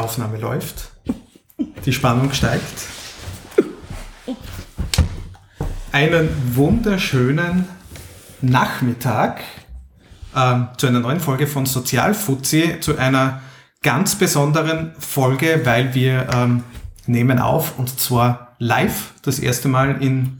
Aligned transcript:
Aufnahme 0.00 0.38
läuft. 0.38 0.92
Die 1.84 1.92
Spannung 1.92 2.32
steigt. 2.32 2.62
Einen 5.92 6.28
wunderschönen 6.54 7.68
Nachmittag 8.40 9.40
ähm, 10.36 10.68
zu 10.76 10.86
einer 10.86 11.00
neuen 11.00 11.20
Folge 11.20 11.46
von 11.46 11.66
Sozialfuzzi, 11.66 12.76
zu 12.80 12.96
einer 12.98 13.40
ganz 13.82 14.14
besonderen 14.14 14.92
Folge, 14.98 15.62
weil 15.64 15.94
wir 15.94 16.28
ähm, 16.32 16.62
nehmen 17.06 17.38
auf 17.38 17.78
und 17.78 17.98
zwar 17.98 18.54
live, 18.58 19.12
das 19.22 19.38
erste 19.38 19.68
Mal 19.68 20.02
in 20.02 20.38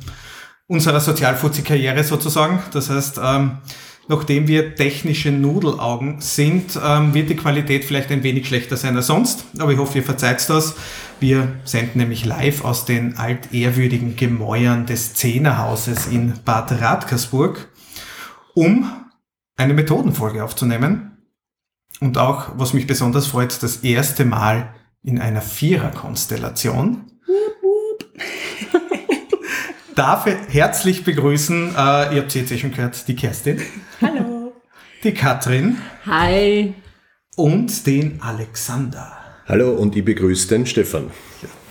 unserer 0.66 1.00
Sozialfuzzi-Karriere 1.00 2.04
sozusagen. 2.04 2.62
Das 2.72 2.90
heißt, 2.90 3.18
ähm, 3.22 3.58
nachdem 4.08 4.48
wir 4.48 4.74
technische 4.74 5.30
Nudelaugen 5.30 6.20
sind, 6.20 6.78
ähm, 6.82 7.14
wird 7.14 7.30
die 7.30 7.36
Qualität 7.36 7.84
vielleicht 7.84 8.10
ein 8.10 8.22
wenig 8.22 8.48
schlechter 8.48 8.76
sein 8.76 8.96
als 8.96 9.06
sonst. 9.06 9.44
Aber 9.58 9.72
ich 9.72 9.78
hoffe, 9.78 9.98
ihr 9.98 10.04
verzeiht 10.04 10.48
das. 10.48 10.74
Wir 11.20 11.56
senden 11.64 11.98
nämlich 11.98 12.24
live 12.24 12.64
aus 12.64 12.84
den 12.84 13.16
altehrwürdigen 13.18 14.16
Gemäuern 14.16 14.86
des 14.86 15.14
Zehnerhauses 15.14 16.06
in 16.06 16.34
Bad 16.44 16.80
Radkersburg, 16.80 17.68
um 18.54 18.90
eine 19.56 19.74
Methodenfolge 19.74 20.42
aufzunehmen. 20.42 21.18
Und 22.00 22.16
auch, 22.16 22.52
was 22.56 22.72
mich 22.72 22.86
besonders 22.86 23.26
freut, 23.26 23.62
das 23.62 23.78
erste 23.78 24.24
Mal 24.24 24.74
in 25.02 25.20
einer 25.20 25.42
Viererkonstellation. 25.42 27.04
Darf 29.98 30.26
herzlich 30.26 31.02
begrüßen, 31.02 31.70
äh, 31.70 32.14
ihr 32.14 32.20
habt 32.20 32.30
sie 32.30 32.38
jetzt 32.38 32.52
eh 32.52 32.58
schon 32.58 32.70
gehört, 32.70 33.08
die 33.08 33.16
Kerstin. 33.16 33.60
Hallo. 34.00 34.52
Die 35.02 35.12
Katrin. 35.12 35.78
Hi. 36.06 36.72
Und 37.34 37.84
den 37.84 38.22
Alexander. 38.22 39.18
Hallo 39.48 39.72
und 39.72 39.96
ich 39.96 40.04
begrüße 40.04 40.46
den 40.50 40.66
Stefan. 40.66 41.10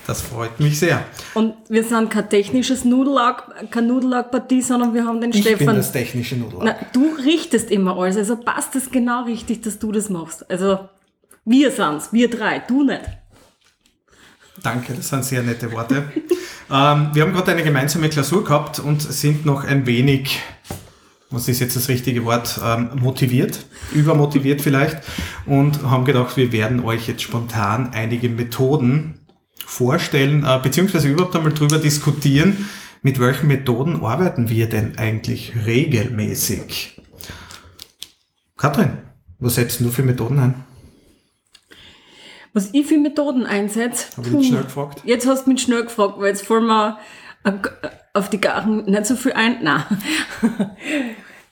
Das 0.07 0.21
freut 0.21 0.59
mich 0.59 0.77
sehr. 0.77 1.05
Und 1.35 1.53
wir 1.69 1.85
sind 1.85 2.09
kein 2.09 2.29
technisches 2.29 2.83
Nudellag, 2.83 3.71
keine 3.71 3.87
Nudellag-Partie, 3.87 4.61
sondern 4.61 4.93
wir 4.93 5.05
haben 5.05 5.21
den 5.21 5.31
Ich 5.31 5.43
Stefan. 5.43 5.67
bin 5.67 5.75
das 5.77 5.93
technische 5.93 6.35
Nudelauge. 6.35 6.65
Na, 6.65 6.75
du 6.91 7.15
richtest 7.23 7.71
immer 7.71 7.97
alles, 7.97 8.17
also 8.17 8.35
passt 8.35 8.75
es 8.75 8.91
genau 8.91 9.23
richtig, 9.23 9.61
dass 9.61 9.79
du 9.79 9.93
das 9.93 10.09
machst. 10.09 10.51
Also 10.51 10.79
wir 11.45 11.71
sind's, 11.71 12.11
wir 12.11 12.29
drei, 12.29 12.59
du 12.59 12.83
nicht. 12.83 13.07
Danke, 14.63 14.93
das 14.93 15.09
sind 15.09 15.23
sehr 15.23 15.43
nette 15.43 15.71
Worte. 15.71 16.11
ähm, 16.71 17.09
wir 17.13 17.23
haben 17.23 17.33
gerade 17.33 17.51
eine 17.51 17.63
gemeinsame 17.63 18.09
Klausur 18.09 18.43
gehabt 18.43 18.79
und 18.79 19.01
sind 19.01 19.45
noch 19.45 19.63
ein 19.63 19.85
wenig, 19.85 20.39
was 21.29 21.47
ist 21.47 21.59
jetzt 21.59 21.75
das 21.75 21.89
richtige 21.89 22.25
Wort, 22.25 22.59
ähm, 22.63 22.89
motiviert, 22.95 23.65
übermotiviert 23.93 24.61
vielleicht 24.61 24.97
und 25.45 25.83
haben 25.83 26.05
gedacht, 26.05 26.37
wir 26.37 26.51
werden 26.51 26.83
euch 26.83 27.07
jetzt 27.07 27.21
spontan 27.21 27.91
einige 27.93 28.29
Methoden 28.29 29.19
vorstellen, 29.65 30.43
äh, 30.43 30.59
beziehungsweise 30.61 31.09
überhaupt 31.09 31.35
einmal 31.35 31.53
drüber 31.53 31.77
diskutieren, 31.77 32.67
mit 33.03 33.19
welchen 33.19 33.47
Methoden 33.47 34.03
arbeiten 34.03 34.49
wir 34.49 34.67
denn 34.67 34.97
eigentlich 34.97 35.53
regelmäßig. 35.65 37.01
Katrin, 38.57 38.97
was 39.39 39.55
setzt 39.55 39.79
du 39.81 39.89
für 39.89 40.03
Methoden 40.03 40.39
ein? 40.39 40.66
Was 42.53 42.73
ich 42.73 42.85
für 42.85 42.97
Methoden 42.97 43.45
einsetze. 43.45 44.17
Habe 44.17 44.27
ich 44.27 44.33
jetzt 44.33 44.47
schnell 44.47 44.63
gefragt? 44.63 45.01
Jetzt 45.05 45.27
hast 45.27 45.45
du 45.45 45.51
mich 45.51 45.61
schnell 45.61 45.83
gefragt, 45.83 46.15
weil 46.17 46.27
jetzt 46.27 46.45
fallen 46.45 46.65
wir 46.65 46.97
äh, 47.43 47.51
auf 48.13 48.29
die 48.29 48.41
Garten 48.41 48.85
nicht 48.85 49.05
so 49.05 49.15
viel 49.15 49.33
ein. 49.33 49.57
Nein. 49.61 49.83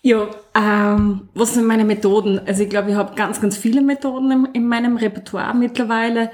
ja, 0.02 0.28
ähm, 0.56 1.30
was 1.34 1.54
sind 1.54 1.66
meine 1.66 1.86
Methoden? 1.86 2.40
Also 2.46 2.64
ich 2.64 2.70
glaube, 2.70 2.92
ich 2.92 2.96
habe 2.96 3.16
ganz, 3.16 3.40
ganz 3.42 3.58
viele 3.58 3.82
Methoden 3.82 4.32
in, 4.32 4.46
in 4.54 4.68
meinem 4.68 4.98
Repertoire 4.98 5.54
mittlerweile. 5.54 6.32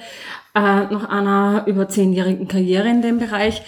Äh, 0.53 0.59
nach 0.59 1.09
einer 1.09 1.63
über 1.67 1.87
zehnjährigen 1.87 2.47
Karriere 2.47 2.89
in 2.89 3.01
dem 3.01 3.19
Bereich. 3.19 3.63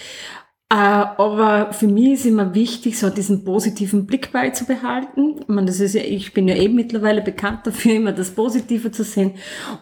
Äh, 0.74 0.76
aber 0.76 1.72
für 1.72 1.86
mich 1.86 2.14
ist 2.14 2.26
immer 2.26 2.56
wichtig, 2.56 2.98
so 2.98 3.12
diesen 3.12 3.44
positiven 3.44 4.08
Blick 4.08 4.32
beizubehalten. 4.32 5.36
Ich 5.42 5.48
meine, 5.48 5.68
das 5.68 5.80
ist 5.80 5.94
ja, 5.94 6.02
ich 6.02 6.34
bin 6.34 6.48
ja 6.48 6.56
eben 6.56 6.74
mittlerweile 6.74 7.22
bekannt 7.22 7.60
dafür, 7.68 7.94
immer 7.98 8.12
das 8.12 8.32
Positive 8.32 8.90
zu 8.92 9.04
sehen. 9.04 9.34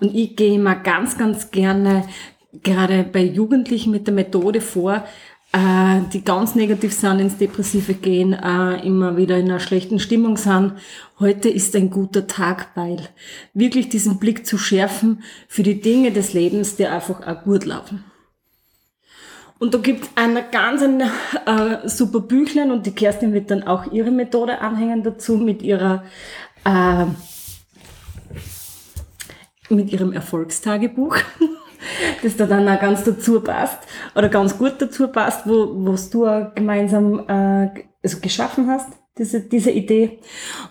Und 0.01 0.13
ich 0.13 0.35
gehe 0.35 0.55
immer 0.55 0.75
ganz, 0.75 1.17
ganz 1.17 1.49
gerne, 1.49 2.03
gerade 2.61 3.03
bei 3.03 3.23
Jugendlichen 3.23 3.91
mit 3.91 4.05
der 4.05 4.13
Methode 4.13 4.59
vor, 4.59 5.05
äh, 5.53 6.01
die 6.11 6.25
ganz 6.25 6.55
negativ 6.55 6.91
sind, 6.91 7.21
ins 7.21 7.37
Depressive 7.37 7.93
gehen, 7.93 8.33
äh, 8.33 8.85
immer 8.85 9.15
wieder 9.15 9.37
in 9.37 9.45
einer 9.45 9.61
schlechten 9.61 9.97
Stimmung 9.97 10.35
sind. 10.35 10.73
Heute 11.21 11.47
ist 11.47 11.73
ein 11.73 11.89
guter 11.89 12.27
Tag, 12.27 12.67
weil 12.75 12.97
wirklich 13.53 13.87
diesen 13.87 14.19
Blick 14.19 14.45
zu 14.45 14.57
schärfen 14.57 15.23
für 15.47 15.63
die 15.63 15.79
Dinge 15.79 16.11
des 16.11 16.33
Lebens, 16.33 16.75
die 16.75 16.85
einfach 16.85 17.25
auch 17.25 17.43
gut 17.45 17.63
laufen. 17.63 18.10
Und 19.61 19.75
da 19.75 19.77
gibt 19.77 20.05
es 20.05 20.09
ein 20.15 20.39
ganz 20.51 20.81
ein, 20.81 21.01
äh, 21.01 21.87
super 21.87 22.19
Büchlein 22.19 22.71
und 22.71 22.87
die 22.87 22.95
Kerstin 22.95 23.31
wird 23.31 23.51
dann 23.51 23.61
auch 23.61 23.91
ihre 23.91 24.09
Methode 24.09 24.59
anhängen 24.59 25.03
dazu 25.03 25.37
mit 25.37 25.61
ihrer 25.61 26.03
äh, 26.65 27.05
mit 29.69 29.93
ihrem 29.93 30.13
Erfolgstagebuch, 30.13 31.15
das 32.23 32.37
da 32.37 32.47
dann 32.47 32.67
auch 32.67 32.81
ganz 32.81 33.03
dazu 33.03 33.39
passt 33.39 33.77
oder 34.15 34.29
ganz 34.29 34.57
gut 34.57 34.73
dazu 34.79 35.09
passt, 35.09 35.45
wo 35.45 35.69
was 35.85 36.09
du 36.09 36.25
auch 36.25 36.55
gemeinsam 36.55 37.19
äh, 37.27 37.83
also 38.01 38.19
geschaffen 38.19 38.67
hast, 38.67 38.89
diese, 39.19 39.41
diese 39.41 39.69
Idee. 39.69 40.21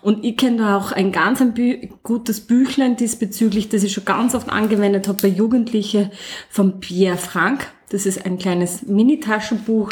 Und 0.03 0.25
ich 0.25 0.37
kenne 0.37 0.57
da 0.57 0.77
auch 0.77 0.91
ein 0.91 1.13
ganz 1.13 1.41
ein 1.41 1.55
Bü 1.55 1.87
gutes 2.03 2.41
Büchlein 2.41 2.97
diesbezüglich, 2.97 3.69
das 3.69 3.85
ich 3.85 3.93
schon 3.93 4.05
ganz 4.05 4.35
oft 4.35 4.51
angewendet 4.51 5.07
habe 5.07 5.23
bei 5.23 5.29
Jugendlichen 5.29 6.11
von 6.49 6.81
Pierre 6.81 7.19
Frank. 7.19 7.69
Das 7.91 8.07
ist 8.07 8.25
ein 8.25 8.39
kleines 8.39 8.83
Mini-Taschenbuch, 8.83 9.91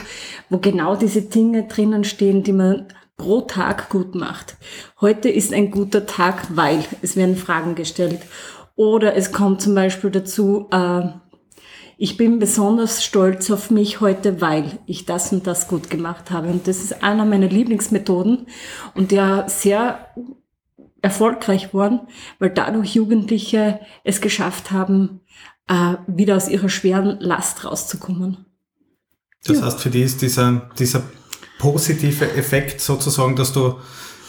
wo 0.49 0.59
genau 0.59 0.95
diese 0.97 1.23
Dinge 1.23 1.65
drinnen 1.65 2.05
stehen, 2.05 2.45
die 2.45 2.53
man 2.53 2.87
pro 3.17 3.41
Tag 3.41 3.91
gut 3.91 4.15
macht. 4.15 4.57
Heute 5.01 5.29
ist 5.29 5.53
ein 5.53 5.73
guter 5.73 6.07
Tag, 6.07 6.47
weil 6.51 6.85
es 7.03 7.17
werden 7.17 7.37
Fragen 7.37 7.75
gestellt. 7.75 8.21
Oder 8.77 9.17
es 9.17 9.33
kommt 9.33 9.61
zum 9.61 9.75
Beispiel 9.75 10.11
dazu, 10.11 10.69
äh, 10.71 11.09
ich 12.01 12.17
bin 12.17 12.39
besonders 12.39 13.03
stolz 13.03 13.51
auf 13.51 13.73
mich 13.73 14.01
heute, 14.01 14.41
weil 14.41 14.79
ich 14.87 15.05
das 15.05 15.33
und 15.33 15.49
das 15.49 15.67
gut 15.67 15.91
gemacht 15.91 16.31
habe. 16.31 16.47
Und 16.47 16.69
das 16.69 16.79
ist 16.79 17.03
einer 17.03 17.25
meiner 17.25 17.49
Lieblingsmethoden 17.49 18.47
und 18.95 19.11
der 19.11 19.49
sehr 19.49 20.07
erfolgreich 21.03 21.75
worden, 21.75 22.01
weil 22.39 22.51
dadurch 22.51 22.95
Jugendliche 22.95 23.81
es 24.05 24.21
geschafft 24.21 24.71
haben, 24.71 25.21
äh, 25.69 25.95
wieder 26.06 26.37
aus 26.37 26.49
ihrer 26.49 26.69
schweren 26.69 27.19
Last 27.21 27.65
rauszukommen. 27.65 28.47
Das 29.45 29.59
Ja. 29.59 29.67
heißt, 29.67 29.81
für 29.81 29.91
die 29.91 30.03
ist 30.03 30.23
dieser, 30.23 30.71
dieser 30.79 31.03
positive 31.59 32.31
Effekt 32.33 32.81
sozusagen, 32.81 33.37
dass 33.37 33.53
du 33.53 33.77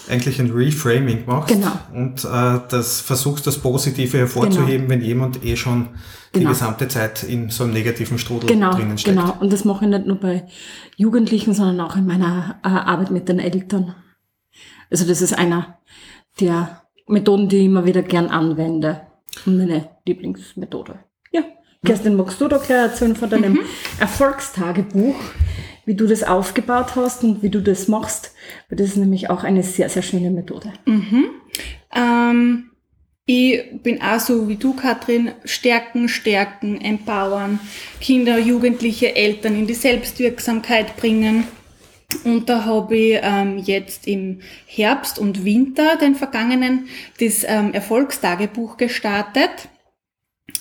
eigentlich 0.10 0.40
ein 0.40 0.50
Reframing 0.52 1.26
machst 1.28 1.50
Genau. 1.54 1.72
und 1.94 2.24
äh, 2.26 2.60
das 2.70 3.00
versuchst, 3.02 3.46
das 3.46 3.60
Positive 3.60 4.18
hervorzuheben, 4.18 4.90
wenn 4.90 5.02
jemand 5.02 5.44
eh 5.46 5.56
schon 5.56 5.90
die 6.34 6.40
Genau. 6.40 6.50
gesamte 6.52 6.88
Zeit 6.88 7.22
in 7.24 7.50
so 7.52 7.64
einem 7.64 7.74
negativen 7.74 8.18
Strudel 8.18 8.50
Genau, 8.50 8.72
drinnen 8.72 8.98
steckt. 8.98 9.18
genau. 9.18 9.36
Und 9.40 9.54
das 9.54 9.66
mache 9.66 9.86
ich 9.86 9.92
nicht 9.92 10.08
nur 10.08 10.16
bei 10.20 10.48
Jugendlichen, 10.98 11.54
sondern 11.54 11.80
auch 11.88 11.96
in 11.96 12.08
meiner 12.08 12.60
äh, 12.64 12.68
Arbeit 12.70 13.12
mit 13.12 13.30
den 13.30 13.40
Eltern. 13.40 13.96
Also 14.90 15.06
das 15.06 15.22
ist 15.22 15.34
einer 15.38 15.78
der 16.40 16.82
Methoden, 17.08 17.48
die 17.48 17.58
ich 17.58 17.66
immer 17.66 17.86
wieder 17.86 18.02
gern 18.02 18.28
anwende. 18.30 19.02
Und 19.46 19.58
meine 19.58 19.90
Lieblingsmethode. 20.08 21.00
Kerstin, 21.86 22.16
magst 22.16 22.42
du 22.42 22.48
da 22.48 22.58
gleich 22.58 22.92
erzählen 22.92 23.16
von 23.16 23.30
deinem 23.30 23.60
Erfolgstagebuch, 24.00 25.16
wie 25.86 25.96
du 25.96 26.08
das 26.08 26.24
aufgebaut 26.24 26.96
hast 26.96 27.24
und 27.24 27.42
wie 27.42 27.50
du 27.50 27.62
das 27.62 27.88
machst? 27.88 28.34
Weil 28.68 28.78
das 28.78 28.90
ist 28.90 28.98
nämlich 28.98 29.30
auch 29.30 29.44
eine 29.44 29.64
sehr, 29.64 29.90
sehr 29.90 30.02
schöne 30.02 30.30
Methode. 30.30 30.74
Ähm, 31.96 32.72
ich 33.26 33.62
bin 33.82 34.02
auch 34.02 34.20
so 34.20 34.50
wie 34.50 34.56
du, 34.56 34.74
Katrin, 34.74 35.32
stärken, 35.46 36.10
stärken, 36.10 36.82
empowern, 36.82 37.60
Kinder, 38.02 38.40
Jugendliche, 38.40 39.16
Eltern 39.16 39.56
in 39.56 39.68
die 39.68 39.74
Selbstwirksamkeit 39.74 40.98
bringen. 40.98 41.46
Und 42.24 42.50
da 42.50 42.66
habe 42.66 42.98
ich 42.98 43.20
ähm, 43.22 43.60
jetzt 43.60 44.08
im 44.08 44.42
Herbst 44.66 45.20
und 45.20 45.46
Winter, 45.46 45.96
den 45.96 46.16
vergangenen, 46.16 46.88
das 47.20 47.46
ähm, 47.48 47.72
Erfolgstagebuch 47.72 48.78
gestartet. 48.78 49.70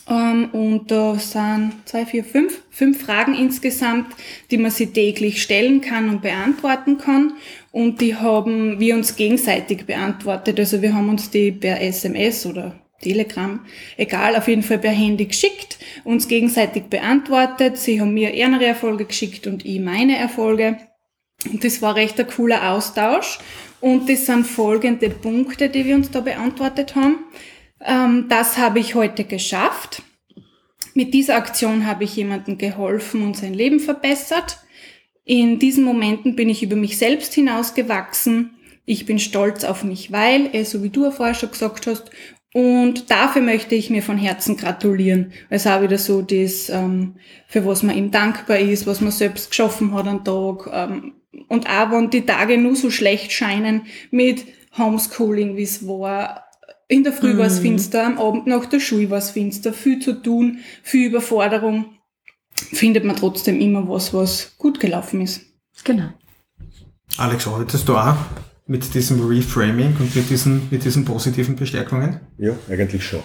Ähm, 0.09 0.51
und 0.53 0.91
da 0.91 1.19
sind 1.19 1.73
zwei, 1.85 2.07
vier, 2.07 2.25
fünf, 2.25 2.61
fünf 2.71 3.05
Fragen 3.05 3.35
insgesamt, 3.35 4.15
die 4.51 4.59
man 4.59 4.71
sich 4.71 4.91
täglich 4.91 5.43
stellen 5.43 5.81
kann 5.81 6.09
und 6.09 6.23
beantworten 6.23 6.99
kann. 6.99 7.35
Und 7.73 8.01
die 8.01 8.15
haben 8.15 8.81
wir 8.81 8.95
uns 8.95 9.17
gegenseitig 9.17 9.85
beantwortet. 9.85 10.59
Also 10.59 10.83
wir 10.83 10.95
haben 10.95 11.09
uns 11.09 11.31
die 11.31 11.53
per 11.53 11.81
SMS 11.81 12.47
oder 12.47 12.75
Telegram, 13.01 13.61
egal, 13.97 14.35
auf 14.35 14.49
jeden 14.49 14.63
Fall 14.63 14.79
per 14.79 14.91
Handy 14.91 15.27
geschickt, 15.27 15.79
uns 16.03 16.27
gegenseitig 16.27 16.85
beantwortet. 16.85 17.79
Sie 17.79 18.01
haben 18.01 18.13
mir 18.13 18.35
ihre 18.35 18.65
Erfolge 18.65 19.05
geschickt 19.05 19.47
und 19.47 19.65
ich 19.65 19.79
meine 19.79 20.17
Erfolge. 20.17 20.79
Und 21.49 21.63
das 21.63 21.81
war 21.81 21.95
recht 21.95 22.19
ein 22.19 22.27
cooler 22.27 22.73
Austausch. 22.73 23.39
Und 23.81 24.09
das 24.09 24.27
sind 24.27 24.45
folgende 24.45 25.09
Punkte, 25.11 25.69
die 25.69 25.85
wir 25.85 25.95
uns 25.95 26.11
da 26.11 26.21
beantwortet 26.21 26.97
haben. 26.97 27.19
Ähm, 27.85 28.27
das 28.29 28.59
habe 28.59 28.79
ich 28.79 28.95
heute 28.95 29.25
geschafft. 29.25 30.03
Mit 30.95 31.15
dieser 31.15 31.37
Aktion 31.37 31.87
habe 31.87 32.05
ich 32.05 32.17
jemandem 32.17 32.59
geholfen 32.59 33.23
und 33.23 33.37
sein 33.37 33.55
Leben 33.55 33.81
verbessert. 33.81 34.59
In 35.25 35.59
diesen 35.59 35.85
Momenten 35.85 36.37
bin 36.37 36.49
ich 36.49 36.63
über 36.63 36.77
mich 36.77 36.99
selbst 36.99 37.35
hinausgewachsen. 37.35 38.59
Ich 38.85 39.05
bin 39.05 39.19
stolz 39.19 39.65
auf 39.65 39.85
mich, 39.85 40.11
weil, 40.11 40.49
eh, 40.55 40.65
so 40.65 40.83
wie 40.83 40.89
du 40.89 41.11
vorher 41.11 41.35
schon 41.35 41.51
gesagt 41.51 41.87
hast, 41.87 42.11
und 42.55 43.11
dafür 43.11 43.43
möchte 43.43 43.75
ich 43.75 43.91
mir 43.91 44.03
von 44.03 44.17
Herzen 44.17 44.57
gratulieren. 44.57 45.33
Es 45.51 45.67
auch 45.67 45.83
wieder 45.83 45.99
so 45.99 46.23
das, 46.23 46.71
ähm, 46.71 47.17
für 47.47 47.67
was 47.67 47.83
man 47.83 47.97
ihm 47.97 48.11
dankbar 48.11 48.59
ist, 48.59 48.87
was 48.87 49.01
man 49.01 49.13
selbst 49.13 49.51
geschaffen 49.51 49.93
hat 49.93 50.07
am 50.07 50.25
Tag. 50.25 50.69
Ähm, 50.73 51.13
und 51.49 51.69
auch 51.69 51.91
wenn 51.91 52.11
die 52.11 52.25
Tage 52.25 52.57
nur 52.57 52.75
so 52.75 52.91
schlecht 52.91 53.33
scheinen 53.33 53.83
mit 54.11 54.47
Homeschooling, 54.77 55.57
wie 55.57 55.63
es 55.63 55.87
war, 55.87 56.48
in 56.89 57.05
der 57.05 57.13
Früh 57.13 57.35
mhm. 57.35 57.39
war 57.39 57.47
es 57.47 57.59
finster, 57.59 58.07
am 58.07 58.19
Abend 58.19 58.47
nach 58.47 58.67
der 58.67 58.81
Schule 58.81 59.11
war 59.11 59.19
es 59.19 59.31
finster, 59.31 59.73
viel 59.73 60.01
zu 60.01 60.15
tun, 60.15 60.59
viel 60.83 61.09
Überforderung, 61.09 61.99
findet 62.55 63.05
man 63.05 63.17
trotzdem 63.17 63.61
immer 63.61 63.89
was, 63.89 64.13
was 64.15 64.55
gut 64.57 64.81
gelaufen 64.81 65.21
ist. 65.21 65.43
Genau. 65.85 66.09
Alex, 67.19 67.47
arbeitest 67.47 67.89
du 67.89 67.97
auch 67.97 68.17
mit 68.67 68.95
diesem 68.95 69.27
Reframing 69.27 69.97
und 69.99 70.15
mit 70.15 70.31
diesen, 70.31 70.63
mit 70.71 70.85
diesen 70.85 71.05
positiven 71.05 71.57
Bestärkungen? 71.57 72.21
Ja, 72.39 72.53
eigentlich 72.69 73.05
schon. 73.05 73.23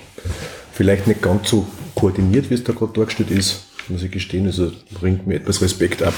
Vielleicht 0.71 1.07
nicht 1.07 1.21
ganz 1.21 1.49
so 1.49 1.67
koordiniert, 1.95 2.49
wie 2.49 2.55
es 2.55 2.63
da 2.63 2.73
gerade 2.73 2.93
dargestellt 2.93 3.31
ist, 3.31 3.67
muss 3.89 4.03
ich 4.03 4.11
gestehen. 4.11 4.45
Also 4.45 4.71
bringt 4.91 5.27
mir 5.27 5.35
etwas 5.35 5.61
Respekt 5.61 6.01
ab, 6.01 6.13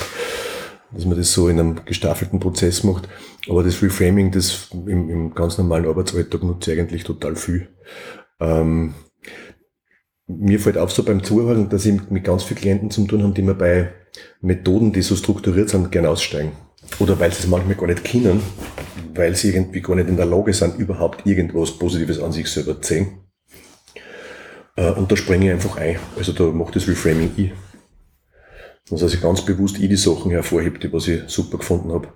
dass 0.96 1.06
man 1.06 1.18
das 1.18 1.32
so 1.32 1.50
in 1.50 1.60
einem 1.60 1.86
gestaffelten 1.86 2.40
Prozess 2.40 2.84
macht. 2.84 3.08
Aber 3.50 3.64
das 3.64 3.82
Reframing, 3.82 4.32
das 4.32 4.70
im, 4.74 5.10
im 5.10 5.34
ganz 5.34 5.58
normalen 5.58 5.86
Arbeitsalltag 5.86 6.44
nutze 6.44 6.74
ich 6.74 6.80
eigentlich 6.80 7.04
total 7.04 7.36
viel. 7.36 7.70
Ähm, 8.40 8.96
mir 10.28 10.60
fällt 10.60 10.78
auf 10.78 10.92
so 10.92 11.04
beim 11.04 11.24
Zuhören, 11.24 11.70
dass 11.70 11.86
ich 11.86 12.10
mit 12.10 12.24
ganz 12.24 12.44
vielen 12.44 12.60
Klienten 12.60 12.92
zu 12.92 13.06
tun 13.06 13.22
habe, 13.24 13.34
die 13.34 13.44
mir 13.44 13.54
bei 13.54 13.92
Methoden, 14.42 14.92
die 14.92 15.02
so 15.02 15.16
strukturiert 15.16 15.70
sind, 15.70 15.92
gerne 15.92 16.10
aussteigen. 16.10 16.54
Oder 17.00 17.20
weil 17.20 17.32
sie 17.32 17.40
es 17.40 17.48
manchmal 17.48 17.76
gar 17.76 17.88
nicht 17.88 18.04
kennen, 18.04 18.42
weil 19.14 19.36
sie 19.36 19.50
irgendwie 19.50 19.82
gar 19.82 19.96
nicht 19.96 20.10
in 20.10 20.18
der 20.18 20.26
Lage 20.26 20.54
sind, 20.54 20.78
überhaupt 20.78 21.26
irgendwas 21.26 21.72
Positives 21.72 22.20
an 22.20 22.32
sich 22.32 22.48
selber 22.48 22.82
zu 22.82 22.94
sehen. 22.94 23.08
Äh, 24.76 24.92
und 24.92 25.12
da 25.12 25.16
springe 25.16 25.46
ich 25.46 25.52
einfach 25.52 25.78
ein. 25.78 25.98
Also 26.18 26.32
da 26.32 26.44
macht 26.46 26.76
das 26.76 26.88
Reframing 26.88 27.32
ich. 27.38 27.52
Das 28.90 29.02
heißt, 29.02 29.16
ich 29.16 29.22
ganz 29.22 29.44
bewusst 29.44 29.80
ich 29.80 29.90
die 29.90 29.96
Sachen 29.96 30.32
hervorhebe, 30.32 30.80
die 30.80 30.94
was 30.94 31.08
ich 31.08 31.24
super 31.28 31.58
gefunden 31.58 31.92
habe. 31.92 32.10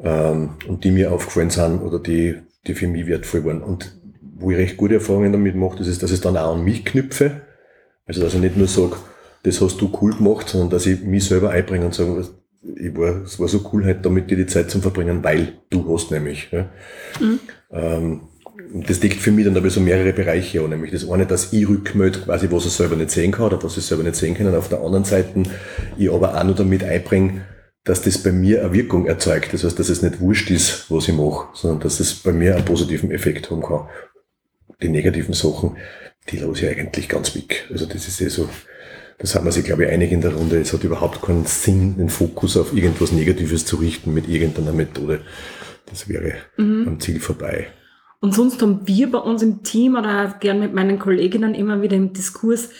Ähm, 0.00 0.50
und 0.68 0.84
die 0.84 0.90
mir 0.90 1.12
aufgefallen 1.12 1.50
sind 1.50 1.80
oder 1.80 1.98
die, 1.98 2.36
die 2.66 2.74
für 2.74 2.86
mich 2.86 3.06
wertvoll 3.06 3.44
waren. 3.44 3.62
Und 3.62 3.98
wo 4.20 4.50
ich 4.50 4.58
recht 4.58 4.76
gute 4.76 4.94
Erfahrungen 4.94 5.32
damit 5.32 5.56
mache, 5.56 5.82
ist, 5.82 6.02
dass 6.02 6.12
ich 6.12 6.20
dann 6.20 6.36
auch 6.36 6.54
an 6.54 6.64
mich 6.64 6.84
knüpfe. 6.84 7.42
Also 8.06 8.20
dass 8.20 8.34
ich 8.34 8.40
nicht 8.40 8.56
nur 8.56 8.68
sage, 8.68 8.96
das 9.42 9.60
hast 9.60 9.80
du 9.80 9.90
cool 10.00 10.14
gemacht, 10.14 10.48
sondern 10.48 10.70
dass 10.70 10.86
ich 10.86 11.02
mich 11.02 11.24
selber 11.24 11.50
einbringe 11.50 11.86
und 11.86 11.94
sage, 11.94 12.26
ich 12.76 12.96
war, 12.96 13.22
es 13.22 13.38
war 13.38 13.48
so 13.48 13.68
cool 13.72 13.84
halt 13.84 14.04
damit 14.04 14.30
dir 14.30 14.36
die 14.36 14.46
Zeit 14.46 14.70
zum 14.70 14.82
Verbringen, 14.82 15.22
weil 15.22 15.54
du 15.70 15.92
hast 15.92 16.10
nämlich. 16.10 16.48
Ja. 16.50 16.68
Mhm. 17.20 17.40
Ähm, 17.70 18.20
das 18.72 19.00
deckt 19.00 19.20
für 19.20 19.30
mich 19.30 19.44
dann 19.44 19.56
aber 19.56 19.70
so 19.70 19.80
mehrere 19.80 20.12
Bereiche 20.12 20.60
an, 20.60 20.70
nämlich 20.70 20.92
das 20.92 21.08
eine, 21.08 21.26
dass 21.26 21.52
ich 21.52 21.68
rückmelde, 21.68 22.20
quasi, 22.20 22.50
was 22.50 22.66
ich 22.66 22.72
selber 22.72 22.96
nicht 22.96 23.10
sehen 23.10 23.32
kann 23.32 23.46
oder 23.46 23.62
was 23.62 23.76
ich 23.76 23.84
selber 23.84 24.02
nicht 24.02 24.16
sehen 24.16 24.34
kann. 24.34 24.46
Und 24.46 24.54
auf 24.54 24.68
der 24.68 24.80
anderen 24.80 25.04
Seite 25.04 25.42
ich 25.96 26.10
aber 26.10 26.38
auch 26.38 26.44
noch 26.44 26.56
damit 26.56 26.84
einbringe, 26.84 27.42
dass 27.84 28.02
das 28.02 28.18
bei 28.18 28.32
mir 28.32 28.62
eine 28.62 28.72
Wirkung 28.72 29.06
erzeugt. 29.06 29.52
Das 29.52 29.64
heißt, 29.64 29.78
dass 29.78 29.88
es 29.88 30.02
nicht 30.02 30.20
wurscht 30.20 30.50
ist, 30.50 30.90
was 30.90 31.08
ich 31.08 31.14
mache, 31.14 31.48
sondern 31.54 31.80
dass 31.80 32.00
es 32.00 32.14
bei 32.14 32.32
mir 32.32 32.56
einen 32.56 32.64
positiven 32.64 33.10
Effekt 33.10 33.50
haben 33.50 33.62
kann. 33.62 33.88
Die 34.82 34.88
negativen 34.88 35.34
Sachen, 35.34 35.76
die 36.30 36.38
lasse 36.38 36.66
ich 36.66 36.78
eigentlich 36.78 37.08
ganz 37.08 37.34
weg. 37.34 37.66
Also 37.70 37.86
das 37.86 38.06
ist 38.06 38.20
eh 38.20 38.28
so, 38.28 38.48
das 39.18 39.34
haben 39.34 39.46
wir 39.46 39.52
sich, 39.52 39.64
glaube 39.64 39.84
ich, 39.84 39.90
einig 39.90 40.12
in 40.12 40.20
der 40.20 40.34
Runde. 40.34 40.60
Es 40.60 40.72
hat 40.72 40.84
überhaupt 40.84 41.22
keinen 41.22 41.46
Sinn, 41.46 41.96
den 41.96 42.10
Fokus 42.10 42.56
auf 42.56 42.74
irgendwas 42.74 43.12
Negatives 43.12 43.64
zu 43.64 43.76
richten 43.76 44.12
mit 44.12 44.28
irgendeiner 44.28 44.72
Methode. 44.72 45.22
Das 45.86 46.08
wäre 46.08 46.34
mhm. 46.56 46.84
am 46.86 47.00
Ziel 47.00 47.20
vorbei. 47.20 47.68
Und 48.20 48.34
sonst 48.34 48.60
haben 48.62 48.86
wir 48.86 49.12
bei 49.12 49.18
uns 49.18 49.42
im 49.42 49.62
Team 49.62 49.94
oder 49.94 50.34
gern 50.40 50.58
mit 50.58 50.74
meinen 50.74 50.98
Kolleginnen 50.98 51.54
immer 51.54 51.82
wieder 51.82 51.96
im 51.96 52.12
Diskurs, 52.12 52.70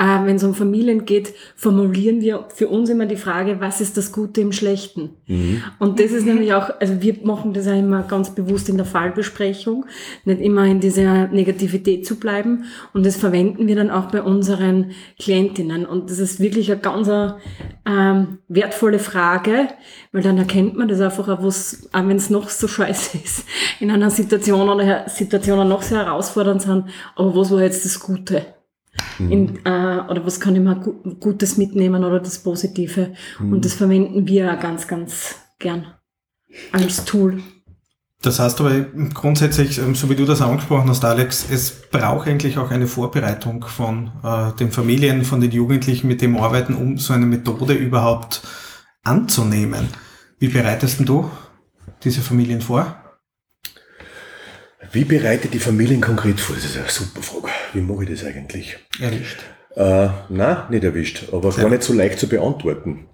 äh, 0.00 0.24
wenn 0.24 0.36
es 0.36 0.44
um 0.44 0.54
Familien 0.54 1.04
geht, 1.04 1.34
formulieren 1.56 2.22
wir 2.22 2.46
für 2.54 2.68
uns 2.68 2.88
immer 2.88 3.04
die 3.04 3.16
Frage, 3.16 3.60
was 3.60 3.82
ist 3.82 3.98
das 3.98 4.12
Gute 4.12 4.40
im 4.40 4.50
Schlechten? 4.50 5.10
Mhm. 5.26 5.62
Und 5.78 6.00
das 6.00 6.12
ist 6.12 6.24
nämlich 6.24 6.54
auch, 6.54 6.70
also 6.80 7.02
wir 7.02 7.16
machen 7.22 7.52
das 7.52 7.68
auch 7.68 7.78
immer 7.78 8.02
ganz 8.04 8.34
bewusst 8.34 8.70
in 8.70 8.78
der 8.78 8.86
Fallbesprechung, 8.86 9.84
nicht 10.24 10.40
immer 10.40 10.64
in 10.64 10.80
dieser 10.80 11.28
Negativität 11.28 12.06
zu 12.06 12.18
bleiben. 12.18 12.64
Und 12.94 13.04
das 13.04 13.16
verwenden 13.16 13.66
wir 13.66 13.76
dann 13.76 13.90
auch 13.90 14.06
bei 14.06 14.22
unseren 14.22 14.92
Klientinnen. 15.18 15.84
Und 15.84 16.10
das 16.10 16.18
ist 16.18 16.40
wirklich 16.40 16.72
eine 16.72 16.80
ganz 16.80 17.10
ähm, 17.86 18.38
wertvolle 18.48 19.00
Frage, 19.00 19.68
weil 20.12 20.22
dann 20.22 20.38
erkennt 20.38 20.78
man 20.78 20.88
das 20.88 21.02
einfach, 21.02 21.28
auch, 21.28 21.42
auch 21.42 22.08
wenn 22.08 22.16
es 22.16 22.30
noch 22.30 22.48
so 22.48 22.68
scheiße 22.68 23.18
ist, 23.22 23.44
in 23.80 23.90
einer 23.90 24.08
Situation 24.08 24.70
oder 24.70 25.08
Situationen 25.10 25.68
noch 25.68 25.82
sehr 25.82 26.06
herausfordernd 26.06 26.62
sind, 26.62 26.84
aber 27.16 27.36
was 27.36 27.50
war 27.50 27.60
jetzt 27.60 27.84
das 27.84 28.00
Gute? 28.00 28.46
Mhm. 29.18 29.32
In, 29.32 29.56
äh, 29.64 30.00
oder 30.08 30.24
was 30.24 30.40
kann 30.40 30.56
ich 30.56 30.62
mal 30.62 30.80
Gutes 31.20 31.56
mitnehmen 31.56 32.04
oder 32.04 32.20
das 32.20 32.38
Positive? 32.42 33.12
Mhm. 33.38 33.52
Und 33.52 33.64
das 33.64 33.74
verwenden 33.74 34.26
wir 34.26 34.56
ganz, 34.56 34.88
ganz 34.88 35.36
gern 35.58 35.86
als 36.72 37.04
Tool. 37.04 37.42
Das 38.22 38.38
heißt 38.38 38.60
aber 38.60 38.80
grundsätzlich, 39.14 39.78
ähm, 39.78 39.94
so 39.94 40.10
wie 40.10 40.14
du 40.14 40.26
das 40.26 40.42
angesprochen 40.42 40.90
hast, 40.90 41.04
Alex, 41.04 41.46
es 41.50 41.70
braucht 41.90 42.28
eigentlich 42.28 42.58
auch 42.58 42.70
eine 42.70 42.86
Vorbereitung 42.86 43.64
von 43.64 44.10
äh, 44.22 44.52
den 44.58 44.70
Familien, 44.70 45.24
von 45.24 45.40
den 45.40 45.50
Jugendlichen, 45.50 46.06
mit 46.06 46.20
dem 46.20 46.36
arbeiten, 46.36 46.74
um 46.74 46.98
so 46.98 47.14
eine 47.14 47.24
Methode 47.24 47.72
überhaupt 47.72 48.42
anzunehmen. 49.02 49.88
Wie 50.38 50.48
bereitest 50.48 51.00
du 51.08 51.30
diese 52.04 52.20
Familien 52.20 52.60
vor? 52.60 52.99
Wie 54.92 55.04
bereitet 55.04 55.54
die 55.54 55.58
Familien 55.58 56.00
konkret 56.00 56.40
vor? 56.40 56.56
Das 56.56 56.64
ist 56.64 56.76
eine 56.76 56.88
super 56.88 57.22
Frage. 57.22 57.48
Wie 57.72 57.80
mache 57.80 58.04
ich 58.04 58.10
das 58.10 58.24
eigentlich? 58.24 58.76
Erwischt. 59.00 59.38
Äh, 59.76 60.08
nein, 60.28 60.56
nicht 60.70 60.84
erwischt, 60.84 61.28
aber 61.32 61.50
ja. 61.50 61.62
gar 61.62 61.70
nicht 61.70 61.84
so 61.84 61.92
leicht 61.92 62.18
zu 62.18 62.28
beantworten. 62.28 63.06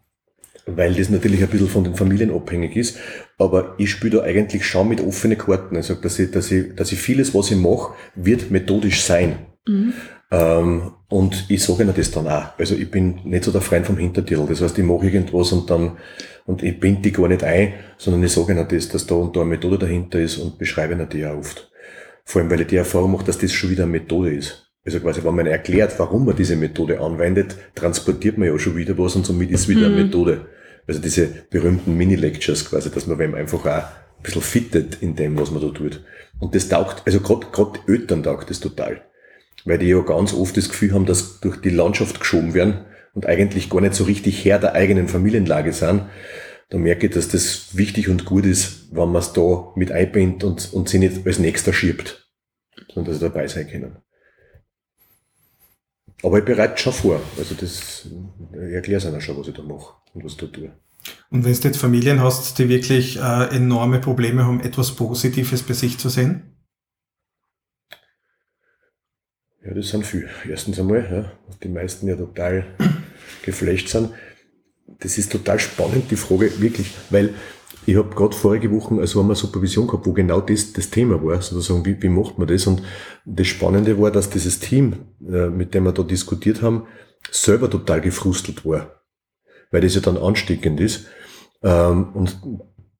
Weil 0.64 0.94
das 0.94 1.10
natürlich 1.10 1.42
ein 1.42 1.48
bisschen 1.48 1.68
von 1.68 1.84
den 1.84 1.94
Familien 1.94 2.34
abhängig 2.34 2.74
ist. 2.76 2.98
Aber 3.38 3.74
ich 3.78 3.90
spiele 3.90 4.18
da 4.18 4.22
eigentlich 4.24 4.66
schon 4.66 4.88
mit 4.88 5.00
offenen 5.00 5.38
Karten. 5.38 5.76
Ich 5.76 5.86
sage, 5.86 6.00
dass 6.00 6.18
ich, 6.18 6.30
dass 6.30 6.50
ich, 6.50 6.74
dass 6.74 6.90
ich 6.90 6.98
vieles, 6.98 7.34
was 7.34 7.50
ich 7.50 7.56
mache, 7.56 7.92
wird 8.16 8.50
methodisch 8.50 9.02
sein. 9.02 9.36
Mhm. 9.68 9.92
Ähm, 10.30 10.92
und 11.08 11.46
ich 11.48 11.62
sage 11.62 11.84
ihnen 11.84 11.94
das 11.94 12.10
dann 12.10 12.26
auch. 12.26 12.58
Also 12.58 12.74
ich 12.74 12.90
bin 12.90 13.20
nicht 13.24 13.44
so 13.44 13.52
der 13.52 13.60
Freund 13.60 13.86
vom 13.86 13.96
Hintertitel. 13.96 14.44
Das 14.48 14.60
heißt, 14.60 14.76
ich 14.76 14.84
mache 14.84 15.06
irgendwas 15.06 15.52
und 15.52 15.70
dann, 15.70 15.98
und 16.46 16.62
ich 16.64 16.80
binde 16.80 17.02
die 17.02 17.12
gar 17.12 17.28
nicht 17.28 17.44
ein, 17.44 17.74
sondern 17.96 18.24
ich 18.24 18.32
sage 18.32 18.52
ihnen 18.52 18.66
das, 18.68 18.88
dass 18.88 19.06
da 19.06 19.14
und 19.14 19.36
da 19.36 19.42
eine 19.42 19.50
Methode 19.50 19.78
dahinter 19.78 20.18
ist 20.18 20.38
und 20.38 20.58
beschreibe 20.58 20.94
ihnen 20.94 21.08
die 21.08 21.24
auch 21.24 21.36
oft. 21.36 21.70
Vor 22.26 22.42
allem, 22.42 22.50
weil 22.50 22.60
ich 22.60 22.66
die 22.66 22.76
Erfahrung 22.76 23.12
mache, 23.12 23.24
dass 23.24 23.38
das 23.38 23.52
schon 23.52 23.70
wieder 23.70 23.84
eine 23.84 23.92
Methode 23.92 24.34
ist. 24.34 24.70
Also 24.84 25.00
quasi, 25.00 25.24
wenn 25.24 25.34
man 25.34 25.46
erklärt, 25.46 25.98
warum 25.98 26.26
man 26.26 26.36
diese 26.36 26.56
Methode 26.56 27.00
anwendet, 27.00 27.56
transportiert 27.74 28.36
man 28.36 28.48
ja 28.48 28.58
schon 28.58 28.76
wieder 28.76 28.98
was 28.98 29.16
und 29.16 29.24
somit 29.24 29.50
ist 29.50 29.68
wieder 29.68 29.88
mhm. 29.88 29.94
eine 29.94 30.04
Methode. 30.04 30.46
Also 30.86 31.00
diese 31.00 31.26
berühmten 31.48 31.96
Mini-Lectures 31.96 32.68
quasi, 32.68 32.90
dass 32.90 33.06
man 33.06 33.18
einem 33.18 33.34
einfach 33.34 33.64
auch 33.64 33.66
ein 33.66 34.22
bisschen 34.22 34.42
fittet 34.42 34.98
in 35.00 35.16
dem, 35.16 35.38
was 35.38 35.50
man 35.50 35.62
da 35.62 35.70
tut. 35.70 36.04
Und 36.38 36.54
das 36.54 36.68
taugt, 36.68 37.02
also 37.06 37.20
gerade 37.20 37.80
Eltern 37.88 38.22
taugt 38.22 38.50
das 38.50 38.60
total 38.60 39.00
weil 39.66 39.78
die 39.78 39.88
ja 39.88 40.00
ganz 40.00 40.32
oft 40.32 40.56
das 40.56 40.68
Gefühl 40.68 40.94
haben, 40.94 41.04
dass 41.04 41.40
durch 41.40 41.60
die 41.60 41.70
Landschaft 41.70 42.20
geschoben 42.20 42.54
werden 42.54 42.84
und 43.14 43.26
eigentlich 43.26 43.68
gar 43.68 43.80
nicht 43.80 43.94
so 43.94 44.04
richtig 44.04 44.44
Herr 44.44 44.58
der 44.58 44.74
eigenen 44.74 45.08
Familienlage 45.08 45.72
sind. 45.72 46.02
Da 46.68 46.78
merke 46.78 47.06
ich, 47.06 47.12
dass 47.12 47.28
das 47.28 47.76
wichtig 47.76 48.08
und 48.08 48.24
gut 48.24 48.44
ist, 48.44 48.88
wenn 48.90 49.10
man 49.10 49.22
es 49.22 49.32
da 49.32 49.72
mit 49.76 49.92
einbindet 49.92 50.42
und, 50.44 50.72
und 50.72 50.88
sie 50.88 50.98
nicht 50.98 51.24
als 51.26 51.38
Nächster 51.38 51.72
schiebt, 51.72 52.28
sondern 52.92 53.12
dass 53.12 53.20
sie 53.20 53.28
dabei 53.28 53.46
sein 53.46 53.68
können. 53.68 53.96
Aber 56.22 56.38
ich 56.38 56.44
bereite 56.44 56.78
schon 56.78 56.92
vor. 56.92 57.20
Also 57.38 57.54
das, 57.54 58.08
ich 58.52 58.72
erkläre 58.72 58.98
es 58.98 59.06
einer 59.06 59.20
schon, 59.20 59.38
was 59.38 59.48
ich 59.48 59.54
da 59.54 59.62
mache 59.62 59.94
und 60.14 60.24
was 60.24 60.32
ich 60.32 60.38
da 60.38 60.46
tue. 60.46 60.72
Und 61.30 61.44
wenn 61.44 61.52
du 61.52 61.60
jetzt 61.60 61.76
Familien 61.76 62.20
hast, 62.20 62.58
die 62.58 62.68
wirklich 62.68 63.18
äh, 63.18 63.54
enorme 63.54 64.00
Probleme 64.00 64.44
haben, 64.44 64.60
etwas 64.60 64.96
Positives 64.96 65.62
bei 65.62 65.74
sich 65.74 65.98
zu 65.98 66.08
sehen? 66.08 66.56
Ja, 69.64 69.74
das 69.74 69.88
sind 69.88 70.06
viele. 70.06 70.28
Erstens 70.48 70.78
einmal, 70.80 71.04
ja, 71.10 71.54
die 71.62 71.68
meisten 71.68 72.08
ja 72.08 72.16
total 72.16 72.66
geflasht 73.42 73.88
sind. 73.88 74.10
Das 75.00 75.18
ist 75.18 75.32
total 75.32 75.58
spannend, 75.58 76.10
die 76.10 76.16
Frage, 76.16 76.60
wirklich, 76.60 76.94
weil 77.10 77.34
ich 77.84 77.96
habe 77.96 78.14
gerade 78.14 78.34
vorige 78.34 78.70
Woche 78.72 78.98
also 79.00 79.20
eine 79.20 79.34
Supervision 79.34 79.86
gehabt, 79.86 80.06
wo 80.06 80.12
genau 80.12 80.40
das 80.40 80.72
das 80.72 80.90
Thema 80.90 81.22
war, 81.22 81.40
sozusagen, 81.40 81.84
wie, 81.84 82.02
wie 82.02 82.08
macht 82.08 82.38
man 82.38 82.48
das? 82.48 82.66
Und 82.66 82.82
das 83.24 83.46
Spannende 83.46 84.00
war, 84.00 84.10
dass 84.10 84.30
dieses 84.30 84.58
Team, 84.58 84.94
äh, 85.20 85.48
mit 85.48 85.74
dem 85.74 85.84
wir 85.84 85.92
da 85.92 86.02
diskutiert 86.02 86.62
haben, 86.62 86.86
selber 87.30 87.70
total 87.70 88.00
gefrustelt 88.00 88.64
war, 88.64 89.02
weil 89.70 89.82
das 89.82 89.94
ja 89.94 90.00
dann 90.00 90.16
ansteckend 90.16 90.80
ist. 90.80 91.06
Ähm, 91.62 92.08
und 92.14 92.40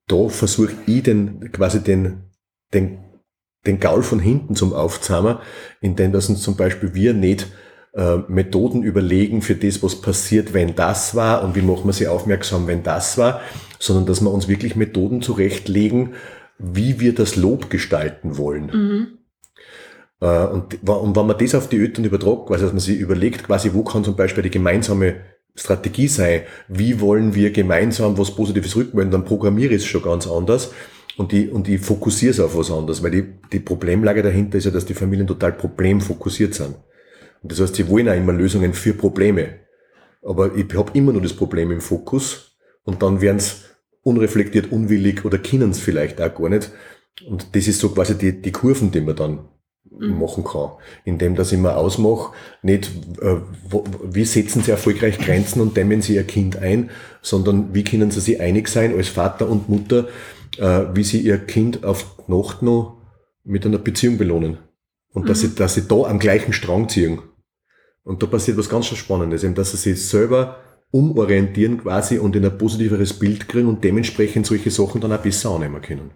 da 0.07 0.29
versuche 0.29 0.73
ich 0.87 1.03
den, 1.03 1.51
quasi 1.53 1.83
den, 1.83 2.25
den 2.73 2.99
den 3.67 3.81
Gaul 3.81 4.03
von 4.03 4.21
hinten 4.21 4.55
zum 4.55 4.73
Aufzahmer, 4.73 5.41
indem 5.81 6.13
dass 6.13 6.29
uns 6.29 6.43
zum 6.43 6.57
Beispiel 6.57 6.95
wir 6.95 7.13
nicht 7.15 7.49
äh, 7.97 8.19
Methoden 8.29 8.83
überlegen 8.83 9.41
für 9.43 9.55
das, 9.55 9.83
was 9.83 10.01
passiert, 10.01 10.53
wenn 10.53 10.75
das 10.75 11.15
war 11.15 11.43
und 11.43 11.57
wie 11.57 11.63
machen 11.63 11.87
wir 11.87 11.93
sie 11.93 12.09
aufmerksam, 12.09 12.67
wenn 12.67 12.83
das 12.83 13.17
war, 13.17 13.41
sondern 13.79 14.07
dass 14.07 14.21
wir 14.21 14.31
uns 14.31 14.49
wirklich 14.49 14.77
Methoden 14.77 15.23
zurechtlegen, 15.23 16.15
wie 16.59 17.01
wir 17.01 17.15
das 17.15 17.37
Lob 17.37 17.71
gestalten 17.71 18.37
wollen. 18.37 18.67
Mhm. 18.67 19.07
Äh, 20.21 20.47
und, 20.47 20.89
und 20.89 21.17
wenn 21.17 21.27
man 21.27 21.39
das 21.39 21.55
auf 21.55 21.69
die 21.69 21.79
Eltern 21.79 22.05
übertragt, 22.05 22.47
quasi, 22.47 22.65
dass 22.65 22.73
man 22.73 22.81
sich 22.81 22.99
überlegt, 22.99 23.45
quasi, 23.45 23.71
wo 23.73 23.83
kann 23.83 24.05
zum 24.05 24.15
Beispiel 24.15 24.43
die 24.43 24.51
gemeinsame 24.51 25.17
Strategie 25.55 26.09
sein, 26.09 26.43
wie 26.69 27.01
wollen 27.01 27.35
wir 27.35 27.51
gemeinsam 27.51 28.19
was 28.19 28.35
Positives 28.35 28.77
rückmelden, 28.77 29.11
dann 29.11 29.25
programmiere 29.25 29.73
ich 29.73 29.83
es 29.83 29.87
schon 29.87 30.03
ganz 30.03 30.27
anders 30.27 30.73
und 31.17 31.33
ich, 31.33 31.51
und 31.51 31.67
ich 31.67 31.81
fokussiere 31.81 32.33
es 32.33 32.41
auf 32.41 32.57
was 32.57 32.71
anderes, 32.71 33.03
weil 33.03 33.11
die, 33.11 33.25
die 33.53 33.61
Problemlage 33.61 34.23
dahinter 34.23 34.59
ist 34.59 34.65
ja, 34.65 34.71
dass 34.71 34.85
die 34.85 34.93
Familien 34.93 35.27
total 35.27 35.53
problemfokussiert 35.53 36.53
sind. 36.53 36.75
Das 37.49 37.61
heißt, 37.61 37.75
sie 37.75 37.89
wollen 37.89 38.09
auch 38.09 38.17
immer 38.17 38.33
Lösungen 38.33 38.73
für 38.75 38.95
Probleme. 38.95 39.61
Aber 40.23 40.55
ich 40.55 40.73
habe 40.75 40.91
immer 40.95 41.13
nur 41.13 41.23
das 41.23 41.35
Problem 41.35 41.71
im 41.71 41.81
Fokus 41.81 42.57
und 42.85 43.03
dann 43.03 43.21
werden 43.21 43.37
es 43.37 43.65
unreflektiert, 44.03 44.73
unwillig 44.73 45.25
oder 45.25 45.39
können 45.39 45.71
es 45.71 45.81
vielleicht 45.81 46.21
auch 46.21 46.35
gar 46.35 46.49
nicht. 46.49 46.71
Und 47.29 47.55
das 47.55 47.67
ist 47.67 47.81
so 47.81 47.91
quasi 47.91 48.17
die, 48.17 48.41
die 48.41 48.53
Kurven, 48.53 48.91
die 48.91 49.01
man 49.01 49.17
dann 49.17 49.49
mhm. 49.91 50.19
machen 50.19 50.45
kann. 50.45 50.71
Indem 51.05 51.35
dass 51.35 51.53
ich 51.53 51.59
mir 51.59 51.77
ausmache, 51.77 52.33
nicht, 52.63 52.91
äh, 53.21 53.37
wo, 53.69 53.85
wie 54.03 54.25
setzen 54.25 54.63
sie 54.63 54.71
erfolgreich 54.71 55.19
Grenzen 55.19 55.61
und 55.61 55.77
dämmen 55.77 56.03
sie 56.03 56.15
ihr 56.15 56.25
Kind 56.25 56.57
ein, 56.59 56.91
sondern 57.23 57.75
wie 57.75 57.85
können 57.85 58.11
sie 58.11 58.21
sich 58.21 58.41
einig 58.41 58.69
sein 58.69 58.97
als 58.97 59.09
Vater 59.09 59.49
und 59.49 59.69
Mutter, 59.69 60.09
äh, 60.59 60.85
wie 60.95 61.05
sie 61.05 61.21
ihr 61.21 61.39
Kind 61.39 61.85
auf 61.85 62.29
Nacht 62.29 62.63
noch 62.63 62.99
mit 63.45 63.65
einer 63.65 63.79
Beziehung 63.79 64.19
belohnen. 64.19 64.59
Und 65.13 65.25
mhm. 65.25 65.29
dass, 65.29 65.41
sie, 65.41 65.55
dass 65.55 65.75
sie 65.75 65.89
da 65.89 66.03
am 66.03 66.19
gleichen 66.19 66.53
Strang 66.53 66.89
ziehen. 66.89 67.21
Und 68.07 68.23
da 68.23 68.27
passiert 68.27 68.57
was 68.57 68.69
ganz 68.69 68.87
Spannendes, 68.87 69.43
eben, 69.43 69.57
dass 69.57 69.73
sie 69.73 69.77
sich 69.79 70.07
selber 70.07 70.59
umorientieren 70.93 71.79
quasi 71.79 72.19
und 72.19 72.37
in 72.37 72.45
ein 72.45 72.57
positiveres 72.57 73.15
Bild 73.15 73.49
kriegen 73.49 73.67
und 73.67 73.83
dementsprechend 73.83 74.47
solche 74.47 74.71
Sachen 74.71 75.01
dann 75.01 75.13
auch 75.13 75.19
besser 75.19 75.51
annehmen 75.51 75.83
können. 75.83 76.13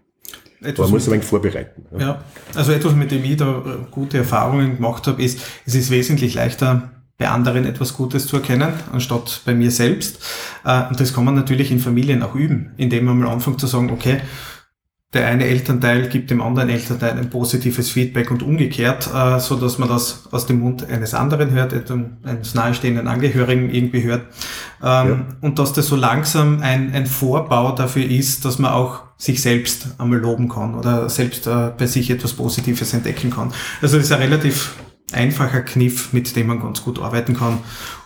Etwas 0.63 0.87
man 0.87 0.91
muss 0.93 1.09
ein 1.09 1.15
wenig 1.15 1.25
vorbereiten. 1.25 1.87
Ja. 1.91 1.99
ja, 1.99 2.25
also 2.55 2.71
etwas, 2.71 2.95
mit 2.95 3.11
dem 3.11 3.25
ich 3.25 3.37
da 3.37 3.59
äh, 3.59 3.91
gute 3.91 4.19
Erfahrungen 4.19 4.77
gemacht 4.77 5.09
habe, 5.09 5.21
ist, 5.21 5.41
es 5.67 5.75
ist 5.75 5.91
wesentlich 5.91 6.35
leichter, 6.35 6.93
bei 7.19 7.29
anderen 7.29 7.65
etwas 7.65 7.95
Gutes 7.95 8.29
zu 8.29 8.37
erkennen, 8.37 8.73
anstatt 8.93 9.43
bei 9.45 9.55
mir 9.55 9.73
selbst. 9.73 10.23
Äh, 10.65 10.87
und 10.89 11.01
das 11.01 11.13
kann 11.13 11.25
man 11.25 11.35
natürlich 11.35 11.73
in 11.73 11.81
Familien 11.81 12.23
auch 12.23 12.37
üben, 12.37 12.73
indem 12.77 13.07
man 13.07 13.19
mal 13.19 13.31
anfängt 13.31 13.59
zu 13.59 13.67
sagen, 13.67 13.91
okay, 13.91 14.21
der 15.13 15.27
eine 15.27 15.45
Elternteil 15.45 16.09
gibt 16.09 16.31
dem 16.31 16.41
anderen 16.41 16.69
Elternteil 16.69 17.19
ein 17.19 17.31
positives 17.31 17.91
Feedback 17.91 18.31
und 18.31 18.45
umgekehrt, 18.45 19.11
äh, 19.13 19.41
so 19.41 19.57
dass 19.57 19.79
man 19.79 19.89
das 19.89 20.29
aus 20.31 20.47
dem 20.47 20.61
Mund 20.61 20.89
eines 20.89 21.15
anderen 21.15 21.51
hört, 21.51 21.75
eines 22.25 22.55
nahestehenden 22.55 23.09
Angehörigen 23.09 23.71
irgendwie 23.75 24.05
hört. 24.05 24.23
Ähm, 24.81 25.09
ja. 25.09 25.27
Und 25.41 25.59
dass 25.59 25.73
das 25.73 25.89
so 25.89 25.97
langsam 25.97 26.61
ein, 26.61 26.93
ein 26.93 27.07
Vorbau 27.07 27.73
dafür 27.73 28.05
ist, 28.05 28.45
dass 28.45 28.61
man 28.61 28.71
auch 28.71 29.03
sich 29.17 29.43
selbst 29.43 29.89
einmal 29.99 30.21
loben 30.21 30.49
kann 30.49 30.77
oder 30.77 31.09
selbst 31.11 31.47
äh, 31.49 31.73
bei 31.77 31.87
sich 31.87 32.09
etwas 32.11 32.33
Positives 32.33 32.95
entdecken 32.95 33.31
kann. 33.31 33.53
Also 33.83 33.97
das 33.97 34.07
ist 34.07 34.13
ein 34.13 34.23
relativ 34.23 34.77
einfacher 35.13 35.63
Kniff, 35.63 36.13
mit 36.13 36.37
dem 36.37 36.47
man 36.47 36.61
ganz 36.61 36.85
gut 36.85 37.01
arbeiten 37.01 37.37
kann 37.37 37.59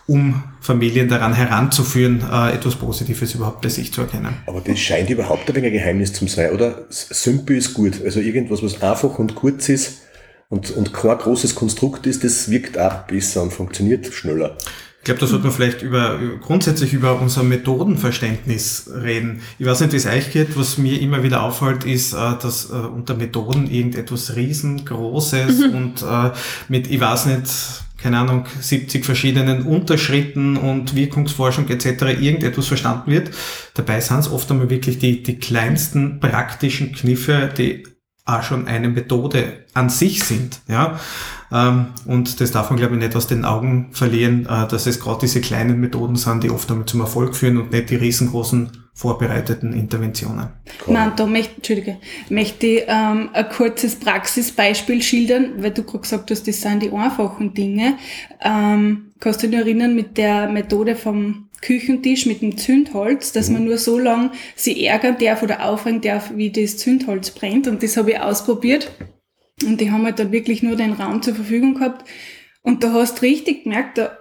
um 0.07 0.43
Familien 0.61 1.09
daran 1.09 1.35
heranzuführen, 1.35 2.23
äh, 2.31 2.53
etwas 2.53 2.77
Positives 2.77 3.35
überhaupt 3.35 3.63
bei 3.63 3.69
sich 3.69 3.93
zu 3.93 4.03
erkennen. 4.03 4.35
Aber 4.47 4.61
das 4.61 4.79
scheint 4.79 5.11
überhaupt 5.11 5.49
ein 5.49 5.55
wenig 5.55 5.73
ein 5.73 5.79
Geheimnis 5.79 6.13
zu 6.13 6.27
sein, 6.27 6.53
oder? 6.53 6.87
Simple 6.91 7.57
ist 7.57 7.75
gut. 7.75 8.03
Also 8.05 8.21
irgendwas, 8.21 8.63
was 8.63 8.83
einfach 8.83 9.19
und 9.19 9.35
kurz 9.35 9.69
ist 9.69 10.03
und, 10.49 10.71
und 10.73 10.93
kein 10.93 11.17
großes 11.17 11.55
Konstrukt 11.55 12.07
ist, 12.07 12.23
das 12.25 12.51
wirkt 12.51 12.79
auch 12.79 13.03
besser 13.07 13.43
und 13.43 13.53
funktioniert 13.53 14.07
schneller. 14.13 14.57
Ich 14.99 15.05
glaube, 15.05 15.21
da 15.21 15.27
sollte 15.27 15.45
man 15.45 15.53
vielleicht 15.53 15.83
über, 15.83 16.19
grundsätzlich 16.41 16.95
über 16.95 17.21
unser 17.21 17.43
Methodenverständnis 17.43 18.89
reden. 18.91 19.43
Ich 19.59 19.67
weiß 19.67 19.81
nicht, 19.81 19.93
wie 19.93 19.97
es 19.97 20.07
euch 20.07 20.33
geht. 20.33 20.57
Was 20.57 20.79
mir 20.79 20.99
immer 20.99 21.23
wieder 21.23 21.43
auffällt, 21.43 21.85
ist, 21.85 22.15
äh, 22.15 22.17
dass 22.41 22.71
äh, 22.71 22.75
unter 22.75 23.15
Methoden 23.15 23.71
irgendetwas 23.71 24.35
riesengroßes 24.35 25.59
mhm. 25.59 25.75
und 25.75 26.05
mit, 26.69 26.91
ich 26.91 27.01
weiß 27.01 27.27
nicht, 27.27 27.84
keine 28.05 28.19
Ahnung, 28.19 28.45
70 28.61 29.03
verschiedenen 29.03 29.63
Unterschritten 29.63 30.59
und 30.59 30.95
Wirkungsforschung 30.95 31.71
etc. 31.71 32.21
irgendetwas 32.21 32.67
verstanden 32.67 33.11
wird. 33.11 33.31
Dabei 33.73 33.99
sind 34.01 34.19
es 34.19 34.31
oft 34.31 34.51
einmal 34.51 34.69
wirklich 34.69 34.99
die, 34.99 35.23
die 35.23 35.39
kleinsten 35.39 36.21
praktischen 36.21 36.93
Kniffe, 36.93 37.51
die 37.57 37.85
auch 38.27 38.43
schon 38.43 38.69
eine 38.69 38.91
Methode 38.91 39.65
an 39.73 39.89
sich 39.89 40.23
sind. 40.23 40.61
Ja? 40.69 41.01
Ähm, 41.51 41.87
und 42.05 42.43
das 42.43 42.51
darf 42.51 42.69
man, 42.69 42.79
glaube 42.79 42.95
ich, 42.95 43.01
nicht 43.01 43.17
aus 43.17 43.27
den 43.27 43.47
Augen 43.47 43.89
verlieren, 43.93 44.45
äh, 44.51 44.69
dass 44.69 44.87
es 44.87 45.01
gerade 45.01 45.21
diese 45.23 45.41
kleinen 45.41 45.81
Methoden 45.81 46.17
sind, 46.17 46.45
die 46.45 46.51
oft 46.51 46.71
einmal 46.71 46.85
zum 46.85 47.01
Erfolg 47.01 47.35
führen 47.35 47.57
und 47.57 47.73
nicht 47.73 47.89
die 47.89 47.97
riesengroßen 47.97 48.84
vorbereiteten 48.95 49.73
Interventionen. 49.73 50.51
Nein, 50.87 51.13
da 51.17 51.27
möchte, 51.27 51.57
Entschuldige, 51.57 51.97
möchte 52.29 52.67
ich 52.67 52.85
ähm, 52.87 53.29
ein 53.33 53.49
kurzes 53.49 53.97
Praxisbeispiel 53.97 55.03
schildern, 55.03 55.63
weil 55.63 55.73
du 55.73 55.83
gerade 55.83 55.99
gesagt 56.01 56.31
hast, 56.31 56.47
das 56.47 56.63
sind 56.63 56.83
die 56.83 56.93
einfachen 56.93 57.53
Dinge. 57.55 57.99
Ähm, 58.41 59.13
kannst 59.19 59.43
du 59.43 59.49
dich 59.49 59.59
erinnern 59.59 59.97
mit 59.97 60.17
der 60.17 60.49
Methode 60.49 60.95
vom 60.95 61.49
Küchentisch 61.61 62.27
mit 62.27 62.43
dem 62.43 62.57
Zündholz, 62.57 63.33
dass 63.33 63.49
mhm. 63.49 63.55
man 63.55 63.65
nur 63.65 63.79
so 63.79 63.99
lange 63.99 64.31
sie 64.55 64.85
ärgern 64.85 65.17
darf 65.19 65.43
oder 65.43 65.65
aufregen 65.65 66.01
darf, 66.01 66.31
wie 66.37 66.51
das 66.51 66.77
Zündholz 66.77 67.33
brennt. 67.33 67.67
Und 67.67 67.83
das 67.83 67.97
habe 67.97 68.13
ich 68.13 68.21
ausprobiert. 68.21 68.93
Und 69.65 69.81
die 69.81 69.91
haben 69.91 70.05
halt 70.05 70.19
dann 70.19 70.31
wirklich 70.31 70.63
nur 70.63 70.77
den 70.77 70.93
Raum 70.93 71.23
zur 71.23 71.35
Verfügung 71.35 71.75
gehabt. 71.75 72.09
Und 72.63 72.85
da 72.85 72.93
hast 72.93 73.19
du 73.19 73.23
richtig 73.23 73.65
gemerkt, 73.65 73.99
da 73.99 74.19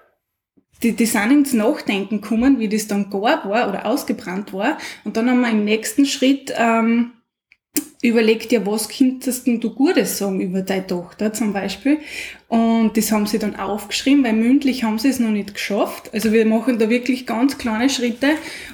die, 0.84 0.92
die 0.94 1.06
sind 1.06 1.32
ins 1.32 1.54
Nachdenken 1.54 2.22
gekommen, 2.22 2.60
wie 2.60 2.70
das 2.70 2.88
dann 2.88 3.10
gar 3.10 3.22
war 3.50 3.70
oder 3.70 3.86
ausgebrannt 3.86 4.54
war. 4.54 4.78
Und 5.04 5.18
dann 5.18 5.30
haben 5.30 5.42
wir 5.42 5.50
im 5.50 5.64
nächsten 5.64 6.06
Schritt 6.06 6.54
ähm, 6.58 7.14
überlegt, 8.02 8.52
ja, 8.52 8.66
was 8.66 8.90
könntest 8.90 9.48
du 9.48 9.74
Gutes 9.74 10.18
sagen 10.18 10.42
über 10.42 10.62
deine 10.62 10.86
Tochter 10.86 11.32
zum 11.32 11.54
Beispiel? 11.54 12.00
Und 12.50 12.98
das 12.98 13.12
haben 13.12 13.26
sie 13.26 13.40
dann 13.40 13.56
aufgeschrieben, 13.56 14.24
weil 14.24 14.34
mündlich 14.34 14.84
haben 14.84 15.00
sie 15.00 15.08
es 15.08 15.20
noch 15.20 15.32
nicht 15.32 15.54
geschafft. 15.54 16.14
Also 16.14 16.34
wir 16.34 16.46
machen 16.46 16.78
da 16.78 16.90
wirklich 16.90 17.26
ganz 17.26 17.58
kleine 17.58 17.90
Schritte 17.90 18.32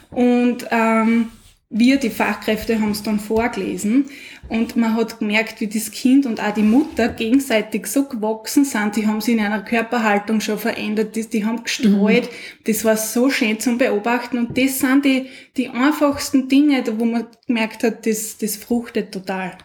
und 0.09 0.65
ähm, 0.71 1.29
wir, 1.71 1.97
die 1.97 2.09
Fachkräfte, 2.09 2.81
haben 2.81 2.91
es 2.91 3.03
dann 3.03 3.19
vorgelesen 3.19 4.05
und 4.47 4.75
man 4.75 4.95
hat 4.95 5.19
gemerkt, 5.19 5.61
wie 5.61 5.67
das 5.67 5.91
Kind 5.91 6.25
und 6.25 6.41
auch 6.41 6.53
die 6.53 6.63
Mutter 6.63 7.09
gegenseitig 7.09 7.85
so 7.85 8.05
gewachsen 8.05 8.65
sind. 8.65 8.95
Die 8.95 9.05
haben 9.05 9.21
sich 9.21 9.35
in 9.35 9.43
einer 9.43 9.61
Körperhaltung 9.61 10.41
schon 10.41 10.57
verändert, 10.57 11.15
die, 11.15 11.29
die 11.29 11.45
haben 11.45 11.63
gestreut. 11.63 12.23
Mhm. 12.23 12.63
Das 12.65 12.83
war 12.85 12.97
so 12.97 13.29
schön 13.29 13.59
zum 13.59 13.77
Beobachten 13.77 14.39
und 14.39 14.57
das 14.57 14.79
sind 14.79 15.05
die, 15.05 15.27
die 15.57 15.69
einfachsten 15.69 16.47
Dinge, 16.47 16.83
wo 16.97 17.05
man 17.05 17.27
gemerkt 17.45 17.83
hat, 17.83 18.07
das, 18.07 18.39
das 18.39 18.55
fruchtet 18.55 19.13
total. 19.13 19.55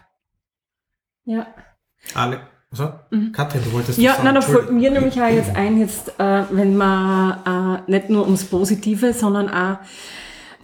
Ja. 1.25 1.47
Alle. 2.13 2.41
Also, 2.69 2.93
mhm. 3.09 3.31
Katrin, 3.31 3.63
du 3.63 3.71
wolltest 3.71 3.97
Ja, 3.97 4.17
nein, 4.23 4.35
da 4.35 4.41
fällt 4.41 4.69
mir 4.71 4.91
nämlich 4.91 5.19
auch 5.19 5.29
jetzt 5.29 5.55
ein, 5.55 5.79
jetzt, 5.79 6.09
äh, 6.19 6.43
wenn 6.51 6.75
man 6.75 7.81
äh, 7.87 7.91
nicht 7.91 8.09
nur 8.09 8.25
ums 8.25 8.43
Positive, 8.45 9.13
sondern 9.13 9.49
auch 9.49 9.77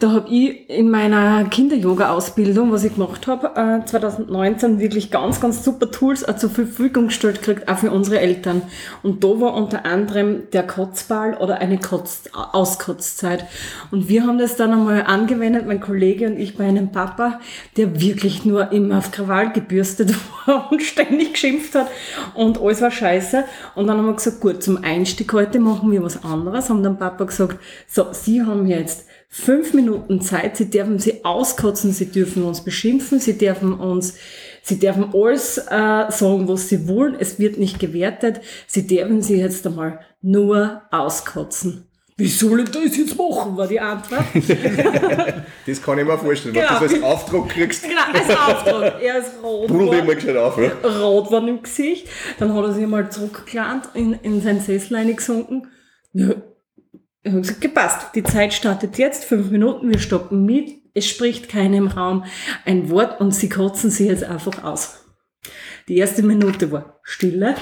da 0.02 0.10
habe 0.10 0.28
ich 0.30 0.68
in 0.68 0.90
meiner 0.90 1.44
Kinder-Yoga-Ausbildung, 1.44 2.72
was 2.72 2.82
ich 2.82 2.94
gemacht 2.94 3.28
habe, 3.28 3.52
äh, 3.54 3.84
2019 3.84 4.80
wirklich 4.80 5.12
ganz, 5.12 5.40
ganz 5.40 5.64
super 5.64 5.92
Tools 5.92 6.24
äh, 6.24 6.36
zur 6.36 6.50
Verfügung 6.50 7.06
gestellt 7.06 7.40
gekriegt, 7.40 7.68
auch 7.68 7.78
für 7.78 7.92
unsere 7.92 8.18
Eltern. 8.18 8.62
Und 9.04 9.22
da 9.22 9.28
war 9.28 9.54
unter 9.54 9.84
anderem 9.84 10.50
der 10.52 10.66
Kotzball 10.66 11.34
oder 11.34 11.58
eine 11.58 11.78
Kotz 11.78 12.24
Auskotzzeit. 12.32 13.46
Und 13.92 14.08
wir 14.08 14.26
haben 14.26 14.38
das 14.38 14.56
dann 14.56 14.72
einmal 14.72 15.04
angewendet, 15.04 15.66
mein 15.68 15.80
Kollege 15.80 16.26
und 16.26 16.36
ich 16.36 16.56
bei 16.56 16.64
einem 16.64 16.90
Papa, 16.90 17.38
der 17.76 18.00
wirklich 18.00 18.44
nur 18.44 18.72
immer 18.72 18.98
auf 18.98 19.12
Krawall 19.12 19.52
gebürstet 19.52 20.12
war 20.46 20.72
und 20.72 20.82
ständig 20.82 21.34
geschimpft 21.34 21.76
hat 21.76 21.86
und 22.34 22.60
alles 22.60 22.80
war 22.80 22.90
scheiße. 22.90 23.44
Und 23.76 23.86
dann 23.86 23.98
haben 23.98 24.06
wir 24.06 24.14
gesagt, 24.14 24.40
gut, 24.40 24.64
zum 24.64 24.82
Einstieg 24.82 25.32
heute 25.32 25.60
machen 25.60 25.92
wir 25.92 26.02
was 26.02 26.24
anderes. 26.24 26.70
Haben 26.70 26.82
dann 26.82 26.98
Papa 26.98 27.22
gesagt, 27.22 27.58
so, 27.86 28.06
Sie 28.10 28.42
haben 28.42 28.66
jetzt 28.66 29.06
fünf 29.32 29.72
Minuten 29.72 30.20
Zeit. 30.20 30.58
Sie 30.58 30.68
dürfen 30.68 30.98
sie 30.98 31.24
auskotzen, 31.24 31.92
sie 31.92 32.10
dürfen 32.12 32.42
uns 32.44 32.62
beschimpfen, 32.62 33.18
sie 33.18 33.38
dürfen 33.38 33.72
uns, 33.72 34.14
sie 34.62 34.78
dürfen 34.78 35.06
alles 35.14 35.56
äh, 35.56 36.10
sagen, 36.10 36.46
was 36.46 36.68
sie 36.68 36.86
wollen. 36.86 37.16
Es 37.18 37.38
wird 37.38 37.56
nicht 37.56 37.78
gewertet. 37.78 38.42
Sie 38.66 38.86
dürfen 38.86 39.22
sie 39.22 39.38
jetzt 39.38 39.66
einmal 39.66 40.00
nur 40.20 40.82
auskotzen. 40.90 41.86
Wie 42.18 42.28
soll 42.28 42.60
ich 42.60 42.68
das 42.68 42.96
jetzt 42.98 43.16
machen, 43.16 43.56
war 43.56 43.66
die 43.66 43.80
Antwort. 43.80 44.22
das 45.66 45.82
kann 45.82 45.98
ich 45.98 46.04
mir 46.04 46.18
vorstellen, 46.18 46.54
genau. 46.54 46.68
wenn 46.68 46.78
du 46.78 46.84
das 46.84 46.94
als 46.94 47.02
Auftrag 47.02 47.48
kriegst. 47.48 47.82
Genau, 47.84 48.02
als 48.12 48.38
Auftrag. 48.38 48.94
Er 49.02 49.18
ist 49.18 49.32
rot. 49.42 49.68
Brüllt 49.68 49.94
immer 49.94 50.14
gescheit 50.14 50.36
auf, 50.36 50.58
ja? 50.58 50.72
Rot 50.86 51.32
war 51.32 51.48
im 51.48 51.62
Gesicht. 51.62 52.06
Dann 52.38 52.54
hat 52.54 52.64
er 52.64 52.72
sich 52.74 52.86
mal 52.86 53.10
zurückgelandet, 53.10 53.90
in, 53.94 54.12
in 54.12 54.42
sein 54.42 54.60
Sessel 54.60 54.96
eingesunken. 54.96 55.68
Ja, 56.12 56.34
ich 57.22 57.30
habe 57.30 57.40
gesagt, 57.40 57.60
gepasst. 57.60 58.14
Die 58.14 58.22
Zeit 58.22 58.52
startet 58.52 58.98
jetzt, 58.98 59.24
fünf 59.24 59.50
Minuten, 59.50 59.88
wir 59.90 59.98
stoppen 59.98 60.44
mit. 60.44 60.80
Es 60.94 61.08
spricht 61.08 61.48
keinem 61.48 61.86
Raum 61.86 62.24
ein 62.64 62.90
Wort 62.90 63.20
und 63.20 63.32
sie 63.32 63.48
kotzen 63.48 63.90
sie 63.90 64.08
jetzt 64.08 64.24
einfach 64.24 64.64
aus. 64.64 65.04
Die 65.92 65.98
erste 65.98 66.22
Minute 66.22 66.72
war 66.72 67.00
Stille. 67.02 67.54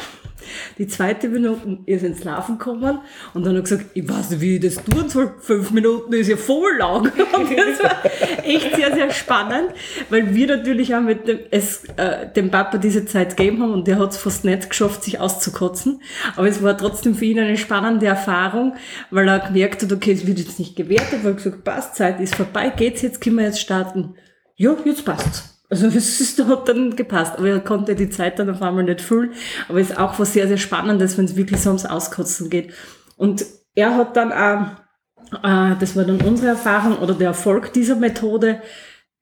Die 0.78 0.86
zweite 0.86 1.28
Minute 1.28 1.80
ist 1.86 2.04
ins 2.04 2.22
Laufen 2.22 2.58
gekommen 2.58 3.00
und 3.34 3.44
dann 3.44 3.56
hat 3.56 3.58
er 3.58 3.62
gesagt, 3.62 3.86
ich 3.94 4.08
weiß 4.08 4.30
nicht, 4.30 4.40
wie 4.40 4.54
ich 4.54 4.60
das 4.60 4.84
tun 4.84 5.08
soll. 5.08 5.34
Fünf 5.40 5.72
Minuten 5.72 6.12
ist 6.12 6.28
ja 6.28 6.36
voll 6.36 6.76
lang. 6.78 7.06
Und 7.34 7.50
das 7.50 7.82
war 7.82 8.04
echt 8.44 8.76
sehr, 8.76 8.94
sehr 8.94 9.10
spannend, 9.10 9.70
weil 10.10 10.32
wir 10.32 10.46
natürlich 10.46 10.94
auch 10.94 11.00
mit 11.00 11.26
dem, 11.26 11.40
es, 11.50 11.86
äh, 11.96 12.32
dem 12.32 12.52
Papa 12.52 12.78
diese 12.78 13.04
Zeit 13.04 13.36
gegeben 13.36 13.64
haben 13.64 13.72
und 13.72 13.88
der 13.88 13.98
hat 13.98 14.12
es 14.12 14.18
fast 14.18 14.44
nicht 14.44 14.70
geschafft, 14.70 15.02
sich 15.02 15.18
auszukotzen. 15.18 16.00
Aber 16.36 16.46
es 16.46 16.62
war 16.62 16.78
trotzdem 16.78 17.16
für 17.16 17.24
ihn 17.24 17.40
eine 17.40 17.56
spannende 17.56 18.06
Erfahrung, 18.06 18.76
weil 19.10 19.26
er 19.26 19.40
gemerkt 19.40 19.82
hat, 19.82 19.92
okay, 19.92 20.12
es 20.12 20.24
wird 20.24 20.38
jetzt 20.38 20.60
nicht 20.60 20.76
gewertet, 20.76 21.24
weil 21.24 21.32
er 21.32 21.36
gesagt, 21.36 21.64
passt, 21.64 21.96
Zeit 21.96 22.20
ist 22.20 22.36
vorbei, 22.36 22.70
geht's 22.70 23.02
jetzt, 23.02 23.20
können 23.20 23.38
wir 23.38 23.46
jetzt 23.46 23.60
starten. 23.60 24.14
Ja, 24.54 24.76
jetzt 24.84 25.04
passt's. 25.04 25.49
Also 25.70 25.86
es 25.86 26.20
ist, 26.20 26.44
hat 26.44 26.68
dann 26.68 26.96
gepasst, 26.96 27.38
aber 27.38 27.48
er 27.48 27.60
konnte 27.60 27.94
die 27.94 28.10
Zeit 28.10 28.38
dann 28.38 28.50
auf 28.50 28.60
einmal 28.60 28.84
nicht 28.84 29.00
füllen. 29.00 29.32
Aber 29.68 29.80
es 29.80 29.90
ist 29.90 29.98
auch 29.98 30.18
was 30.18 30.32
sehr, 30.32 30.48
sehr 30.48 30.58
Spannendes, 30.58 31.16
wenn 31.16 31.24
es 31.24 31.36
wirklich 31.36 31.60
so 31.60 31.70
ums 31.70 31.86
Auskotzen 31.86 32.50
geht. 32.50 32.74
Und 33.16 33.44
er 33.74 33.94
hat 33.96 34.16
dann 34.16 34.32
auch, 34.32 34.66
äh, 35.42 35.76
das 35.78 35.96
war 35.96 36.04
dann 36.04 36.20
unsere 36.20 36.48
Erfahrung 36.48 36.98
oder 36.98 37.14
der 37.14 37.28
Erfolg 37.28 37.72
dieser 37.72 37.96
Methode, 37.96 38.60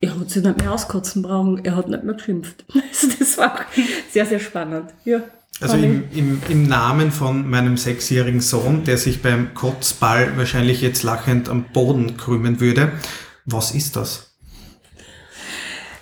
er 0.00 0.18
hat 0.18 0.30
sich 0.30 0.42
nicht 0.42 0.58
mehr 0.58 0.72
auskotzen 0.72 1.22
brauchen, 1.22 1.64
er 1.64 1.76
hat 1.76 1.88
nicht 1.88 2.04
mehr 2.04 2.14
geschimpft. 2.14 2.64
Also 2.74 3.08
das 3.18 3.38
war 3.38 3.54
auch 3.54 3.64
sehr, 4.10 4.26
sehr 4.26 4.40
spannend. 4.40 4.90
Ja. 5.04 5.22
Also 5.60 5.76
im, 5.76 6.04
im, 6.12 6.40
im 6.48 6.68
Namen 6.68 7.10
von 7.10 7.48
meinem 7.48 7.76
sechsjährigen 7.76 8.40
Sohn, 8.40 8.84
der 8.84 8.96
sich 8.96 9.22
beim 9.22 9.54
Kotzball 9.54 10.36
wahrscheinlich 10.36 10.80
jetzt 10.82 11.02
lachend 11.02 11.48
am 11.48 11.64
Boden 11.72 12.16
krümmen 12.16 12.60
würde, 12.60 12.92
was 13.44 13.72
ist 13.72 13.96
das? 13.96 14.27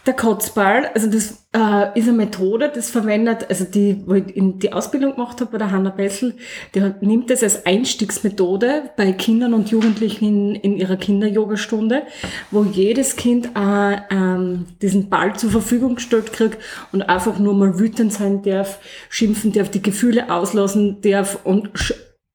Der 0.07 0.15
Kotzball, 0.15 0.89
also 0.95 1.11
das 1.11 1.49
äh, 1.53 1.99
ist 1.99 2.07
eine 2.07 2.17
Methode, 2.17 2.71
das 2.73 2.91
verwendet, 2.91 3.47
also 3.49 3.65
die, 3.65 4.05
wo 4.07 4.15
ich 4.15 4.37
in 4.37 4.61
die 4.61 4.73
Ausbildung 4.73 5.17
gemacht 5.17 5.41
habe 5.41 5.51
bei 5.51 5.59
der 5.59 5.73
Hanna 5.73 5.91
Bessel, 5.91 6.37
die 6.75 6.81
hat, 6.81 7.03
nimmt 7.03 7.29
das 7.29 7.43
als 7.43 7.67
Einstiegsmethode 7.67 8.91
bei 8.97 9.11
Kindern 9.11 9.53
und 9.53 9.69
Jugendlichen 9.71 10.25
in, 10.27 10.55
in 10.55 10.77
ihrer 10.77 10.97
Kinder-Yoga-Stunde, 10.97 12.05
wo 12.53 12.63
jedes 12.63 13.17
Kind 13.17 13.51
äh, 13.57 13.97
ähm, 14.11 14.67
diesen 14.81 15.09
Ball 15.09 15.35
zur 15.35 15.51
Verfügung 15.51 15.97
gestellt 15.97 16.33
kriegt 16.33 16.59
und 16.93 17.03
einfach 17.03 17.41
nur 17.41 17.55
mal 17.55 17.81
wütend 17.81 18.13
sein 18.13 18.43
darf, 18.43 18.79
schimpfen 19.09 19.53
darf, 19.53 19.71
die 19.71 19.83
Gefühle 19.83 20.31
auslassen 20.31 21.01
darf 21.03 21.41
und 21.43 21.71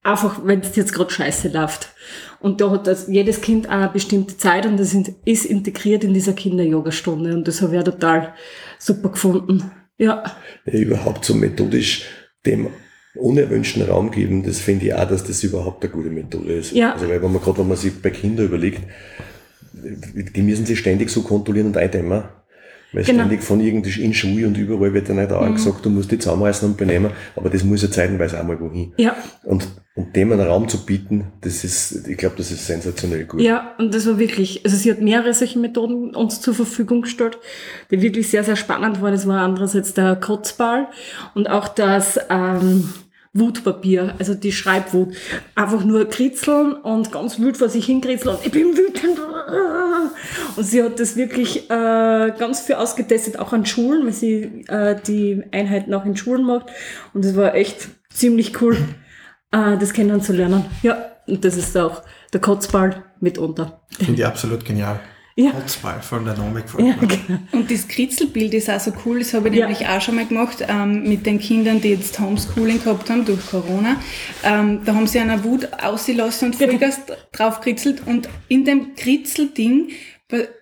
einfach, 0.04 0.42
wenn 0.44 0.60
es 0.60 0.76
jetzt 0.76 0.94
gerade 0.94 1.12
scheiße 1.12 1.50
läuft. 1.50 1.90
Und 2.42 2.60
da 2.60 2.72
hat 2.72 2.88
das 2.88 3.08
jedes 3.08 3.42
Kind 3.42 3.70
eine 3.70 3.90
bestimmte 3.90 4.36
Zeit 4.38 4.66
und 4.66 4.78
das 4.78 4.96
ist 5.26 5.46
integriert 5.46 6.04
in 6.04 6.14
dieser 6.14 6.34
Kinder-Yoga-Stunde. 6.34 7.34
Und 7.36 7.48
das 7.48 7.62
habe 7.62 7.76
ich 7.76 7.80
auch 7.82 7.86
total 7.86 8.34
super 8.80 9.10
gefunden. 9.10 9.72
Ja. 9.98 10.24
ja 10.66 10.74
überhaupt 10.74 11.24
so 11.24 11.36
methodisch 11.36 12.06
dem 12.46 12.70
unerwünschten 13.16 13.84
Raum 13.84 14.10
geben, 14.10 14.44
das 14.44 14.60
finde 14.60 14.86
ich 14.86 14.94
auch, 14.94 15.08
dass 15.08 15.24
das 15.24 15.44
überhaupt 15.44 15.84
eine 15.84 15.92
gute 15.92 16.10
Methode 16.10 16.54
ist. 16.54 16.72
Ja. 16.72 16.94
Also 16.94 17.08
weil 17.10 17.22
wenn 17.22 17.32
man 17.32 17.42
gerade, 17.42 17.60
wenn 17.60 17.68
man 17.68 17.78
sich 17.78 18.02
bei 18.02 18.10
Kindern 18.10 18.46
überlegt, 18.46 18.82
die 19.74 20.42
müssen 20.42 20.66
sich 20.66 20.80
ständig 20.80 21.10
so 21.10 21.22
kontrollieren 21.22 21.68
und 21.68 21.78
eindämmen. 21.78 22.24
Weil 22.94 23.04
genau. 23.04 23.20
ständig 23.20 23.44
von 23.44 23.62
irgendwie 23.62 24.02
in 24.02 24.14
Schule 24.14 24.48
und 24.48 24.58
überall 24.58 24.94
wird 24.94 25.08
dann 25.08 25.16
nicht 25.16 25.32
auch 25.32 25.48
mhm. 25.48 25.56
gesagt, 25.56 25.86
du 25.86 25.90
musst 25.90 26.12
die 26.12 26.20
zusammenreißen 26.20 26.68
und 26.68 26.78
benehmen, 26.78 27.12
aber 27.38 27.50
das 27.50 27.64
muss 27.64 27.82
ja 27.82 27.90
zeitenweise 27.90 28.40
auch 28.40 28.44
mal 28.44 28.60
wohin. 28.60 28.94
Ja. 28.98 29.16
Und, 29.44 29.66
und 29.96 30.14
dem 30.16 30.34
einen 30.34 30.42
Raum 30.42 30.68
zu 30.68 30.86
bieten, 30.86 31.28
das 31.40 31.64
ist, 31.64 32.08
ich 32.08 32.18
glaube, 32.18 32.36
das 32.38 32.52
ist 32.52 32.68
sensationell 32.68 33.24
gut. 33.24 33.40
Ja, 33.40 33.76
und 33.78 33.94
das 33.94 34.06
war 34.08 34.20
wirklich, 34.20 34.66
also 34.66 34.76
sie 34.76 34.92
hat 34.92 35.00
mehrere 35.00 35.34
solche 35.34 35.58
Methoden 35.60 36.14
uns 36.14 36.42
zur 36.42 36.54
Verfügung 36.54 37.04
gestellt, 37.04 37.38
die 37.92 38.02
wirklich 38.02 38.30
sehr, 38.30 38.44
sehr 38.44 38.58
spannend 38.58 39.02
waren. 39.02 39.14
Das 39.14 39.26
war 39.26 39.40
andererseits 39.40 39.94
der 39.94 40.18
Kotzball 40.18 40.88
und 41.34 41.50
auch 41.50 41.70
das, 41.70 42.20
ähm, 42.30 42.90
Wutpapier, 43.34 44.16
also 44.20 44.34
die 44.34 44.52
Schreibwut. 44.52 45.16
Einfach 45.56 45.84
nur 45.86 46.10
kritzeln 46.10 46.74
und 46.74 47.12
ganz 47.12 47.40
wild 47.40 47.58
vor 47.58 47.70
sich 47.70 47.86
hinkritzeln 47.86 48.36
und 48.36 48.46
ich 48.46 48.52
bin 48.52 48.76
wütend. 48.78 49.20
Und 50.56 50.64
sie 50.64 50.84
hat 50.84 51.00
das 51.00 51.16
wirklich 51.16 51.70
äh, 51.70 52.34
ganz 52.38 52.62
viel 52.62 52.76
ausgetestet, 52.76 53.40
auch 53.40 53.54
an 53.54 53.66
Schulen, 53.66 54.06
weil 54.06 54.14
sie 54.14 54.66
äh, 54.68 54.96
die 55.08 55.44
Einheiten 55.52 55.94
auch 55.94 56.06
in 56.06 56.18
Schulen 56.18 56.46
macht. 56.46 56.68
Und 57.14 57.24
es 57.24 57.36
war 57.36 57.56
echt 57.56 57.88
ziemlich 58.10 58.62
cool, 58.62 58.76
äh, 59.52 59.78
das 59.78 59.94
kennenzulernen. 59.94 60.66
Ja, 60.84 60.98
und 61.28 61.46
das 61.46 61.56
ist 61.56 61.78
auch 61.78 62.04
der 62.34 62.42
Kotzball 62.42 63.04
mitunter. 63.22 63.82
Finde 63.98 64.14
ich 64.14 64.26
absolut 64.26 64.66
genial. 64.66 65.00
Ja. 65.46 65.54
Holzball, 65.54 66.02
vor 66.02 66.18
allem 66.18 66.26
der 66.26 66.38
Name 66.38 66.62
gefällt 66.62 66.88
Ja, 66.88 66.96
genau. 66.96 67.40
Und 67.52 67.72
das 67.72 67.88
Kritzelbild 67.88 68.54
ist 68.54 68.70
auch 68.70 68.80
so 68.80 68.92
cool, 69.06 69.20
das 69.20 69.34
habe 69.34 69.50
ich 69.50 69.56
Ja. 69.56 69.68
nämlich 69.68 69.88
auch 69.88 70.02
schon 70.02 70.16
mal 70.16 70.26
gemacht 70.26 70.66
ähm, 70.68 71.04
mit 71.08 71.26
den 71.26 71.40
Kindern, 71.40 71.82
die 71.82 71.90
jetzt 71.90 72.20
Homeschooling 72.20 72.84
gehabt 72.84 73.10
haben 73.10 73.26
durch 73.26 73.46
Corona. 73.48 73.96
Ähm, 74.44 74.82
da 74.86 74.94
haben 74.96 75.08
sie 75.08 75.20
einer 75.20 75.44
Wut 75.44 75.68
ausgelassen 75.82 76.48
und 76.52 76.60
Genau. 76.60 76.72
Vollgas 76.72 77.00
drauf 77.32 77.62
kritzelt 77.62 78.04
und 78.06 78.30
in 78.48 78.66
dem 78.66 78.96
Kritzelding 78.96 79.90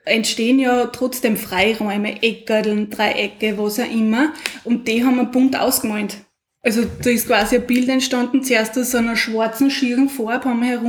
entstehen 0.06 0.58
ja 0.60 0.88
trotzdem 0.88 1.38
Freiräume, 1.38 2.24
Eckerdeln, 2.24 2.90
Dreiecke, 2.90 3.56
was 3.58 3.80
auch 3.80 3.92
immer 3.92 4.34
und 4.64 4.88
die 4.88 5.04
haben 5.04 5.18
wir 5.18 5.26
bunt 5.26 5.60
ausgemalt. 5.60 6.18
Also 6.62 6.82
da 7.04 7.10
ist 7.10 7.28
quasi 7.28 7.56
ein 7.58 7.68
Bild 7.68 7.88
entstanden, 7.88 8.44
zuerst 8.44 8.78
aus 8.78 8.92
so 8.92 8.98
einer 8.98 9.16
schwarzen, 9.16 9.70
schieren 9.70 10.10
Farbe 10.10 10.50
haben 10.50 10.62
wir 10.62 10.82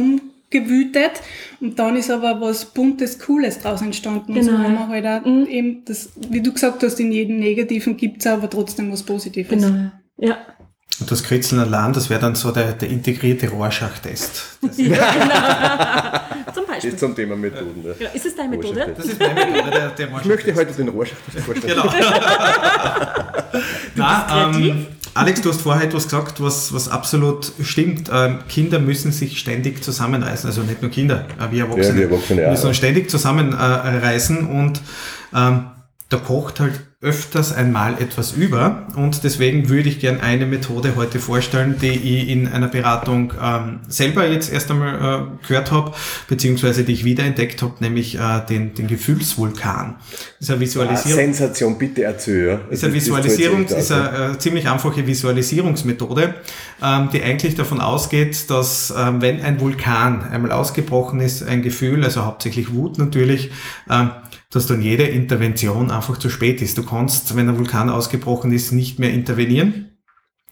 herumgewütet 0.52 1.12
und 1.60 1.78
dann 1.78 1.96
ist 1.96 2.10
aber 2.10 2.40
was 2.40 2.64
Buntes, 2.64 3.18
Cooles 3.18 3.58
draus 3.60 3.82
entstanden. 3.82 4.36
Und 4.36 4.42
so 4.42 4.50
Genau. 4.50 4.62
haben 4.64 4.74
wir 4.74 4.88
halt 4.88 5.06
auch 5.06 5.26
Mhm. 5.28 5.46
eben 5.46 5.84
das, 5.84 6.10
wie 6.28 6.40
du 6.42 6.52
gesagt 6.52 6.82
hast, 6.82 6.98
in 7.00 7.12
jedem 7.12 7.38
Negativen 7.38 7.96
gibt's 7.96 8.26
aber 8.26 8.48
trotzdem 8.50 8.90
was 8.92 9.02
Positives. 9.02 9.50
Genau. 9.62 9.90
Ja. 10.18 10.38
Und 11.00 11.10
das 11.10 11.22
Kritzeln 11.22 11.60
allein, 11.62 11.92
das 11.94 12.10
wäre 12.10 12.20
dann 12.20 12.34
so 12.34 12.50
der, 12.52 12.72
der 12.72 12.90
integrierte 12.90 13.48
Rorschach-Test. 13.48 14.58
Das, 14.60 14.76
ja 14.78 14.86
genau. 14.86 16.52
Zum 16.54 16.66
Beispiel. 16.66 16.90
Das 16.90 17.00
zum 17.00 17.14
Thema 17.14 17.36
Methoden. 17.36 17.84
Ja. 17.98 18.08
Ist 18.08 18.26
es 18.26 18.34
deine 18.34 18.56
Methode? 18.56 18.92
das 18.96 19.06
ist 19.06 19.18
meine 19.20 19.34
Methode, 19.52 19.70
der, 19.70 19.88
der 19.90 20.08
Ich 20.18 20.24
möchte 20.24 20.54
heute 20.54 20.72
den 20.74 20.88
Rorschach 20.88 21.16
vorstellen. 21.46 21.80
Genau. 21.80 21.92
Na, 23.94 24.50
ähm, 24.54 24.86
Alex, 25.20 25.42
du 25.42 25.50
hast 25.50 25.60
vorher 25.60 25.86
etwas 25.86 26.04
gesagt, 26.04 26.42
was, 26.42 26.72
was 26.72 26.88
absolut 26.88 27.52
stimmt. 27.62 28.10
Ähm, 28.12 28.38
Kinder 28.48 28.78
müssen 28.78 29.12
sich 29.12 29.38
ständig 29.38 29.84
zusammenreißen. 29.84 30.48
Also 30.48 30.62
nicht 30.62 30.80
nur 30.82 30.90
Kinder, 30.90 31.26
äh, 31.38 31.52
wir 31.52 31.64
Erwachsene, 31.64 31.88
Ja, 31.88 31.96
wir 31.96 32.10
Erwachsene 32.10 32.50
müssen 32.50 32.68
uns 32.68 32.76
ständig 32.76 33.10
zusammenreißen 33.10 34.46
und 34.46 34.80
ähm, 35.34 35.64
da 36.10 36.16
kocht 36.16 36.58
halt 36.60 36.80
öfters 37.02 37.54
einmal 37.54 37.94
etwas 38.02 38.32
über 38.32 38.86
und 38.94 39.24
deswegen 39.24 39.70
würde 39.70 39.88
ich 39.88 40.00
gern 40.00 40.20
eine 40.20 40.44
Methode 40.44 40.94
heute 40.96 41.18
vorstellen, 41.18 41.76
die 41.80 41.88
ich 41.88 42.28
in 42.28 42.46
einer 42.46 42.68
Beratung 42.68 43.32
ähm, 43.42 43.80
selber 43.88 44.26
jetzt 44.26 44.52
erst 44.52 44.70
einmal 44.70 44.96
äh, 44.96 45.46
gehört 45.46 45.70
habe, 45.70 45.92
beziehungsweise 46.28 46.84
die 46.84 46.92
ich 46.92 47.04
wiederentdeckt 47.04 47.62
habe, 47.62 47.74
nämlich 47.80 48.16
äh, 48.18 48.44
den, 48.50 48.74
den 48.74 48.86
Gefühlsvulkan. 48.86 49.96
Ist 50.40 50.50
eine 50.50 50.58
Ah, 50.58 50.60
Visualisierung. 50.60 51.16
Sensation, 51.16 51.78
bitte 51.78 52.02
erzähl. 52.02 52.60
Ist 52.68 52.84
eine 52.84 52.92
Visualisierung, 52.92 53.64
ist 53.64 53.72
aus, 53.72 53.90
eine 53.92 54.32
äh, 54.34 54.38
ziemlich 54.38 54.68
einfache 54.68 55.06
Visualisierungsmethode, 55.06 56.34
ähm, 56.82 57.08
die 57.12 57.22
eigentlich 57.22 57.54
davon 57.54 57.80
ausgeht, 57.80 58.50
dass 58.50 58.92
ähm, 58.94 59.22
wenn 59.22 59.40
ein 59.40 59.58
Vulkan 59.60 60.22
einmal 60.24 60.52
ausgebrochen 60.52 61.20
ist, 61.20 61.44
ein 61.44 61.62
Gefühl, 61.62 62.04
also 62.04 62.26
hauptsächlich 62.26 62.74
Wut 62.74 62.98
natürlich, 62.98 63.52
ähm, 63.88 64.10
dass 64.50 64.66
dann 64.66 64.82
jede 64.82 65.04
Intervention 65.04 65.90
einfach 65.90 66.18
zu 66.18 66.28
spät 66.28 66.60
ist. 66.60 66.76
Du 66.76 66.84
kannst, 66.84 67.36
wenn 67.36 67.48
ein 67.48 67.58
Vulkan 67.58 67.88
ausgebrochen 67.88 68.52
ist, 68.52 68.72
nicht 68.72 68.98
mehr 68.98 69.12
intervenieren. 69.12 69.96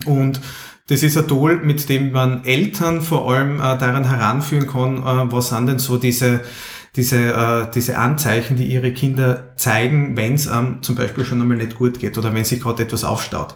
Und 0.06 0.40
das 0.88 1.02
ist 1.02 1.18
ein 1.18 1.28
Tool, 1.28 1.56
mit 1.56 1.88
dem 1.88 2.12
man 2.12 2.44
Eltern 2.44 3.02
vor 3.02 3.30
allem 3.30 3.56
äh, 3.56 3.76
daran 3.76 4.08
heranführen 4.08 4.66
kann, 4.66 4.98
äh, 4.98 5.32
was 5.32 5.50
sind 5.50 5.66
denn 5.66 5.78
so 5.78 5.98
diese, 5.98 6.40
diese, 6.96 7.16
äh, 7.16 7.66
diese 7.74 7.98
Anzeichen, 7.98 8.56
die 8.56 8.66
ihre 8.66 8.92
Kinder 8.92 9.54
zeigen, 9.56 10.16
wenn 10.16 10.34
es 10.34 10.46
ähm, 10.46 10.78
zum 10.82 10.96
Beispiel 10.96 11.24
schon 11.24 11.40
einmal 11.40 11.56
nicht 11.56 11.76
gut 11.76 11.98
geht 12.00 12.16
oder 12.16 12.32
wenn 12.34 12.44
sich 12.44 12.60
gerade 12.60 12.82
etwas 12.82 13.04
aufstaut. 13.04 13.54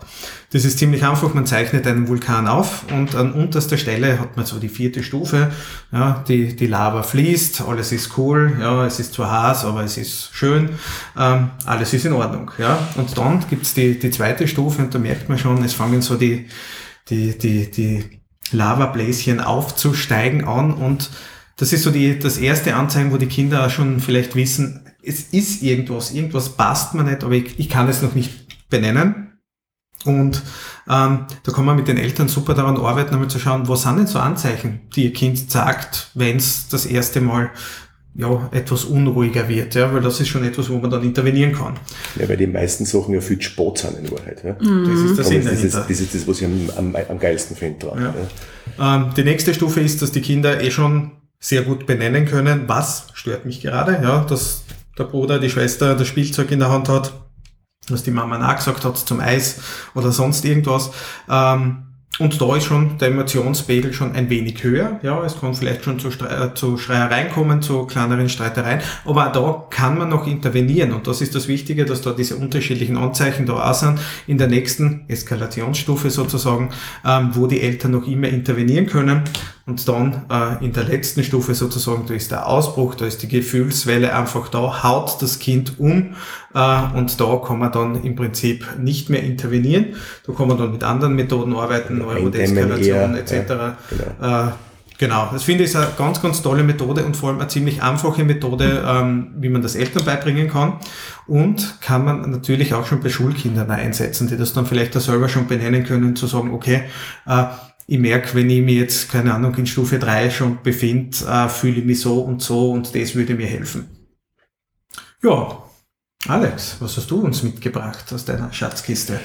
Das 0.52 0.64
ist 0.64 0.78
ziemlich 0.78 1.04
einfach, 1.04 1.32
man 1.32 1.46
zeichnet 1.46 1.86
einen 1.86 2.08
Vulkan 2.08 2.46
auf 2.46 2.84
und 2.92 3.14
an 3.14 3.32
unterster 3.32 3.78
Stelle 3.78 4.20
hat 4.20 4.36
man 4.36 4.44
so 4.44 4.58
die 4.58 4.68
vierte 4.68 5.02
Stufe, 5.02 5.50
ja, 5.92 6.22
die, 6.28 6.54
die 6.54 6.66
Lava 6.66 7.02
fließt, 7.02 7.62
alles 7.62 7.90
ist 7.90 8.18
cool, 8.18 8.56
ja, 8.60 8.86
es 8.86 9.00
ist 9.00 9.14
zwar 9.14 9.48
heiß, 9.48 9.64
aber 9.64 9.82
es 9.82 9.96
ist 9.96 10.30
schön, 10.32 10.70
ähm, 11.18 11.50
alles 11.64 11.94
ist 11.94 12.04
in 12.04 12.12
Ordnung. 12.12 12.50
Ja. 12.58 12.78
Und 12.96 13.16
dann 13.16 13.44
gibt's 13.48 13.72
die, 13.72 13.98
die 13.98 14.10
zweite 14.10 14.46
Stufe 14.46 14.82
und 14.82 14.94
da 14.94 14.98
merkt 14.98 15.28
man 15.28 15.38
schon, 15.38 15.64
es 15.64 15.72
fangen 15.72 16.02
so 16.02 16.16
die, 16.16 16.48
die, 17.08 17.36
die, 17.38 17.70
die 17.70 18.20
Lavabläschen 18.52 19.40
aufzusteigen 19.40 20.44
an 20.44 20.72
und 20.74 21.10
das 21.62 21.72
ist 21.72 21.84
so 21.84 21.92
die, 21.92 22.18
das 22.18 22.38
erste 22.38 22.74
Anzeigen, 22.74 23.12
wo 23.12 23.18
die 23.18 23.28
Kinder 23.28 23.64
auch 23.64 23.70
schon 23.70 24.00
vielleicht 24.00 24.34
wissen, 24.34 24.80
es 25.00 25.20
ist 25.30 25.62
irgendwas, 25.62 26.10
irgendwas 26.10 26.48
passt 26.56 26.92
mir 26.92 27.04
nicht, 27.04 27.22
aber 27.22 27.34
ich, 27.34 27.56
ich 27.56 27.68
kann 27.68 27.88
es 27.88 28.02
noch 28.02 28.16
nicht 28.16 28.68
benennen. 28.68 29.38
Und 30.04 30.42
ähm, 30.90 31.26
da 31.44 31.52
kann 31.52 31.64
man 31.64 31.76
mit 31.76 31.86
den 31.86 31.98
Eltern 31.98 32.26
super 32.26 32.54
daran 32.54 32.76
arbeiten, 32.76 33.14
einmal 33.14 33.30
zu 33.30 33.38
schauen, 33.38 33.68
was 33.68 33.82
sind 33.82 33.96
denn 33.96 34.08
so 34.08 34.18
Anzeichen, 34.18 34.80
die 34.96 35.04
ihr 35.04 35.12
Kind 35.12 35.52
sagt, 35.52 36.10
wenn 36.14 36.38
es 36.38 36.66
das 36.68 36.84
erste 36.84 37.20
Mal 37.20 37.52
ja, 38.16 38.48
etwas 38.50 38.82
unruhiger 38.84 39.48
wird, 39.48 39.76
ja, 39.76 39.94
weil 39.94 40.02
das 40.02 40.18
ist 40.18 40.26
schon 40.26 40.42
etwas, 40.42 40.68
wo 40.68 40.78
man 40.78 40.90
dann 40.90 41.04
intervenieren 41.04 41.52
kann. 41.52 41.78
Ja, 42.18 42.28
weil 42.28 42.38
die 42.38 42.48
meisten 42.48 42.84
Sachen 42.86 43.14
ja 43.14 43.20
viel 43.20 43.40
Sport 43.40 43.78
sind 43.78 44.00
in 44.00 44.10
Wahrheit. 44.10 44.42
Ja. 44.42 44.54
Das 44.54 45.00
ist 45.00 45.12
Aber 45.12 45.22
Sinn 45.22 45.44
das, 45.44 45.62
ist, 45.62 45.76
das 45.76 45.88
ist 45.88 46.12
das, 46.12 46.26
was 46.26 46.40
ich 46.40 46.44
am, 46.44 46.70
am, 46.76 46.96
am 47.08 47.18
geilsten 47.20 47.56
finde 47.56 47.86
dran. 47.86 48.02
Ja. 48.02 48.14
Ja. 48.78 48.96
Ähm, 48.96 49.14
die 49.16 49.22
nächste 49.22 49.54
Stufe 49.54 49.80
ist, 49.80 50.02
dass 50.02 50.10
die 50.10 50.22
Kinder 50.22 50.60
eh 50.60 50.72
schon 50.72 51.12
sehr 51.42 51.62
gut 51.62 51.86
benennen 51.86 52.24
können, 52.24 52.68
was 52.68 53.08
stört 53.14 53.44
mich 53.44 53.60
gerade, 53.60 54.00
ja, 54.02 54.20
dass 54.20 54.62
der 54.96 55.04
Bruder, 55.04 55.40
die 55.40 55.50
Schwester 55.50 55.96
das 55.96 56.06
Spielzeug 56.06 56.50
in 56.52 56.60
der 56.60 56.70
Hand 56.70 56.88
hat, 56.88 57.12
dass 57.88 58.04
die 58.04 58.12
Mama 58.12 58.38
nachgesagt 58.38 58.84
hat 58.84 58.96
zum 58.96 59.18
Eis 59.18 59.60
oder 59.94 60.12
sonst 60.12 60.44
irgendwas. 60.44 60.92
Ähm, 61.28 61.82
und 62.18 62.40
da 62.40 62.56
ist 62.56 62.64
schon 62.64 62.98
der 62.98 63.08
Emotionspegel 63.08 63.92
schon 63.94 64.12
ein 64.12 64.28
wenig 64.28 64.62
höher. 64.62 65.00
Ja, 65.02 65.24
es 65.24 65.40
kann 65.40 65.54
vielleicht 65.54 65.82
schon 65.82 65.98
zu, 65.98 66.10
Stre 66.10 66.28
äh, 66.28 66.54
zu 66.54 66.76
Schreiereien 66.76 67.32
kommen, 67.32 67.62
zu 67.62 67.86
kleineren 67.86 68.28
Streitereien. 68.28 68.80
Aber 69.06 69.28
auch 69.28 69.32
da 69.32 69.76
kann 69.76 69.96
man 69.96 70.10
noch 70.10 70.26
intervenieren. 70.26 70.92
Und 70.92 71.06
das 71.06 71.22
ist 71.22 71.34
das 71.34 71.48
Wichtige, 71.48 71.86
dass 71.86 72.02
da 72.02 72.12
diese 72.12 72.36
unterschiedlichen 72.36 72.98
Anzeichen 72.98 73.46
da 73.46 73.68
auch 73.68 73.74
sind. 73.74 73.98
In 74.26 74.36
der 74.36 74.48
nächsten 74.48 75.06
Eskalationsstufe 75.08 76.10
sozusagen, 76.10 76.68
ähm, 77.04 77.30
wo 77.32 77.46
die 77.46 77.62
Eltern 77.62 77.92
noch 77.92 78.06
immer 78.06 78.28
intervenieren 78.28 78.86
können. 78.86 79.22
Und 79.66 79.86
dann 79.88 80.22
äh, 80.30 80.64
in 80.64 80.72
der 80.72 80.84
letzten 80.84 81.22
Stufe 81.22 81.54
sozusagen, 81.54 82.04
da 82.06 82.14
ist 82.14 82.30
der 82.32 82.46
Ausbruch, 82.46 82.94
da 82.94 83.06
ist 83.06 83.22
die 83.22 83.28
Gefühlswelle 83.28 84.14
einfach 84.14 84.48
da, 84.48 84.82
haut 84.82 85.22
das 85.22 85.38
Kind 85.38 85.78
um 85.78 86.14
äh, 86.54 86.96
und 86.96 87.20
da 87.20 87.36
kann 87.36 87.58
man 87.58 87.70
dann 87.70 88.02
im 88.02 88.16
Prinzip 88.16 88.66
nicht 88.78 89.08
mehr 89.08 89.22
intervenieren. 89.22 89.94
Da 90.26 90.32
kann 90.32 90.48
man 90.48 90.58
dann 90.58 90.72
mit 90.72 90.82
anderen 90.82 91.14
Methoden 91.14 91.54
arbeiten, 91.54 92.02
eher, 92.78 93.14
etc. 93.14 93.32
ja, 93.50 93.76
genau. 94.18 94.48
Äh, 94.48 94.52
Genau, 95.02 95.28
das 95.32 95.42
finde 95.42 95.64
ich 95.64 95.76
eine 95.76 95.88
ganz, 95.98 96.22
ganz 96.22 96.42
tolle 96.42 96.62
Methode 96.62 97.04
und 97.04 97.16
vor 97.16 97.30
allem 97.30 97.40
eine 97.40 97.48
ziemlich 97.48 97.82
einfache 97.82 98.22
Methode, 98.22 98.84
ähm, 98.86 99.34
wie 99.36 99.48
man 99.48 99.60
das 99.60 99.74
Eltern 99.74 100.04
beibringen 100.04 100.48
kann. 100.48 100.74
Und 101.26 101.80
kann 101.80 102.04
man 102.04 102.30
natürlich 102.30 102.72
auch 102.72 102.86
schon 102.86 103.00
bei 103.00 103.08
Schulkindern 103.08 103.68
einsetzen, 103.68 104.28
die 104.28 104.36
das 104.36 104.52
dann 104.52 104.64
vielleicht 104.64 104.96
auch 104.96 105.00
selber 105.00 105.28
schon 105.28 105.48
benennen 105.48 105.82
können, 105.82 106.14
zu 106.14 106.28
sagen, 106.28 106.54
okay, 106.54 106.84
äh, 107.26 107.44
ich 107.86 107.98
merke, 107.98 108.34
wenn 108.34 108.50
ich 108.50 108.62
mich 108.62 108.76
jetzt, 108.76 109.10
keine 109.10 109.34
Ahnung, 109.34 109.54
in 109.56 109.66
Stufe 109.66 109.98
3 109.98 110.30
schon 110.30 110.58
befinde, 110.62 111.16
äh, 111.26 111.48
fühle 111.48 111.80
ich 111.80 111.84
mich 111.84 112.00
so 112.00 112.20
und 112.20 112.42
so 112.42 112.70
und 112.70 112.94
das 112.94 113.14
würde 113.14 113.34
mir 113.34 113.46
helfen. 113.46 113.88
Ja, 115.22 115.62
Alex, 116.28 116.76
was 116.80 116.96
hast 116.96 117.10
du 117.10 117.20
uns 117.20 117.42
mitgebracht 117.42 118.12
aus 118.12 118.24
deiner 118.24 118.52
Schatzkiste? 118.52 119.18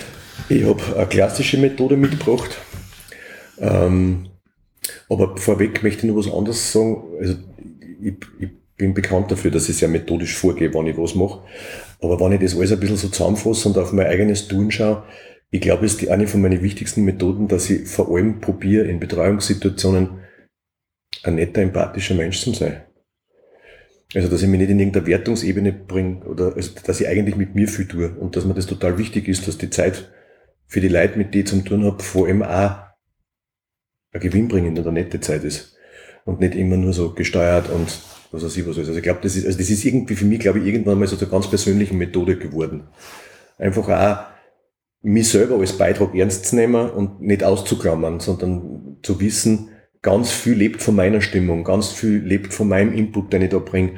Ich 0.50 0.64
habe 0.64 0.82
eine 0.96 1.08
klassische 1.08 1.58
Methode 1.58 1.96
mitgebracht. 1.98 2.58
Ähm, 3.60 4.30
aber 5.10 5.38
vorweg 5.38 5.84
möchte 5.84 6.06
ich 6.06 6.14
noch 6.14 6.20
was 6.20 6.32
anderes 6.32 6.72
sagen. 6.72 7.04
Also 7.20 7.36
ich, 8.02 8.16
ich 8.40 8.50
bin 8.78 8.94
bekannt 8.94 9.32
dafür, 9.32 9.52
dass 9.52 9.70
ich 9.70 9.78
sehr 9.78 9.90
methodisch 9.90 10.36
vorgehe, 10.36 10.74
wann 10.74 10.88
ich 10.88 10.98
was 10.98 11.16
mache. 11.16 11.42
Aber 12.02 12.20
wenn 12.20 12.34
ich 12.34 12.42
das 12.42 12.56
alles 12.56 12.72
ein 12.72 12.80
bisschen 12.80 12.98
so 12.98 13.10
zusammenfasse 13.10 13.70
und 13.70 13.78
auf 13.78 13.92
mein 13.92 14.08
eigenes 14.08 14.48
Tun 14.48 14.72
schaue, 14.72 15.04
ich 15.50 15.62
glaube, 15.62 15.86
es 15.86 15.96
ist 15.96 16.10
eine 16.10 16.28
von 16.28 16.42
meinen 16.42 16.62
wichtigsten 16.62 17.04
Methoden, 17.04 17.48
dass 17.48 17.70
ich 17.70 17.88
vor 17.88 18.14
allem 18.14 18.42
probiere, 18.42 18.86
in 18.86 19.00
Betreuungssituationen 19.00 20.20
ein 21.24 21.36
netter, 21.36 21.62
empathischer 21.62 22.16
Mensch 22.16 22.42
zu 22.42 22.54
sein. 22.54 22.82
Also, 24.14 24.30
dass 24.30 24.42
ich 24.42 24.48
mich 24.48 24.60
nicht 24.60 24.70
in 24.70 24.80
irgendeine 24.80 25.06
Wertungsebene 25.06 25.74
bringe 25.74 26.26
oder 26.26 26.56
also, 26.56 26.72
dass 26.86 27.02
ich 27.02 27.08
eigentlich 27.08 27.36
mit 27.36 27.56
mir 27.56 27.68
viel 27.68 27.88
tue 27.88 28.10
und 28.10 28.36
dass 28.36 28.46
mir 28.46 28.54
das 28.54 28.68
total 28.68 28.98
wichtig 28.98 29.28
ist, 29.28 29.48
dass 29.48 29.58
die 29.58 29.70
Zeit 29.70 30.12
für 30.66 30.82
die 30.82 30.88
Leute, 30.88 31.18
mit 31.18 31.34
denen 31.34 31.44
ich 31.44 31.50
zum 31.50 31.66
tun 31.66 31.84
habe, 31.86 32.02
vor 32.04 32.28
allem 32.28 32.44
auch 32.44 32.78
ein 34.14 34.22
gewinnbringend 34.22 34.80
und 34.80 34.88
eine 34.88 35.02
nette 35.02 35.20
Zeit 35.20 35.44
ist. 35.44 35.76
Und 36.26 36.42
nicht 36.42 36.56
immer 36.56 36.76
nur 36.76 36.92
so 36.92 37.14
gesteuert 37.14 37.70
und 37.70 37.88
was 38.32 38.44
weiß 38.44 38.58
ich 38.58 38.68
was 38.68 38.78
alles. 38.78 38.90
Also 38.90 38.98
ich 38.98 39.04
glaube, 39.04 39.22
das 39.24 39.36
ist, 39.38 39.46
also 39.46 39.58
das 39.58 39.70
ist 39.70 39.86
irgendwie 39.86 40.16
für 40.16 40.26
mich, 40.26 40.40
glaube 40.40 40.60
ich, 40.60 40.66
irgendwann 40.66 41.00
mal 41.00 41.08
so 41.08 41.18
eine 41.18 41.28
ganz 41.28 41.50
persönliche 41.50 41.94
Methode 41.94 42.38
geworden. 42.38 42.84
Einfach 43.58 43.88
auch 43.88 44.37
mich 45.08 45.30
selber 45.30 45.58
als 45.58 45.74
Beitrag 45.74 46.14
ernst 46.14 46.48
zu 46.48 46.56
nehmen 46.58 46.90
und 46.90 47.22
nicht 47.22 47.44
auszuklammern, 47.44 48.20
sondern 48.20 48.98
zu 49.04 49.22
wissen, 49.22 49.70
ganz 50.02 50.32
viel 50.32 50.54
lebt 50.54 50.82
von 50.82 50.96
meiner 50.96 51.22
Stimmung, 51.22 51.64
ganz 51.64 51.92
viel 51.92 52.18
lebt 52.18 52.54
von 52.54 52.68
meinem 52.68 52.94
Input, 52.94 53.32
den 53.32 53.44
ich 53.44 53.50
da 53.50 53.60
bringe 53.60 53.94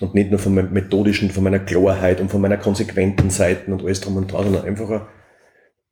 und 0.00 0.14
nicht 0.14 0.30
nur 0.30 0.38
von 0.38 0.54
meinem 0.54 0.72
methodischen, 0.72 1.30
von 1.30 1.42
meiner 1.42 1.58
Klarheit 1.58 2.20
und 2.20 2.30
von 2.30 2.40
meiner 2.40 2.58
konsequenten 2.58 3.30
Seiten 3.30 3.72
und 3.72 3.82
alles 3.82 4.00
drum 4.00 4.16
und 4.16 4.32
dran, 4.32 4.44
sondern 4.44 4.64
einfach, 4.64 4.90
ein, 4.90 5.00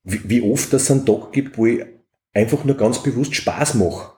wie, 0.05 0.43
oft 0.43 0.73
das 0.73 0.91
einen 0.91 1.05
Tag 1.05 1.33
gibt, 1.33 1.59
wo 1.59 1.67
ich 1.67 1.85
einfach 2.33 2.65
nur 2.65 2.77
ganz 2.77 3.03
bewusst 3.03 3.35
Spaß 3.35 3.75
mache. 3.75 4.13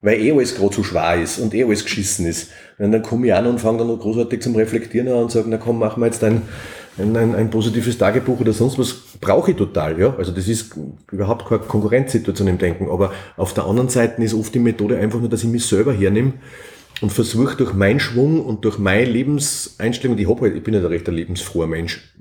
Weil 0.00 0.20
eh 0.20 0.30
alles 0.30 0.54
gerade 0.54 0.74
so 0.74 0.84
schwer 0.84 1.20
ist 1.20 1.38
und 1.38 1.54
eh 1.54 1.64
alles 1.64 1.82
geschissen 1.82 2.26
ist. 2.26 2.50
Und 2.78 2.92
dann 2.92 3.02
komme 3.02 3.26
ich 3.26 3.34
an 3.34 3.46
und 3.46 3.60
fange 3.60 3.78
dann 3.78 3.88
noch 3.88 3.98
großartig 3.98 4.42
zum 4.42 4.54
Reflektieren 4.54 5.08
an 5.08 5.24
und 5.24 5.32
sage, 5.32 5.46
na 5.48 5.56
komm, 5.56 5.78
machen 5.78 6.00
wir 6.00 6.06
jetzt 6.06 6.22
ein, 6.22 6.42
ein, 6.98 7.16
ein, 7.16 7.34
ein 7.34 7.50
positives 7.50 7.98
Tagebuch 7.98 8.40
oder 8.40 8.52
sonst 8.52 8.78
was. 8.78 8.94
Brauche 9.20 9.50
ich 9.50 9.56
total, 9.56 9.98
ja. 9.98 10.14
Also 10.16 10.32
das 10.32 10.48
ist 10.48 10.74
überhaupt 11.10 11.46
keine 11.46 11.60
Konkurrenzsituation 11.60 12.48
im 12.48 12.58
Denken. 12.58 12.88
Aber 12.90 13.12
auf 13.36 13.54
der 13.54 13.64
anderen 13.64 13.88
Seite 13.88 14.22
ist 14.22 14.34
oft 14.34 14.54
die 14.54 14.58
Methode 14.58 14.98
einfach 14.98 15.20
nur, 15.20 15.28
dass 15.28 15.42
ich 15.42 15.48
mich 15.48 15.66
selber 15.66 15.92
hernehme 15.92 16.34
und 17.00 17.12
versuche 17.12 17.56
durch 17.56 17.74
meinen 17.74 18.00
Schwung 18.00 18.44
und 18.44 18.64
durch 18.64 18.78
meine 18.78 19.04
Lebenseinstellung, 19.04 20.16
ich, 20.18 20.28
hab 20.28 20.40
halt, 20.40 20.56
ich 20.56 20.62
bin 20.62 20.74
ja 20.74 20.80
ein 20.80 20.86
recht 20.86 21.08
ein 21.08 21.14
lebensfroher 21.14 21.66
Mensch. 21.66 22.14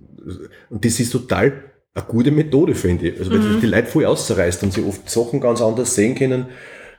Und 0.70 0.84
das 0.84 1.00
ist 1.00 1.12
total 1.12 1.64
eine 1.94 2.06
gute 2.06 2.32
Methode, 2.32 2.76
finde 2.76 3.10
ich. 3.10 3.20
Also 3.20 3.32
weil 3.32 3.40
das 3.40 3.60
die 3.62 3.68
Leute 3.68 3.88
voll 3.88 4.06
ausreißt 4.06 4.64
und 4.64 4.74
sie 4.74 4.84
oft 4.84 5.10
Sachen 5.10 5.40
ganz 5.40 5.62
anders 5.62 5.96
sehen 5.96 6.16
können, 6.16 6.48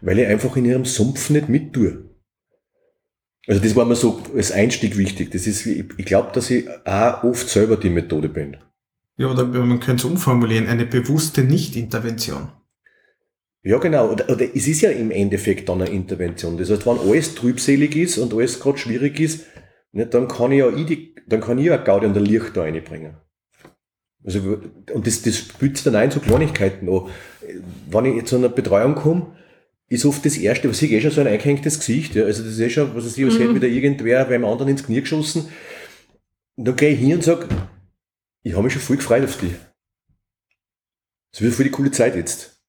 weil 0.00 0.18
ich 0.18 0.26
einfach 0.26 0.56
in 0.56 0.64
ihrem 0.64 0.84
Sumpf 0.84 1.30
nicht 1.30 1.48
mittue. 1.48 2.04
Also 3.46 3.62
das 3.62 3.76
war 3.76 3.84
mir 3.84 3.94
so 3.94 4.22
als 4.34 4.50
Einstieg 4.52 4.96
wichtig. 4.96 5.30
Das 5.30 5.46
ist, 5.46 5.66
ich, 5.66 5.84
ich 5.96 6.04
glaube, 6.04 6.30
dass 6.32 6.50
ich 6.50 6.66
auch 6.84 7.22
oft 7.22 7.48
selber 7.48 7.76
die 7.76 7.90
Methode 7.90 8.28
bin. 8.28 8.56
Ja, 9.18 9.30
oder 9.30 9.44
man 9.44 9.80
könnte 9.80 10.06
es 10.06 10.12
umformulieren, 10.12 10.66
eine 10.66 10.84
bewusste 10.84 11.42
Nicht-Intervention. 11.42 12.48
Ja, 13.62 13.78
genau. 13.78 14.10
Oder, 14.10 14.28
oder 14.28 14.44
es 14.54 14.66
ist 14.68 14.82
ja 14.82 14.90
im 14.90 15.10
Endeffekt 15.10 15.68
dann 15.68 15.80
eine 15.80 15.90
Intervention. 15.90 16.58
Das 16.58 16.70
heißt, 16.70 16.86
wenn 16.86 16.98
alles 16.98 17.34
trübselig 17.34 17.96
ist 17.96 18.18
und 18.18 18.34
alles 18.34 18.60
gerade 18.60 18.78
schwierig 18.78 19.18
ist, 19.18 19.46
ne, 19.92 20.06
dann 20.06 20.28
kann 20.28 20.52
ich 20.52 20.58
ja 20.58 20.68
ich 20.68 20.86
die, 20.86 21.14
dann 21.26 21.40
kann 21.40 21.58
ich 21.58 21.66
ja 21.66 21.76
Gaudi 21.76 22.06
und 22.06 22.14
der 22.14 22.22
Licht 22.22 22.56
da 22.56 22.62
reinbringen. 22.62 23.16
Also, 24.24 24.60
und 24.92 25.06
das, 25.06 25.22
das 25.22 25.38
spielt 25.38 25.84
dann 25.86 25.96
ein 25.96 26.10
so 26.10 26.20
Kleinigkeiten 26.20 26.88
an. 26.88 27.08
Wenn 27.90 28.04
ich 28.04 28.24
zu 28.26 28.36
einer 28.36 28.48
Betreuung 28.48 28.96
komme, 28.96 29.36
ist 29.88 30.04
oft 30.04 30.24
das 30.24 30.36
Erste, 30.36 30.68
was 30.68 30.82
ich 30.82 30.90
eh 30.90 31.00
schon 31.00 31.10
so 31.10 31.20
ein 31.20 31.28
eingehängtes 31.28 31.78
Gesicht. 31.78 32.14
Ja. 32.14 32.24
Also 32.24 32.42
das 32.42 32.52
ist 32.52 32.60
eh 32.60 32.70
schon, 32.70 32.94
was 32.94 33.04
weiß 33.04 33.18
ich, 33.18 33.24
als 33.24 33.38
hätte 33.38 33.54
wieder 33.54 33.68
irgendwer 33.68 34.24
beim 34.24 34.44
anderen 34.44 34.70
ins 34.70 34.84
Knie 34.84 35.00
geschossen. 35.00 35.48
Und 36.56 36.66
dann 36.66 36.76
gehe 36.76 36.90
ich 36.90 36.98
hin 36.98 37.14
und 37.14 37.24
sage, 37.24 37.48
ich 38.42 38.52
habe 38.52 38.64
mich 38.64 38.72
schon 38.72 38.82
voll 38.82 38.96
gefreut 38.96 39.24
auf 39.24 39.36
dich. 39.38 39.52
Es 41.32 41.40
wird 41.40 41.54
voll 41.54 41.64
die 41.64 41.70
coole 41.70 41.90
Zeit 41.90 42.16
jetzt. 42.16 42.60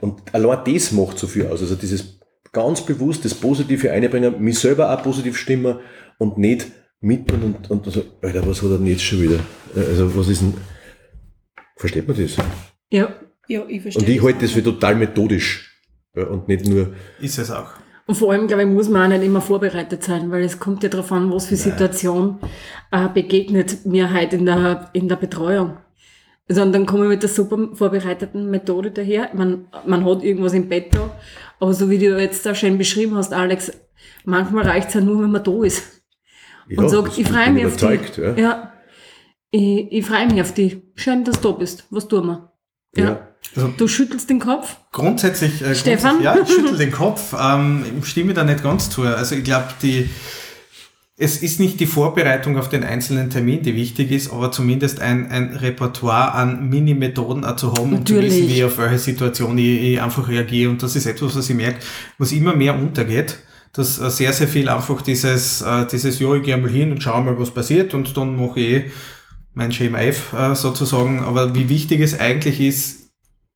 Und 0.00 0.22
allein 0.34 0.60
das 0.64 0.92
macht 0.92 1.18
so 1.18 1.26
viel 1.26 1.46
aus. 1.46 1.60
Also 1.60 1.74
dieses 1.74 2.20
ganz 2.52 2.84
bewusst, 2.84 3.24
das 3.24 3.34
Positive 3.34 3.90
einbringen, 3.90 4.40
mich 4.40 4.58
selber 4.58 4.92
auch 4.92 5.02
positiv 5.02 5.36
stimmen 5.36 5.80
und 6.18 6.38
nicht 6.38 6.66
mit 7.00 7.30
und, 7.32 7.42
und, 7.42 7.70
und 7.70 7.92
so, 7.92 8.04
Alter, 8.22 8.46
was 8.46 8.62
hat 8.62 8.70
er 8.70 8.78
denn 8.78 8.86
jetzt 8.86 9.02
schon 9.02 9.22
wieder? 9.22 9.40
Also 9.74 10.16
was 10.16 10.28
ist 10.28 10.40
denn, 10.40 10.54
versteht 11.76 12.08
man 12.08 12.16
das? 12.16 12.36
Ja. 12.90 13.14
Ja, 13.48 13.64
ich 13.66 13.80
verstehe. 13.80 14.02
Und 14.02 14.08
ich 14.10 14.22
halte 14.22 14.40
das 14.42 14.50
für 14.52 14.62
total 14.62 14.94
methodisch 14.94 15.67
und 16.14 16.48
nicht 16.48 16.66
nur, 16.66 16.94
Ist 17.20 17.38
es 17.38 17.50
auch. 17.50 17.70
Und 18.06 18.14
vor 18.14 18.32
allem, 18.32 18.46
glaube 18.46 18.62
ich, 18.62 18.68
muss 18.68 18.88
man 18.88 19.12
auch 19.12 19.16
nicht 19.16 19.26
immer 19.26 19.42
vorbereitet 19.42 20.02
sein, 20.02 20.30
weil 20.30 20.42
es 20.42 20.58
kommt 20.58 20.82
ja 20.82 20.88
darauf 20.88 21.12
an, 21.12 21.30
was 21.30 21.46
für 21.46 21.56
Situation 21.56 22.38
äh, 22.90 23.06
begegnet 23.08 23.84
mir 23.84 24.10
halt 24.10 24.32
in 24.32 24.46
der, 24.46 24.88
in 24.94 25.08
der 25.08 25.16
Betreuung. 25.16 25.76
Sondern 26.48 26.72
dann 26.72 26.86
komme 26.86 27.04
ich 27.04 27.10
mit 27.10 27.22
der 27.22 27.28
super 27.28 27.68
vorbereiteten 27.74 28.50
Methode 28.50 28.90
daher. 28.90 29.28
Man, 29.34 29.66
man 29.84 30.06
hat 30.06 30.22
irgendwas 30.22 30.54
im 30.54 30.70
Bett 30.70 30.94
da, 30.94 31.10
aber 31.60 31.74
so 31.74 31.90
wie 31.90 31.98
du 31.98 32.18
jetzt 32.18 32.46
da 32.46 32.54
schön 32.54 32.78
beschrieben 32.78 33.14
hast, 33.14 33.34
Alex, 33.34 33.72
manchmal 34.24 34.64
reicht 34.66 34.88
es 34.88 34.94
ja 34.94 35.02
nur, 35.02 35.22
wenn 35.22 35.30
man 35.30 35.44
da 35.44 35.62
ist. 35.62 36.02
ja, 36.66 36.80
und 36.80 36.88
sagt, 36.88 37.18
ich 37.18 37.28
freue 37.28 37.52
mich 37.52 37.66
auf 37.66 37.76
dich. 37.76 38.16
Ja. 38.16 38.34
Ja. 38.38 38.72
Ich, 39.50 39.92
ich 39.92 40.06
freue 40.06 40.26
mich 40.28 40.40
auf 40.40 40.54
dich. 40.54 40.78
Schön, 40.94 41.24
dass 41.24 41.42
du 41.42 41.52
da 41.52 41.58
bist. 41.58 41.86
Was 41.90 42.08
tun 42.08 42.26
wir? 42.26 42.52
Ja. 42.96 43.27
Also 43.56 43.72
Du 43.76 43.88
schüttelst 43.88 44.28
den 44.30 44.40
Kopf. 44.40 44.76
grundsätzlich, 44.92 45.62
äh, 45.62 45.74
Stefan? 45.74 46.22
grundsätzlich 46.22 46.24
ja, 46.24 46.42
ich 46.42 46.48
schüttel 46.48 46.78
den 46.86 46.92
Kopf, 46.92 47.34
ähm, 47.40 47.84
stimme 48.02 48.34
da 48.34 48.44
nicht 48.44 48.62
ganz 48.62 48.90
zu. 48.90 49.02
Also 49.02 49.34
ich 49.34 49.44
glaube, 49.44 49.68
die 49.82 50.08
es 51.20 51.42
ist 51.42 51.58
nicht 51.58 51.80
die 51.80 51.86
Vorbereitung 51.86 52.56
auf 52.58 52.68
den 52.68 52.84
einzelnen 52.84 53.28
Termin, 53.28 53.62
die 53.62 53.74
wichtig 53.74 54.12
ist, 54.12 54.32
aber 54.32 54.52
zumindest 54.52 55.00
ein, 55.00 55.28
ein 55.32 55.56
Repertoire 55.56 56.32
an 56.32 56.68
Mini-Methoden 56.68 57.44
zu 57.56 57.72
haben 57.72 57.92
und 57.92 58.06
zu 58.06 58.14
Natürlich. 58.14 58.34
wissen, 58.34 58.48
wie 58.54 58.64
auf 58.64 58.78
welche 58.78 58.98
Situation 58.98 59.58
ich, 59.58 59.82
ich 59.82 60.00
einfach 60.00 60.28
reagiere. 60.28 60.70
Und 60.70 60.80
das 60.80 60.94
ist 60.94 61.06
etwas, 61.06 61.34
was 61.36 61.50
ich 61.50 61.56
merke, 61.56 61.80
was 62.18 62.30
immer 62.30 62.54
mehr 62.54 62.78
untergeht, 62.78 63.38
dass 63.72 64.00
äh, 64.00 64.10
sehr, 64.10 64.32
sehr 64.32 64.46
viel 64.46 64.68
einfach 64.68 65.02
dieses, 65.02 65.60
äh, 65.60 65.86
dieses, 65.90 66.20
ja, 66.20 66.32
ich 66.34 66.44
gehe 66.44 66.56
mal 66.56 66.70
hin 66.70 66.92
und 66.92 67.02
schaue 67.02 67.24
mal, 67.24 67.38
was 67.38 67.50
passiert 67.50 67.94
und 67.94 68.16
dann 68.16 68.36
mache 68.36 68.60
ich 68.60 68.66
eh 68.74 68.90
mein 69.54 69.72
Schema 69.72 69.98
F 69.98 70.32
äh, 70.34 70.54
sozusagen. 70.54 71.18
Aber 71.18 71.52
wie 71.52 71.68
wichtig 71.68 72.00
es 72.00 72.18
eigentlich 72.18 72.60
ist, 72.60 73.07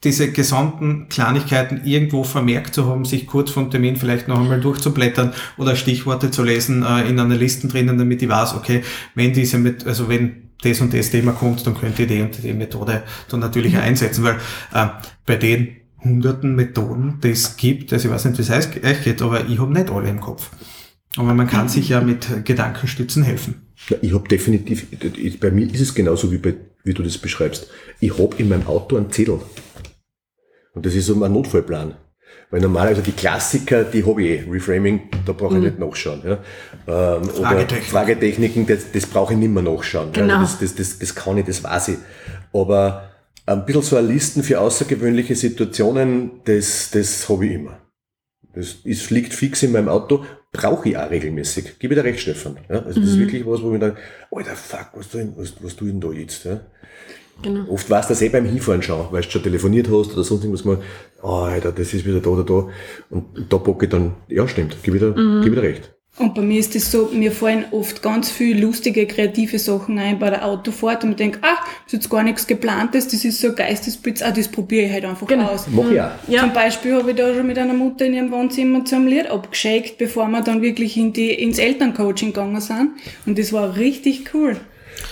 diese 0.04 0.32
gesamten 0.32 1.08
Kleinigkeiten 1.08 1.82
irgendwo 1.84 2.24
vermerkt 2.24 2.74
zu 2.74 2.86
haben, 2.86 3.04
sich 3.04 3.26
kurz 3.26 3.50
vom 3.50 3.70
Termin 3.70 3.96
vielleicht 3.96 4.28
noch 4.28 4.40
einmal 4.40 4.60
durchzublättern 4.60 5.32
oder 5.56 5.76
Stichworte 5.76 6.30
zu 6.30 6.42
lesen 6.42 6.82
äh, 6.82 7.08
in 7.08 7.18
einer 7.20 7.36
Liste 7.36 7.68
drinnen, 7.68 7.98
damit 7.98 8.22
ich 8.22 8.28
weiß, 8.28 8.54
okay, 8.54 8.82
wenn 9.14 9.32
diese 9.32 9.58
mit, 9.58 9.86
also 9.86 10.08
wenn 10.08 10.50
das 10.62 10.80
und 10.80 10.94
das 10.94 11.10
Thema 11.10 11.32
kommt, 11.32 11.66
dann 11.66 11.76
könnt 11.76 11.98
ihr 11.98 12.06
die 12.06 12.20
und 12.20 12.42
die 12.42 12.52
Methode 12.52 13.02
dann 13.28 13.40
natürlich 13.40 13.76
einsetzen, 13.76 14.24
weil 14.24 14.36
äh, 14.72 14.88
bei 15.26 15.36
den 15.36 15.76
hunderten 16.02 16.56
Methoden, 16.56 17.18
die 17.22 17.30
es 17.30 17.56
gibt, 17.56 17.92
also 17.92 18.08
ich 18.08 18.14
weiß 18.14 18.24
nicht, 18.26 18.38
wie 18.38 18.42
es 18.42 18.50
euch 18.50 19.04
geht, 19.04 19.22
aber 19.22 19.48
ich 19.48 19.58
habe 19.58 19.72
nicht 19.72 19.90
alle 19.90 20.08
im 20.08 20.20
Kopf. 20.20 20.50
Aber 21.16 21.34
man 21.34 21.46
kann 21.46 21.68
sich 21.68 21.90
ja 21.90 22.00
mit 22.00 22.44
Gedankenstützen 22.44 23.22
helfen. 23.22 23.66
Ja, 23.88 23.96
ich 24.00 24.14
habe 24.14 24.26
definitiv, 24.28 24.86
bei 25.38 25.50
mir 25.50 25.66
ist 25.72 25.80
es 25.80 25.94
genauso 25.94 26.32
wie, 26.32 26.38
bei, 26.38 26.54
wie 26.84 26.94
du 26.94 27.02
das 27.02 27.18
beschreibst. 27.18 27.68
Ich 28.00 28.18
habe 28.18 28.34
in 28.38 28.48
meinem 28.48 28.66
Auto 28.66 28.96
einen 28.96 29.10
Zettel. 29.10 29.40
Und 30.74 30.86
das 30.86 30.94
ist 30.94 31.06
so 31.06 31.14
mein 31.14 31.32
Notfallplan. 31.32 31.94
Weil 32.50 32.60
normal, 32.60 32.88
also 32.88 33.02
die 33.02 33.12
Klassiker, 33.12 33.84
die 33.84 34.04
habe 34.04 34.22
ich 34.22 34.46
eh. 34.46 34.50
Reframing, 34.50 35.08
da 35.24 35.32
brauche 35.32 35.54
ich 35.54 35.60
mhm. 35.60 35.64
nicht 35.64 35.78
nachschauen. 35.78 36.22
Ja. 36.24 37.16
Ähm, 37.16 37.24
Fragetechnik. 37.24 37.88
Fragetechniken, 37.88 38.66
das, 38.66 38.92
das 38.92 39.06
brauche 39.06 39.32
ich 39.32 39.38
nicht 39.38 39.52
mehr 39.52 39.62
nachschauen. 39.62 40.12
Genau. 40.12 40.38
Also 40.38 40.58
das, 40.60 40.74
das, 40.74 40.74
das, 40.74 40.98
das 40.98 41.14
kann 41.14 41.38
ich, 41.38 41.46
das 41.46 41.64
weiß 41.64 41.88
ich. 41.88 41.98
Aber 42.52 43.10
ein 43.46 43.64
bisschen 43.64 43.82
so 43.82 43.96
eine 43.96 44.06
Listen 44.06 44.42
für 44.42 44.60
außergewöhnliche 44.60 45.34
Situationen, 45.34 46.42
das, 46.44 46.90
das 46.90 47.28
habe 47.28 47.46
ich 47.46 47.52
immer. 47.52 47.78
Das 48.54 48.76
ist, 48.84 49.10
liegt 49.10 49.32
fix 49.32 49.62
in 49.62 49.72
meinem 49.72 49.88
Auto, 49.88 50.24
brauche 50.52 50.90
ich 50.90 50.96
auch 50.96 51.10
regelmäßig. 51.10 51.76
Ich 51.78 51.88
dir 51.88 52.04
recht, 52.04 52.20
Stefan. 52.20 52.58
Ja, 52.68 52.80
also 52.82 53.00
das 53.00 53.10
ist 53.10 53.16
mhm. 53.16 53.20
wirklich 53.20 53.46
was, 53.46 53.62
wo 53.62 53.68
ich 53.68 53.72
mir 53.72 53.78
denke, 53.78 54.00
Alter, 54.30 54.54
fuck, 54.54 54.90
was 54.94 55.08
tue 55.08 55.32
was, 55.36 55.54
was 55.62 55.74
tu 55.74 55.86
ich 55.86 55.92
denn 55.92 56.00
da 56.00 56.12
jetzt? 56.12 56.44
Ja? 56.44 56.60
Genau. 57.42 57.68
Oft 57.68 57.90
weißt 57.90 58.08
du 58.08 58.14
das 58.14 58.22
eh 58.22 58.28
beim 58.28 58.46
Hinfahren 58.46 58.82
schon, 58.82 59.06
weil 59.10 59.22
du 59.22 59.30
schon 59.30 59.42
telefoniert 59.42 59.88
hast 59.88 60.12
oder 60.12 60.24
sonst 60.24 60.44
irgendwas 60.44 60.64
mal, 60.64 60.78
oh, 61.22 61.28
Alter, 61.28 61.72
das 61.72 61.92
ist 61.92 62.06
wieder 62.06 62.20
da 62.20 62.30
oder 62.30 62.44
da. 62.44 62.68
Und 63.10 63.24
da 63.48 63.56
bocke 63.56 63.86
ich 63.86 63.90
dann, 63.90 64.14
ja, 64.28 64.46
stimmt, 64.48 64.76
gib 64.82 64.94
wieder, 64.94 65.16
mhm. 65.16 65.42
gib 65.42 65.52
wieder 65.52 65.62
recht. 65.62 65.92
Und 66.18 66.34
bei 66.34 66.42
mir 66.42 66.60
ist 66.60 66.76
es 66.76 66.90
so, 66.90 67.08
mir 67.10 67.32
fallen 67.32 67.64
oft 67.70 68.02
ganz 68.02 68.30
viele 68.30 68.60
lustige, 68.60 69.06
kreative 69.06 69.58
Sachen 69.58 69.98
ein 69.98 70.18
bei 70.18 70.28
der 70.28 70.44
Autofahrt 70.44 71.04
und 71.04 71.12
ich 71.12 71.16
denke, 71.16 71.38
ach, 71.40 71.64
das 71.64 71.86
ist 71.86 71.92
jetzt 71.94 72.10
gar 72.10 72.22
nichts 72.22 72.46
geplantes, 72.46 73.08
das 73.08 73.24
ist 73.24 73.40
so 73.40 73.48
ein 73.48 73.54
Geistesblitz, 73.54 74.20
ah, 74.20 74.30
das 74.30 74.48
probiere 74.48 74.86
ich 74.86 74.92
halt 74.92 75.06
einfach 75.06 75.26
genau. 75.26 75.46
aus. 75.46 75.66
Mach 75.68 75.90
ich 75.90 75.98
auch. 75.98 76.10
Ja. 76.28 76.40
Zum 76.40 76.52
Beispiel 76.52 76.96
habe 76.96 77.12
ich 77.12 77.16
da 77.16 77.32
schon 77.34 77.46
mit 77.46 77.56
einer 77.56 77.72
Mutter 77.72 78.04
in 78.04 78.12
ihrem 78.12 78.30
Wohnzimmer 78.30 78.84
zum 78.84 79.06
Lied 79.06 79.30
abgeschickt, 79.30 79.96
bevor 79.96 80.28
wir 80.28 80.42
dann 80.42 80.60
wirklich 80.60 80.98
in 80.98 81.14
die, 81.14 81.30
ins 81.30 81.58
Elterncoaching 81.58 82.34
gegangen 82.34 82.60
sind. 82.60 82.90
Und 83.24 83.38
das 83.38 83.54
war 83.54 83.76
richtig 83.76 84.34
cool. 84.34 84.58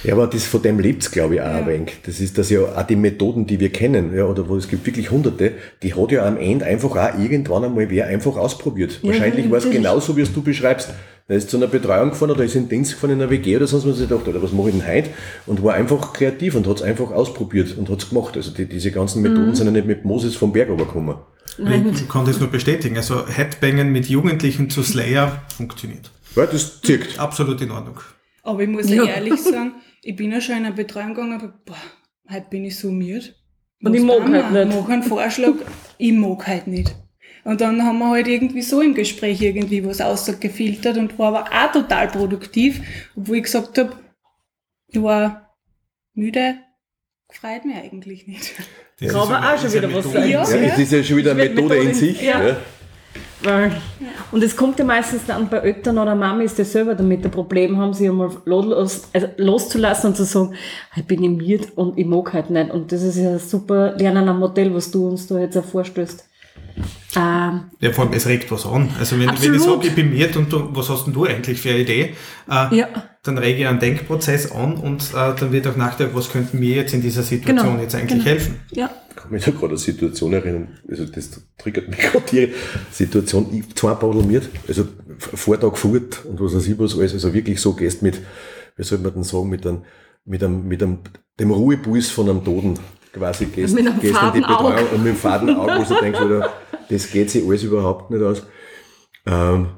Ja, 0.04 0.14
aber 0.14 0.26
das, 0.26 0.44
von 0.44 0.62
dem 0.62 0.78
lebt's, 0.78 1.10
glaube 1.10 1.34
ich, 1.34 1.40
auch 1.40 1.46
ja. 1.46 1.56
ein 1.56 1.66
wenig. 1.66 1.98
Das 2.04 2.20
ist, 2.20 2.38
dass 2.38 2.50
ja 2.50 2.60
auch 2.60 2.82
die 2.82 2.96
Methoden, 2.96 3.46
die 3.46 3.60
wir 3.60 3.70
kennen, 3.70 4.14
ja, 4.14 4.24
oder 4.24 4.48
wo 4.48 4.56
es 4.56 4.68
gibt 4.68 4.86
wirklich 4.86 5.10
hunderte, 5.10 5.52
die 5.82 5.94
hat 5.94 6.12
ja 6.12 6.26
am 6.26 6.36
Ende 6.36 6.64
einfach 6.64 6.96
auch 6.96 7.18
irgendwann 7.18 7.64
einmal 7.64 7.90
wer 7.90 8.06
einfach 8.06 8.36
ausprobiert. 8.36 9.00
Ja, 9.02 9.10
Wahrscheinlich 9.10 9.50
war 9.50 9.58
es 9.58 9.70
genauso, 9.70 10.16
wie 10.16 10.22
es 10.22 10.32
du 10.32 10.42
beschreibst. 10.42 10.90
Er 11.28 11.36
ist 11.36 11.48
zu 11.48 11.58
einer 11.58 11.68
Betreuung 11.68 12.10
gefahren 12.10 12.32
oder 12.32 12.42
ist 12.42 12.56
in 12.56 12.68
Dienst 12.68 12.94
gefahren 12.94 13.12
in 13.12 13.22
einer 13.22 13.30
WG 13.30 13.56
oder 13.56 13.68
sonst 13.68 13.86
was 13.86 13.98
sich 13.98 14.08
gedacht, 14.08 14.26
oder 14.26 14.42
was 14.42 14.52
mache 14.52 14.70
ich 14.70 14.74
denn 14.74 14.86
heute? 14.86 15.10
Und 15.46 15.62
war 15.62 15.74
einfach 15.74 16.12
kreativ 16.12 16.56
und 16.56 16.66
hat 16.66 16.78
es 16.78 16.82
einfach 16.82 17.12
ausprobiert 17.12 17.78
und 17.78 17.88
hat 17.88 18.02
es 18.02 18.08
gemacht. 18.08 18.36
Also 18.36 18.50
die, 18.50 18.66
diese 18.66 18.90
ganzen 18.90 19.22
Methoden 19.22 19.50
mhm. 19.50 19.54
sind 19.54 19.66
ja 19.66 19.72
nicht 19.72 19.86
mit 19.86 20.04
Moses 20.04 20.34
vom 20.34 20.52
Berg 20.52 20.70
runtergekommen. 20.70 21.16
Ich 21.56 22.08
kann 22.08 22.24
das 22.24 22.40
nur 22.40 22.48
bestätigen. 22.48 22.96
Also 22.96 23.28
Headbangen 23.28 23.92
mit 23.92 24.06
Jugendlichen 24.06 24.70
zu 24.70 24.82
Slayer 24.82 25.42
funktioniert. 25.56 26.10
Ja, 26.34 26.46
das 26.46 26.80
zirkt. 26.80 27.18
Absolut 27.20 27.60
in 27.60 27.70
Ordnung. 27.70 28.00
Aber 28.50 28.62
ich 28.62 28.68
muss 28.68 28.90
ja. 28.90 29.04
ehrlich 29.04 29.40
sagen, 29.40 29.74
ich 30.02 30.16
bin 30.16 30.32
ja 30.32 30.40
schon 30.40 30.56
in 30.56 30.66
einer 30.66 30.74
Betreuung 30.74 31.14
gegangen, 31.14 31.34
aber 31.34 31.48
boah, 31.64 31.76
heute 32.28 32.46
bin 32.50 32.64
ich 32.64 32.78
so 32.78 32.90
müde. 32.90 33.34
Und 33.82 33.94
ich 33.94 34.02
mag 34.02 34.28
halt 34.28 34.50
nicht. 34.50 34.68
Ich 34.68 34.80
mag 34.80 34.90
einen 34.90 35.02
Vorschlag, 35.02 35.54
ich 35.98 36.12
mag 36.12 36.46
halt 36.46 36.66
nicht. 36.66 36.94
Und 37.44 37.60
dann 37.60 37.82
haben 37.82 37.98
wir 37.98 38.10
halt 38.10 38.28
irgendwie 38.28 38.62
so 38.62 38.80
im 38.80 38.94
Gespräch 38.94 39.40
irgendwie 39.40 39.84
was 39.84 40.00
ausgefiltert 40.00 40.98
und 40.98 41.18
war 41.18 41.28
aber 41.28 41.44
auch 41.50 41.72
total 41.72 42.08
produktiv, 42.08 42.82
obwohl 43.16 43.36
ich 43.36 43.44
gesagt 43.44 43.78
habe, 43.78 43.92
ich 44.88 45.00
war 45.00 45.56
müde, 46.12 46.56
freut 47.32 47.64
mich 47.64 47.76
eigentlich 47.76 48.26
nicht. 48.26 48.52
Das 48.98 49.12
kann 49.12 49.32
aber 49.32 49.54
auch 49.54 49.58
schon 49.58 49.72
wieder 49.72 49.94
was 49.94 50.12
sein. 50.12 50.28
Ja, 50.28 50.46
ja, 50.46 50.68
das 50.68 50.78
ist 50.78 50.92
ja 50.92 51.02
schon 51.02 51.16
wieder 51.16 51.30
eine 51.30 51.44
Methode, 51.44 51.62
Methode 51.62 51.88
in 51.88 51.94
sich. 51.94 52.20
Ja. 52.20 52.48
Ja. 52.48 52.56
Weil, 53.42 53.72
und 54.32 54.42
es 54.42 54.54
kommt 54.54 54.78
ja 54.78 54.84
meistens 54.84 55.24
dann 55.26 55.48
bei 55.48 55.58
Eltern 55.58 55.98
oder 55.98 56.14
Mami 56.14 56.44
ist 56.44 56.58
das 56.58 56.72
selber 56.72 56.94
damit 56.94 57.24
ein 57.24 57.30
Problem 57.30 57.78
haben, 57.78 57.94
sich 57.94 58.08
einmal 58.08 58.30
los, 58.44 59.08
also 59.12 59.28
loszulassen 59.38 60.10
und 60.10 60.16
zu 60.16 60.24
sagen, 60.24 60.54
ich 60.94 61.06
bin 61.06 61.24
im 61.24 61.40
und 61.74 61.98
ich 61.98 62.06
mag 62.06 62.32
halt 62.34 62.50
nicht. 62.50 62.70
Und 62.70 62.92
das 62.92 63.02
ist 63.02 63.16
ja 63.16 63.30
ein 63.30 63.38
super 63.38 63.96
Lernen 63.96 64.28
am 64.28 64.40
Modell, 64.40 64.74
was 64.74 64.90
du 64.90 65.08
uns 65.08 65.26
da 65.26 65.38
jetzt 65.38 65.56
auch 65.56 65.64
vorstößt. 65.64 66.29
Ähm, 67.16 67.70
ja, 67.80 67.92
vor 67.92 68.04
allem, 68.04 68.12
es 68.12 68.26
regt 68.26 68.50
was 68.50 68.66
an. 68.66 68.90
Also 68.98 69.18
wenn, 69.18 69.28
wenn 69.28 69.54
ich 69.54 69.62
sage, 69.62 69.88
ich 69.88 69.94
bin 69.94 70.10
miert 70.10 70.36
und 70.36 70.52
du, 70.52 70.68
was 70.72 70.88
hast 70.88 71.06
denn 71.06 71.12
du 71.12 71.24
eigentlich 71.24 71.60
für 71.60 71.70
eine 71.70 71.80
Idee, 71.80 72.14
äh, 72.48 72.76
ja. 72.76 72.88
dann 73.22 73.38
rege 73.38 73.60
ich 73.60 73.66
einen 73.66 73.80
Denkprozess 73.80 74.52
an 74.52 74.74
und 74.74 75.02
äh, 75.14 75.34
dann 75.34 75.50
wird 75.50 75.66
auch 75.66 75.76
nachgedacht, 75.76 76.14
was 76.14 76.30
könnten 76.30 76.60
mir 76.60 76.76
jetzt 76.76 76.94
in 76.94 77.02
dieser 77.02 77.22
Situation 77.22 77.70
genau. 77.70 77.82
jetzt 77.82 77.94
eigentlich 77.94 78.24
genau. 78.24 78.24
helfen. 78.24 78.60
Ja. 78.70 78.90
Ich 79.10 79.16
kann 79.16 79.32
mich 79.32 79.44
da 79.44 79.50
gerade 79.50 79.68
eine 79.68 79.78
Situation 79.78 80.32
erinnern, 80.32 80.68
also 80.88 81.04
das 81.04 81.30
triggert 81.58 81.88
mich 81.88 81.98
gerade 81.98 82.24
die 82.30 82.52
Situation, 82.92 83.48
ich 83.52 83.74
zwei 83.74 83.94
Badel 83.94 84.42
also 84.68 84.86
Vortag 85.18 85.76
fort 85.76 86.24
und 86.24 86.40
was 86.40 86.54
weiß 86.54 86.66
ich 86.68 86.78
was 86.78 86.96
alles, 86.96 87.12
also 87.12 87.34
wirklich 87.34 87.60
so 87.60 87.72
gehst 87.74 88.02
mit, 88.02 88.20
wie 88.76 88.84
soll 88.84 88.98
man 88.98 89.12
denn 89.14 89.24
sagen, 89.24 89.48
mit 89.48 89.66
einem, 89.66 89.82
mit 90.24 90.44
einem, 90.44 90.66
mit 90.66 90.82
einem, 90.82 90.98
dem 91.38 91.50
Ruhepuls 91.50 92.08
von 92.08 92.30
einem 92.30 92.44
Toten 92.44 92.78
quasi 93.12 93.46
gehst, 93.46 93.74
mit 93.74 93.86
einem 93.86 94.00
gehst 94.00 94.22
in 94.22 94.32
die 94.34 94.40
Betreuung 94.40 94.88
und 94.92 95.02
mit 95.02 95.14
dem 95.14 95.16
faden 95.16 95.56
Auge, 95.56 95.72
wo 95.78 95.94
du 95.94 96.00
denkst, 96.00 96.20
oder, 96.20 96.52
das 96.90 97.10
geht 97.10 97.30
sich 97.30 97.44
alles 97.44 97.62
überhaupt 97.62 98.10
nicht 98.10 98.22
aus. 98.22 98.42
Ähm, 99.26 99.68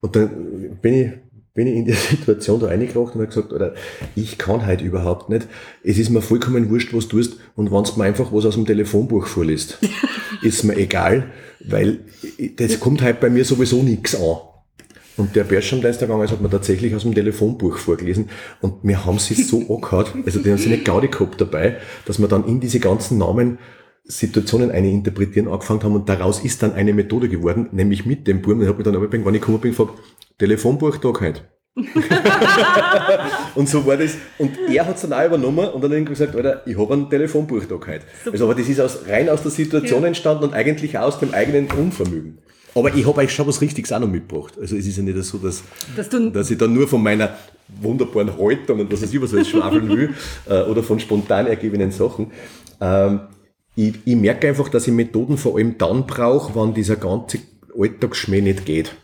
und 0.00 0.16
dann 0.16 0.78
bin 0.82 0.94
ich, 0.94 1.10
bin 1.54 1.66
ich 1.68 1.76
in 1.76 1.84
die 1.84 1.92
Situation 2.16 2.60
da 2.60 2.66
reingebracht 2.66 3.14
und 3.14 3.20
habe 3.20 3.28
gesagt, 3.28 3.52
oder 3.52 3.74
ich 4.16 4.36
kann 4.36 4.66
halt 4.66 4.80
überhaupt 4.80 5.30
nicht. 5.30 5.46
Es 5.82 5.98
ist 5.98 6.10
mir 6.10 6.22
vollkommen 6.22 6.68
wurscht, 6.70 6.92
was 6.92 7.08
du 7.08 7.18
tust. 7.18 7.36
Und 7.54 7.70
wenn 7.70 7.84
du 7.84 7.92
mir 7.96 8.04
einfach 8.04 8.32
was 8.32 8.46
aus 8.46 8.54
dem 8.54 8.66
Telefonbuch 8.66 9.26
vorliest, 9.26 9.78
ist 10.42 10.64
mir 10.64 10.76
egal, 10.76 11.30
weil 11.60 12.00
das 12.56 12.80
kommt 12.80 13.02
halt 13.02 13.20
bei 13.20 13.30
mir 13.30 13.44
sowieso 13.44 13.82
nichts 13.82 14.14
an. 14.14 14.36
Und 15.16 15.36
der 15.36 15.44
gegangen 15.44 16.24
ist, 16.24 16.32
hat 16.32 16.40
mir 16.40 16.50
tatsächlich 16.50 16.94
aus 16.94 17.02
dem 17.02 17.14
Telefonbuch 17.14 17.76
vorgelesen. 17.76 18.30
Und 18.60 18.76
wir 18.82 19.04
haben 19.04 19.18
sie 19.18 19.34
so 19.34 19.58
angehört, 19.74 20.14
also 20.24 20.40
die 20.40 20.50
haben 20.50 20.58
sie 20.58 20.70
nicht 20.70 20.84
Gaudi 20.84 21.08
gehabt 21.08 21.40
dabei, 21.40 21.76
dass 22.06 22.18
wir 22.18 22.28
dann 22.28 22.46
in 22.46 22.60
diese 22.60 22.80
ganzen 22.80 23.18
Namen 23.18 23.58
Situationen 24.04 24.70
eine 24.70 24.90
interpretieren 24.90 25.48
angefangen 25.48 25.82
haben 25.84 25.94
und 25.94 26.08
daraus 26.08 26.44
ist 26.44 26.62
dann 26.62 26.72
eine 26.72 26.92
Methode 26.92 27.28
geworden, 27.28 27.68
nämlich 27.72 28.04
mit 28.04 28.26
dem 28.26 28.42
Buben. 28.42 28.62
Ich 28.62 28.68
habe 28.68 28.78
mich 28.78 28.84
dann 28.84 28.96
aber, 28.96 29.10
wenn 29.10 29.20
ich 29.20 29.40
gekommen 29.40 29.60
bin, 29.60 29.70
gefragt, 29.70 29.94
Telefonbuch 30.38 30.96
da 30.96 31.08
heute. 31.08 31.42
und 33.54 33.66
so 33.66 33.86
war 33.86 33.96
das. 33.96 34.16
Und 34.36 34.50
er 34.68 34.86
hat 34.86 34.96
es 34.96 35.02
dann 35.02 35.12
auch 35.14 35.24
übernommen 35.24 35.68
und 35.68 35.82
dann 35.82 36.04
gesagt, 36.04 36.36
Alter, 36.36 36.62
ich 36.66 36.76
habe 36.76 36.92
ein 36.92 37.08
Telefonbuch 37.08 37.64
da 37.64 37.76
heute. 37.76 38.04
Also, 38.30 38.44
aber 38.44 38.54
das 38.54 38.68
ist 38.68 38.80
aus, 38.80 39.06
rein 39.08 39.28
aus 39.30 39.42
der 39.42 39.50
Situation 39.50 40.02
ja. 40.02 40.08
entstanden 40.08 40.44
und 40.44 40.52
eigentlich 40.52 40.98
aus 40.98 41.18
dem 41.18 41.32
eigenen 41.32 41.70
Unvermögen. 41.70 42.38
Aber 42.74 42.94
ich 42.94 43.06
habe 43.06 43.20
euch 43.20 43.32
schon 43.32 43.46
was 43.46 43.60
Richtiges 43.60 43.92
auch 43.92 44.00
noch 44.00 44.08
mitgebracht. 44.08 44.54
Also 44.60 44.76
es 44.76 44.86
ist 44.86 44.96
ja 44.96 45.02
nicht 45.02 45.22
so, 45.24 45.38
dass, 45.38 45.62
dass, 45.96 46.08
dass 46.08 46.50
ich 46.50 46.58
dann 46.58 46.72
nur 46.72 46.88
von 46.88 47.02
meiner 47.02 47.36
wunderbaren 47.80 48.36
Haltung 48.36 48.80
und 48.80 48.92
was 48.92 49.02
weiß 49.02 49.12
ich, 49.12 49.20
was 49.20 49.32
ich 49.32 49.48
schwafeln 49.48 49.88
will, 49.88 50.14
äh, 50.48 50.62
oder 50.62 50.82
von 50.82 50.98
spontan 50.98 51.46
ergebenen 51.46 51.90
Sachen. 51.90 52.30
Ähm, 52.80 53.20
ich, 53.74 53.94
ich 54.04 54.16
merke 54.16 54.48
einfach, 54.48 54.68
dass 54.68 54.86
ich 54.86 54.92
Methoden 54.92 55.38
vor 55.38 55.56
allem 55.56 55.78
dann 55.78 56.06
brauche, 56.06 56.54
wenn 56.54 56.74
dieser 56.74 56.96
ganze 56.96 57.38
Alltagsschmäh 57.78 58.40
nicht 58.40 58.66
geht. 58.66 58.94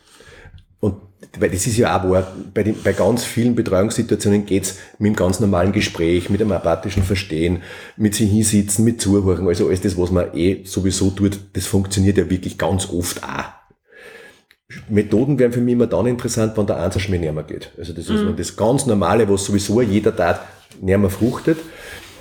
Und 0.80 0.96
weil 1.38 1.50
das 1.50 1.66
ist 1.66 1.76
ja 1.76 1.98
auch 1.98 2.10
wahr, 2.10 2.32
bei, 2.54 2.62
den, 2.62 2.76
bei 2.82 2.92
ganz 2.92 3.24
vielen 3.24 3.54
Betreuungssituationen 3.54 4.46
geht's 4.46 4.76
mit 4.98 5.08
einem 5.08 5.16
ganz 5.16 5.40
normalen 5.40 5.72
Gespräch, 5.72 6.30
mit 6.30 6.40
einem 6.40 6.52
apathischen 6.52 7.02
Verstehen, 7.02 7.62
mit 7.96 8.14
sich 8.14 8.30
hinsitzen, 8.30 8.84
mit 8.84 9.00
Zuhören, 9.00 9.48
also 9.48 9.68
alles 9.68 9.80
das, 9.80 9.96
was 9.98 10.10
man 10.10 10.34
eh 10.34 10.64
sowieso 10.64 11.10
tut, 11.10 11.38
das 11.54 11.66
funktioniert 11.66 12.18
ja 12.18 12.30
wirklich 12.30 12.58
ganz 12.58 12.88
oft 12.90 13.22
auch. 13.24 13.58
Methoden 14.90 15.38
wären 15.38 15.52
für 15.52 15.62
mich 15.62 15.72
immer 15.72 15.86
dann 15.86 16.06
interessant, 16.06 16.56
wenn 16.56 16.66
der 16.66 16.76
Einzelschmäh 16.76 17.18
näher 17.18 17.42
geht. 17.42 17.72
Also 17.78 17.94
das 17.94 18.04
ist 18.10 18.22
mhm. 18.22 18.36
das 18.36 18.54
ganz 18.54 18.84
Normale, 18.84 19.28
was 19.28 19.46
sowieso 19.46 19.80
jeder 19.80 20.14
tat, 20.14 20.40
näher 20.80 21.08
fruchtet. 21.08 21.58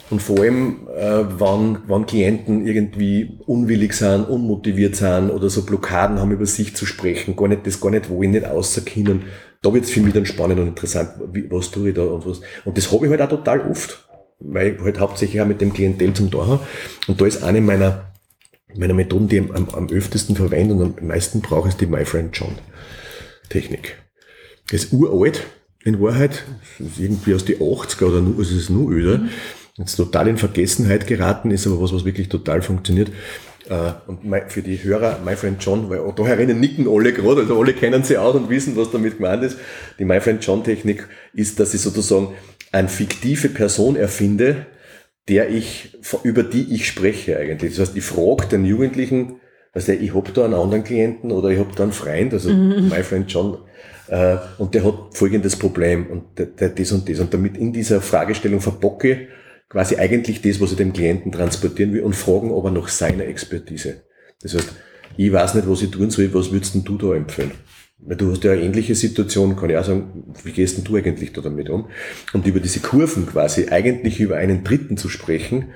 Und 0.10 0.22
vor 0.22 0.40
allem, 0.40 0.88
äh, 0.96 1.24
wann, 1.38 1.80
wann 1.88 2.06
Klienten 2.06 2.66
irgendwie 2.66 3.40
unwillig 3.46 3.94
sind, 3.94 4.24
unmotiviert 4.24 4.96
sind 4.96 5.30
oder 5.30 5.50
so 5.50 5.66
Blockaden 5.66 6.20
haben, 6.20 6.32
über 6.32 6.46
sich 6.46 6.76
zu 6.76 6.86
sprechen, 6.86 7.36
gar 7.36 7.50
nicht, 7.50 7.68
das 7.68 7.82
gar 7.82 7.92
nicht 7.92 8.10
wollen, 8.10 8.32
nicht 8.32 8.46
außerkennen, 8.46 9.24
da 9.62 9.74
wird 9.74 9.84
es 9.84 9.92
für 9.92 10.00
mich 10.00 10.14
dann 10.14 10.26
spannend 10.26 10.60
und 10.60 10.68
interessant, 10.68 11.10
wie, 11.34 11.52
was 11.52 11.72
tue 11.72 11.90
ich 11.90 11.96
da 11.96 12.04
und 12.04 12.26
was. 12.26 12.40
Und 12.64 12.78
das 12.78 12.92
habe 12.92 13.06
ich 13.06 13.12
halt 13.12 13.22
auch 13.22 13.30
total 13.30 13.70
oft, 13.70 14.08
weil 14.40 14.76
ich 14.76 14.82
halt 14.82 15.00
hauptsächlich 15.00 15.42
auch 15.42 15.48
mit 15.48 15.60
dem 15.60 15.74
Klientel 15.74 16.14
zum 16.14 16.30
da 16.30 16.46
habe. 16.46 16.60
Und 17.08 17.20
da 17.20 17.26
ist 17.26 17.44
eine 17.44 17.60
meiner, 17.60 18.14
meiner 18.76 18.94
Methoden, 18.94 19.28
die 19.28 19.38
ich 19.38 19.54
am, 19.54 19.68
am 19.70 19.90
öftesten 19.90 20.38
verwende 20.38 20.76
und 20.76 21.00
am 21.00 21.08
meisten 21.08 21.42
brauche, 21.42 21.68
ist 21.68 21.82
die 21.82 21.86
My 21.86 22.06
Friend 22.06 22.30
John 22.32 22.56
Technik. 23.50 23.98
Das 24.72 24.86
ist 24.86 24.94
uralt, 24.94 25.44
in 25.84 26.02
Wahrheit, 26.02 26.46
ist 26.80 27.00
irgendwie 27.00 27.34
aus 27.34 27.46
den 27.46 27.60
80er 27.60 28.06
oder 28.06 28.22
nur, 28.22 28.38
also 28.38 28.56
es 28.56 28.64
ist 28.64 28.70
nur 28.70 28.92
öder. 28.92 29.18
Mhm 29.18 29.30
jetzt 29.78 29.96
total 29.96 30.28
in 30.28 30.38
Vergessenheit 30.38 31.08
geraten 31.08 31.52
ist, 31.52 31.68
aber 31.68 31.82
was, 31.82 31.94
was 31.94 32.06
wirklich 32.06 32.30
total 32.30 32.62
funktioniert. 32.62 33.12
Äh, 33.70 33.92
und 34.08 34.22
für 34.48 34.62
die 34.62 34.84
Hörer, 34.84 35.20
My 35.24 35.36
Friend 35.36 35.64
John, 35.64 35.90
weil 35.90 36.00
da 36.16 36.26
herinnen 36.26 36.60
nicken 36.60 36.88
alle 36.88 37.14
gerade, 37.14 37.42
also 37.42 37.60
alle 37.60 37.74
kennen 37.74 38.04
sie 38.04 38.18
auch 38.18 38.34
und 38.34 38.50
wissen, 38.50 38.76
was 38.76 38.92
damit 38.92 39.18
gemeint 39.18 39.44
ist. 39.44 39.58
Die 40.00 40.06
My 40.06 40.20
Friend 40.20 40.44
John 40.44 40.64
Technik 40.64 41.08
ist, 41.34 41.60
dass 41.60 41.74
ich 41.74 41.82
sozusagen 41.82 42.34
eine 42.72 42.88
fiktive 42.88 43.50
Person 43.50 43.96
erfinde, 43.96 44.66
der 45.28 45.50
ich, 45.50 45.98
über 46.24 46.44
die 46.44 46.74
ich 46.74 46.88
spreche 46.88 47.38
eigentlich. 47.38 47.76
Das 47.76 47.90
heißt, 47.90 47.98
ich 47.98 48.04
frage 48.04 48.48
den 48.48 48.66
Jugendlichen, 48.66 49.42
also 49.74 49.92
ich 49.92 50.16
hab 50.16 50.34
da 50.34 50.46
einen 50.46 50.54
anderen 50.54 50.84
Klienten 50.84 51.32
oder 51.32 51.50
ich 51.50 51.60
hab 51.60 51.76
da 51.76 51.84
einen 51.84 51.92
Freund, 51.92 52.34
also 52.34 52.50
mhm. 52.50 52.90
My 52.90 53.04
Friend 53.04 53.32
John, 53.32 53.58
äh, 54.08 54.38
und 54.58 54.74
der 54.74 54.86
hat 54.86 54.96
folgendes 55.12 55.56
Problem 55.56 56.08
und 56.08 56.40
der, 56.40 56.48
der 56.48 56.70
das 56.70 56.92
und 56.92 57.10
das. 57.10 57.20
Und 57.20 57.34
damit 57.34 57.58
in 57.58 57.74
dieser 57.74 58.02
Fragestellung 58.02 58.62
verbocke 58.62 59.28
quasi 59.70 59.98
eigentlich 59.98 60.42
das, 60.42 60.62
was 60.62 60.72
ich 60.72 60.78
dem 60.78 60.94
Klienten 60.94 61.32
transportieren 61.32 61.94
will 61.94 62.02
und 62.02 62.16
fragen 62.16 62.54
aber 62.54 62.72
nach 62.72 62.88
seiner 62.88 63.26
Expertise. 63.26 64.04
Das 64.42 64.54
heißt, 64.54 64.74
ich 65.18 65.32
weiß 65.32 65.56
nicht, 65.56 65.70
was 65.70 65.82
ich 65.82 65.92
tun 65.92 66.10
soll, 66.10 66.34
was 66.34 66.52
würdest 66.52 66.76
denn 66.76 66.84
du 66.84 66.98
da 66.98 67.14
empfehlen? 67.16 67.52
Weil 68.00 68.18
du 68.18 68.32
hast 68.32 68.44
ja 68.44 68.52
eine 68.52 68.62
ähnliche 68.62 68.94
Situation, 68.94 69.56
kann 69.56 69.70
ich 69.72 69.78
auch 69.78 69.84
sagen, 69.84 70.36
wie 70.44 70.52
gehst 70.52 70.78
denn 70.78 70.84
du 70.84 70.96
eigentlich 70.96 71.34
da 71.34 71.42
damit 71.42 71.70
um? 71.70 71.88
Und 72.34 72.46
über 72.46 72.60
diese 72.60 72.80
Kurven 72.80 73.26
quasi 73.26 73.70
eigentlich 73.70 74.20
über 74.20 74.38
einen 74.38 74.64
Dritten 74.64 74.98
zu 74.98 75.10
sprechen, 75.10 75.70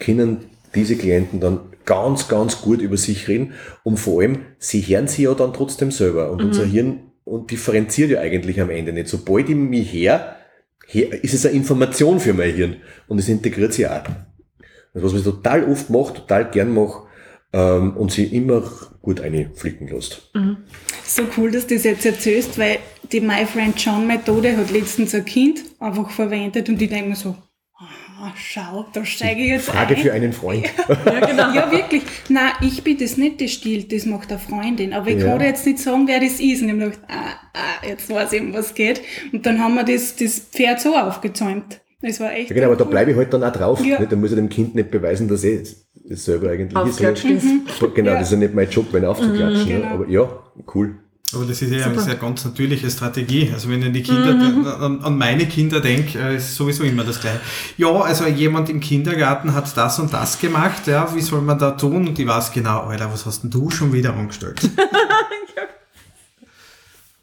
können 0.00 0.38
diese 0.74 0.96
Klienten 0.96 1.40
dann 1.40 1.60
ganz, 1.84 2.28
ganz 2.28 2.60
gut 2.60 2.80
über 2.80 2.96
sich 2.96 3.28
reden 3.28 3.52
und 3.84 3.98
vor 3.98 4.20
allem, 4.20 4.40
sie 4.58 4.82
hören 4.82 5.08
sie 5.08 5.24
ja 5.24 5.34
dann 5.34 5.52
trotzdem 5.52 5.90
selber 5.90 6.30
und 6.30 6.40
mhm. 6.40 6.48
unser 6.48 6.64
Hirn 6.64 7.00
und 7.24 7.50
differenziert 7.50 8.10
ja 8.10 8.20
eigentlich 8.20 8.60
am 8.60 8.70
Ende 8.70 8.92
nicht. 8.92 9.08
Sobald 9.08 9.48
ich 9.48 9.56
mich 9.56 9.92
her, 9.92 10.10
her, 10.12 10.36
ist 10.92 11.34
es 11.34 11.46
eine 11.46 11.56
Information 11.56 12.20
für 12.20 12.32
mein 12.32 12.54
Hirn 12.54 12.76
und 13.08 13.18
es 13.18 13.28
integriert 13.28 13.72
sich 13.72 13.86
auch. 13.86 14.02
Also 14.92 15.06
was 15.06 15.14
ich 15.14 15.24
total 15.24 15.70
oft 15.70 15.90
mache, 15.90 16.14
total 16.14 16.50
gern 16.50 16.74
mache, 16.74 17.02
ähm, 17.52 17.96
und 17.96 18.12
sie 18.12 18.24
immer 18.24 18.62
gut 19.02 19.20
einflicken 19.20 19.88
lässt. 19.88 20.30
Mhm. 20.34 20.58
So 21.04 21.22
cool, 21.36 21.50
dass 21.50 21.66
du 21.66 21.74
das 21.74 21.84
jetzt 21.84 22.06
erzählst, 22.06 22.58
weil 22.58 22.78
die 23.10 23.20
My 23.20 23.44
Friend 23.44 23.74
John 23.76 24.06
Methode 24.06 24.56
hat 24.56 24.70
letztens 24.70 25.14
ein 25.14 25.24
Kind 25.24 25.60
einfach 25.80 26.10
verwendet 26.10 26.68
und 26.68 26.80
ich 26.80 26.88
denke 26.88 27.10
mir 27.10 27.16
so, 27.16 27.36
aha, 28.20 28.32
schau, 28.36 28.86
da 28.92 29.04
steige 29.04 29.42
ich 29.42 29.48
jetzt 29.50 29.66
Frage 29.66 29.94
ein. 29.94 30.00
für 30.00 30.12
einen 30.12 30.32
Freund. 30.32 30.66
Ja, 31.06 31.26
genau. 31.26 31.52
ja, 31.54 31.70
wirklich. 31.70 32.02
Nein, 32.28 32.52
ich 32.60 32.82
bin 32.82 32.98
das 32.98 33.16
nicht 33.16 33.40
das 33.40 33.52
Stil, 33.52 33.84
das 33.84 34.06
macht 34.06 34.30
eine 34.30 34.38
Freundin. 34.38 34.92
Aber 34.92 35.08
ich 35.08 35.20
ja. 35.20 35.26
kann 35.26 35.40
jetzt 35.40 35.66
nicht 35.66 35.78
sagen, 35.78 36.06
wer 36.06 36.20
das 36.20 36.40
ist. 36.40 36.62
Und 36.62 36.68
ich 36.68 36.74
habe 36.74 36.78
gedacht, 36.78 37.00
ah, 37.08 37.32
ah, 37.54 37.86
jetzt 37.86 38.10
weiß 38.10 38.32
ich, 38.32 38.40
um 38.40 38.52
was 38.52 38.74
geht. 38.74 39.00
Und 39.32 39.46
dann 39.46 39.58
haben 39.60 39.74
wir 39.74 39.84
das, 39.84 40.16
das 40.16 40.38
Pferd 40.38 40.80
so 40.80 40.94
aufgezäumt. 40.94 41.80
Das 42.02 42.18
war 42.20 42.32
echt. 42.32 42.50
Ja, 42.50 42.54
genau, 42.54 42.68
aber 42.68 42.76
da 42.76 42.84
bleibe 42.84 43.10
ich 43.10 43.16
halt 43.16 43.32
dann 43.32 43.44
auch 43.44 43.52
drauf. 43.52 43.84
Ja. 43.84 43.98
Nicht? 43.98 44.12
Da 44.12 44.16
muss 44.16 44.30
ich 44.30 44.36
dem 44.36 44.48
Kind 44.48 44.74
nicht 44.74 44.90
beweisen, 44.90 45.28
dass 45.28 45.44
er 45.44 45.60
es 45.60 46.24
selber 46.24 46.50
eigentlich 46.50 47.00
ist. 47.00 47.24
Mhm. 47.24 47.66
Genau, 47.94 48.12
ja. 48.12 48.18
das 48.18 48.28
ist 48.28 48.32
ja 48.32 48.38
nicht 48.38 48.54
mein 48.54 48.70
Job, 48.70 48.86
wenn 48.92 49.04
aufzuklatschen. 49.04 49.64
Mhm, 49.64 49.82
genau. 49.82 49.94
Aber 49.94 50.08
ja, 50.08 50.28
cool. 50.74 50.96
Aber 51.32 51.44
das 51.44 51.62
ist 51.62 51.70
ja 51.70 51.78
Super. 51.78 51.90
eine 51.90 52.00
sehr 52.00 52.16
ganz 52.16 52.44
natürliche 52.44 52.90
Strategie. 52.90 53.50
Also 53.52 53.68
wenn 53.68 53.80
ich 53.80 53.86
an 53.86 53.92
die 53.92 54.02
Kinder, 54.02 54.34
mhm. 54.34 54.66
an, 54.66 55.00
an, 55.02 55.16
meine 55.16 55.46
Kinder 55.46 55.80
denke, 55.80 56.18
äh, 56.18 56.36
ist 56.36 56.56
sowieso 56.56 56.82
immer 56.82 57.04
das 57.04 57.20
Gleiche. 57.20 57.40
Ja, 57.76 57.88
also 58.00 58.26
jemand 58.26 58.68
im 58.68 58.80
Kindergarten 58.80 59.54
hat 59.54 59.76
das 59.76 60.00
und 60.00 60.12
das 60.12 60.40
gemacht, 60.40 60.88
ja, 60.88 61.14
wie 61.14 61.20
soll 61.20 61.42
man 61.42 61.58
da 61.58 61.72
tun? 61.72 62.08
Und 62.08 62.18
ich 62.18 62.26
weiß 62.26 62.50
genau, 62.52 62.80
Alter, 62.80 63.12
was 63.12 63.26
hast 63.26 63.42
denn 63.42 63.50
du 63.50 63.70
schon 63.70 63.92
wieder 63.92 64.14
angestellt? 64.14 64.60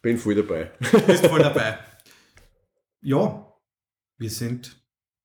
Bin 0.01 0.17
voll 0.17 0.35
dabei. 0.35 0.71
Bist 1.05 1.25
voll 1.27 1.39
dabei. 1.39 1.79
Ja, 3.01 3.45
wir 4.17 4.29
sind 4.29 4.81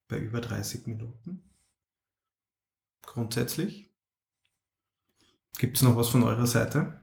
bei 0.09 0.19
über 0.19 0.41
30 0.41 0.87
Minuten. 0.89 1.45
Grundsätzlich. 3.03 3.91
Gibt 5.59 5.77
es 5.77 5.83
noch 5.83 5.95
was 5.95 6.09
von 6.09 6.25
eurer 6.25 6.47
Seite? 6.47 7.02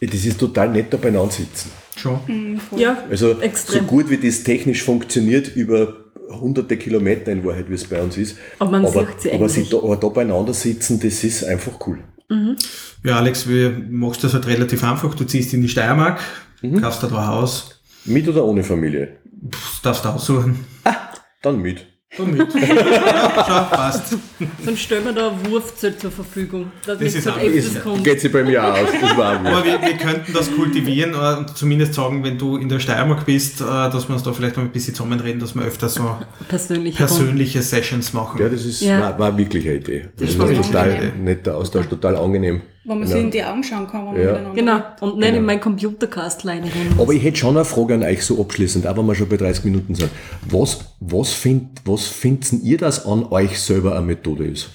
Das 0.00 0.24
ist 0.24 0.38
total 0.38 0.70
nett, 0.70 0.92
da 0.92 0.96
beieinander 0.96 1.32
sitzen. 1.32 1.70
Schon. 1.96 2.20
Mhm, 2.26 2.60
ja, 2.76 3.04
also 3.10 3.40
extrem. 3.40 3.80
so 3.80 3.86
gut 3.86 4.10
wie 4.10 4.18
das 4.18 4.44
technisch 4.44 4.84
funktioniert 4.84 5.56
über 5.56 5.96
hunderte 6.28 6.76
Kilometer 6.76 7.32
in 7.32 7.44
Wahrheit, 7.44 7.68
wie 7.68 7.74
es 7.74 7.84
bei 7.84 8.00
uns 8.00 8.16
ist. 8.16 8.36
Aber 8.58 8.70
man 8.70 8.86
aber, 8.86 9.06
sieht 9.06 9.20
sie 9.20 9.32
aber, 9.32 9.48
sie 9.48 9.68
da, 9.68 9.78
aber 9.78 9.96
da 9.96 10.08
beieinander 10.08 10.54
sitzen, 10.54 11.00
das 11.00 11.24
ist 11.24 11.44
einfach 11.44 11.72
cool. 11.86 11.98
Mhm. 12.28 12.56
Ja, 13.04 13.16
Alex, 13.16 13.48
wie 13.48 13.68
machst 13.68 14.22
das 14.22 14.34
halt 14.34 14.46
relativ 14.46 14.84
einfach. 14.84 15.14
Du 15.14 15.24
ziehst 15.24 15.54
in 15.54 15.62
die 15.62 15.68
Steiermark, 15.68 16.20
mhm. 16.62 16.80
kaufst 16.80 17.02
da 17.02 17.08
ein 17.08 17.26
Haus. 17.26 17.80
Mit 18.04 18.28
oder 18.28 18.44
ohne 18.44 18.62
Familie? 18.62 19.16
Pff, 19.50 19.80
darfst 19.82 20.04
du 20.04 20.08
aussuchen. 20.10 20.64
Ah, 20.84 20.94
dann 21.42 21.60
mit. 21.60 21.86
Dann 22.16 22.30
mit. 22.32 22.54
ja, 22.54 22.60
schau, 23.46 23.76
passt. 23.76 24.16
Dann 24.64 24.76
stellen 24.76 25.04
wir 25.04 25.12
da 25.12 25.30
ein 25.30 25.50
Wurfzelt 25.50 26.00
zur 26.00 26.10
Verfügung. 26.10 26.72
Das 26.86 27.00
ist 27.02 27.22
so 27.22 27.30
ist, 27.32 27.76
Geht 28.02 28.20
sie 28.20 28.30
bei 28.30 28.42
mir 28.42 28.64
aus. 28.64 28.88
Das 28.98 29.16
war 29.16 29.38
Aber 29.38 29.64
wir, 29.64 29.80
wir, 29.80 29.96
könnten 29.98 30.32
das 30.32 30.50
kultivieren 30.50 31.14
und 31.14 31.56
zumindest 31.56 31.94
sagen, 31.94 32.24
wenn 32.24 32.38
du 32.38 32.56
in 32.56 32.70
der 32.70 32.80
Steiermark 32.80 33.26
bist, 33.26 33.60
äh, 33.60 33.64
dass 33.64 34.08
wir 34.08 34.14
uns 34.14 34.22
da 34.22 34.32
vielleicht 34.32 34.56
mal 34.56 34.62
ein 34.62 34.70
bisschen 34.70 34.94
zusammenreden, 34.94 35.38
dass 35.38 35.54
wir 35.54 35.62
öfter 35.62 35.90
so 35.90 36.16
persönliche, 36.48 36.96
persönliche 36.96 37.60
Sessions 37.60 38.14
machen. 38.14 38.40
Ja, 38.40 38.48
das 38.48 38.64
ist, 38.64 38.80
ja. 38.80 39.00
War, 39.00 39.18
war 39.18 39.36
wirklich 39.36 39.66
eine 39.66 39.76
Idee. 39.76 40.08
Das, 40.16 40.30
das 40.30 40.38
war 40.38 40.50
total 40.50 41.12
netter 41.18 41.56
Austausch, 41.56 41.86
total 41.88 42.16
angenehm. 42.16 42.62
Wo 42.88 42.94
man 42.94 43.02
ja. 43.02 43.08
sich 43.08 43.22
in 43.22 43.30
die 43.30 43.44
Augen 43.44 43.62
schauen 43.62 43.86
kann. 43.86 44.16
Ja. 44.16 44.50
Genau, 44.54 44.80
und 45.02 45.18
nicht 45.18 45.26
genau. 45.26 45.38
in 45.38 45.44
mein 45.44 45.60
Computercast 45.60 46.46
rein. 46.46 46.64
Aber 46.98 47.12
ich 47.12 47.22
hätte 47.22 47.36
schon 47.36 47.54
eine 47.54 47.66
Frage 47.66 47.92
an 47.92 48.02
euch 48.02 48.24
so 48.24 48.40
abschließend, 48.40 48.86
auch 48.86 48.96
wenn 48.96 49.04
wir 49.04 49.14
schon 49.14 49.28
bei 49.28 49.36
30 49.36 49.66
Minuten 49.66 49.94
sind. 49.94 50.10
Was, 50.48 50.94
was, 50.98 51.34
find, 51.34 51.82
was 51.84 52.06
findet 52.06 52.62
ihr, 52.62 52.78
dass 52.78 53.04
an 53.04 53.26
euch 53.26 53.60
selber 53.60 53.94
eine 53.94 54.06
Methode 54.06 54.46
ist? 54.46 54.70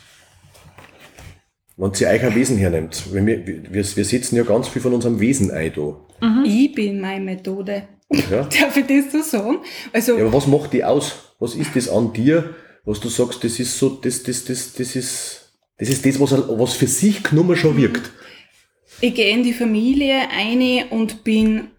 Wenn 1.76 1.92
ihr 2.00 2.08
euch 2.08 2.24
ein 2.24 2.36
Wesen 2.36 2.58
hernimmt. 2.58 3.04
Wir, 3.12 3.26
wir, 3.26 3.74
wir 3.74 4.06
setzen 4.06 4.36
ja 4.36 4.44
ganz 4.44 4.68
viel 4.68 4.84
von 4.84 4.94
unserem 4.94 5.20
Wesen 5.20 5.50
ein 5.50 5.72
da. 5.76 5.96
Mhm. 6.22 6.44
Ich 6.46 6.76
bin 6.76 7.02
meine 7.02 7.26
Methode. 7.26 7.88
Ja. 8.30 8.44
Darf 8.62 8.78
ich 8.78 8.86
das 8.86 9.12
so 9.12 9.24
sagen? 9.24 9.58
Also, 9.92 10.20
ja, 10.20 10.24
aber 10.24 10.34
was 10.34 10.46
macht 10.46 10.74
die 10.74 10.84
aus? 10.84 11.16
Was 11.40 11.56
ist 11.56 11.76
das 11.76 11.90
an 11.90 12.14
dir, 12.14 12.54
was 12.86 13.00
du 13.00 13.10
sagst, 13.10 13.44
das 13.44 13.60
ist 13.60 13.80
so, 13.80 13.90
das, 13.90 14.22
das, 14.22 14.46
das, 14.46 14.74
das 14.74 14.96
ist 14.96 15.43
das 15.78 15.90
ist 15.90 16.06
das, 16.06 16.20
was, 16.20 16.32
was 16.32 16.74
für 16.74 16.88
sich 16.88 17.24
genommen 17.24 17.56
schon 17.56 17.78
wirkt. 17.78 18.12
Ich 19.02 19.16
gehe 19.16 19.32
in 19.32 19.44
die 19.44 19.54
Familie 19.54 20.30
ein 20.30 20.88
und 20.90 21.24
bin 21.24 21.70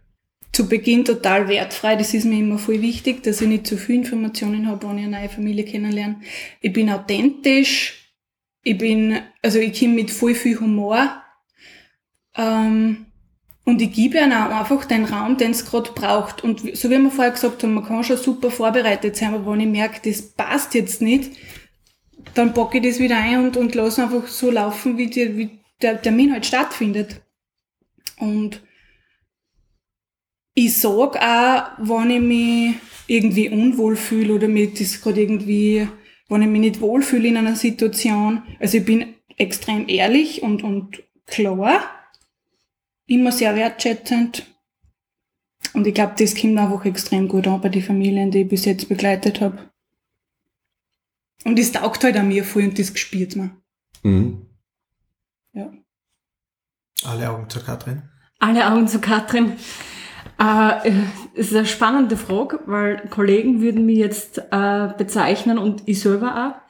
zu 0.53 0.69
Beginn 0.69 1.05
total 1.05 1.49
wertfrei. 1.49 1.97
Das 1.97 2.15
ist 2.15 2.25
mir 2.25 2.39
immer 2.39 2.59
voll 2.59 2.81
wichtig, 2.81 3.23
dass 3.23 3.41
ich 3.41 3.49
nicht 3.49 3.67
zu 3.67 3.77
viel 3.77 3.97
Informationen 3.97 4.69
habe, 4.69 4.89
wenn 4.89 4.99
ich 4.99 5.05
eine 5.05 5.19
neue 5.19 5.29
Familie 5.29 5.65
kennenlerne. 5.65 6.21
Ich 6.61 6.73
bin 6.73 6.91
authentisch. 6.91 8.13
Ich 8.63 8.79
bin, 8.79 9.21
also 9.43 9.59
ich 9.59 9.79
komme 9.79 9.95
mit 9.95 10.11
voll 10.11 10.35
viel 10.35 10.59
Humor. 10.59 11.23
Ähm, 12.37 13.07
und 13.65 13.81
ich 13.81 13.93
gebe 13.93 14.19
ihnen 14.19 14.33
auch 14.33 14.51
einfach 14.51 14.85
den 14.85 15.05
Raum, 15.05 15.39
den 15.39 15.53
es 15.53 15.65
gerade 15.65 15.91
braucht. 15.93 16.45
Und 16.45 16.61
so 16.77 16.91
wie 16.91 16.99
wir 16.99 17.11
vorher 17.11 17.33
gesagt 17.33 17.63
haben, 17.63 17.75
man 17.75 17.85
kann 17.85 18.05
schon 18.05 18.19
super 18.19 18.51
vorbereitet 18.51 19.17
sein, 19.17 19.35
aber 19.35 19.53
wenn 19.53 19.61
ich 19.61 19.69
merke, 19.69 20.09
das 20.09 20.23
passt 20.23 20.75
jetzt 20.75 21.01
nicht, 21.01 21.33
dann 22.35 22.53
packe 22.53 22.79
ich 22.79 22.85
das 22.85 22.99
wieder 22.99 23.17
ein 23.17 23.39
und, 23.39 23.57
und 23.57 23.75
lasse 23.75 24.03
einfach 24.03 24.27
so 24.27 24.51
laufen, 24.51 24.99
wie, 24.99 25.07
die, 25.07 25.37
wie 25.37 25.51
der 25.81 26.01
Termin 26.01 26.33
halt 26.33 26.47
stattfindet. 26.47 27.23
Und 28.19 28.63
ich 30.55 30.77
sage 30.77 31.21
auch, 31.21 31.65
wenn 31.79 32.11
ich 32.11 32.21
mich 32.21 32.75
irgendwie 33.07 33.49
unwohl 33.49 33.97
fühle 33.97 34.35
oder 34.35 34.49
mir 34.49 34.73
das 34.73 35.01
gerade 35.01 35.21
irgendwie, 35.21 35.89
wenn 36.29 36.43
ich 36.43 36.49
mich 36.49 36.61
nicht 36.61 36.81
wohlfühle 36.81 37.29
in 37.29 37.37
einer 37.37 37.57
Situation. 37.57 38.43
Also 38.61 38.79
ich 38.79 38.85
bin 38.85 39.15
extrem 39.37 39.89
ehrlich 39.89 40.43
und, 40.43 40.63
und 40.63 41.03
klar, 41.27 41.85
immer 43.07 43.33
sehr 43.33 43.55
wertschätzend. 43.57 44.47
Und 45.73 45.87
ich 45.87 45.95
glaube, 45.95 46.15
das 46.19 46.37
kommt 46.37 46.59
einfach 46.59 46.85
extrem 46.85 47.27
gut 47.27 47.47
an 47.49 47.61
bei 47.61 47.69
den 47.69 47.83
Familien, 47.83 48.31
die 48.31 48.43
ich 48.43 48.49
bis 48.49 48.65
jetzt 48.65 48.89
begleitet 48.89 49.41
habe. 49.41 49.71
Und 51.45 51.59
das 51.59 51.73
taugt 51.73 52.03
halt 52.05 52.17
an 52.17 52.29
mir 52.29 52.45
voll 52.45 52.65
und 52.65 52.79
das 52.79 52.93
gespielt 52.93 53.37
man. 53.37 53.63
Mhm. 54.03 54.47
Ja. 55.53 55.71
Alle 57.05 57.31
Augen 57.31 57.49
zu 57.49 57.61
Katrin. 57.61 58.03
Alle 58.39 58.71
Augen 58.71 58.89
zu 58.89 59.01
Katrin. 59.01 59.53
Äh, 60.39 60.91
es 61.35 61.51
ist 61.51 61.57
eine 61.57 61.67
spannende 61.67 62.17
Frage, 62.17 62.61
weil 62.67 63.09
Kollegen 63.09 63.61
würden 63.61 63.87
mich 63.87 63.99
jetzt 63.99 64.39
äh, 64.51 64.89
bezeichnen 64.97 65.59
und 65.59 65.83
ich 65.87 66.01
selber 66.01 66.47
auch. 66.47 66.65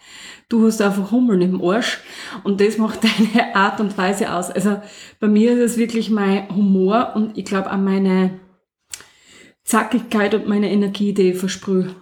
Du 0.49 0.67
hast 0.67 0.83
einfach 0.83 1.11
Hummeln 1.11 1.41
im 1.41 1.63
Arsch 1.63 2.01
und 2.43 2.61
das 2.61 2.77
macht 2.77 3.01
deine 3.35 3.55
Art 3.57 3.81
und 3.81 3.97
Weise 3.97 4.33
aus. 4.33 4.51
Also 4.51 4.81
bei 5.19 5.29
mir 5.29 5.53
ist 5.53 5.73
es 5.73 5.79
wirklich 5.79 6.11
mein 6.11 6.49
Humor 6.55 7.13
und 7.15 7.39
ich 7.39 7.45
glaube 7.45 7.71
an 7.71 7.85
meine 7.85 8.41
Zackigkeit 9.65 10.35
und 10.35 10.47
meine 10.47 10.71
Energie, 10.71 11.15
die 11.15 11.31
ich 11.31 11.39
versprühe. 11.39 11.95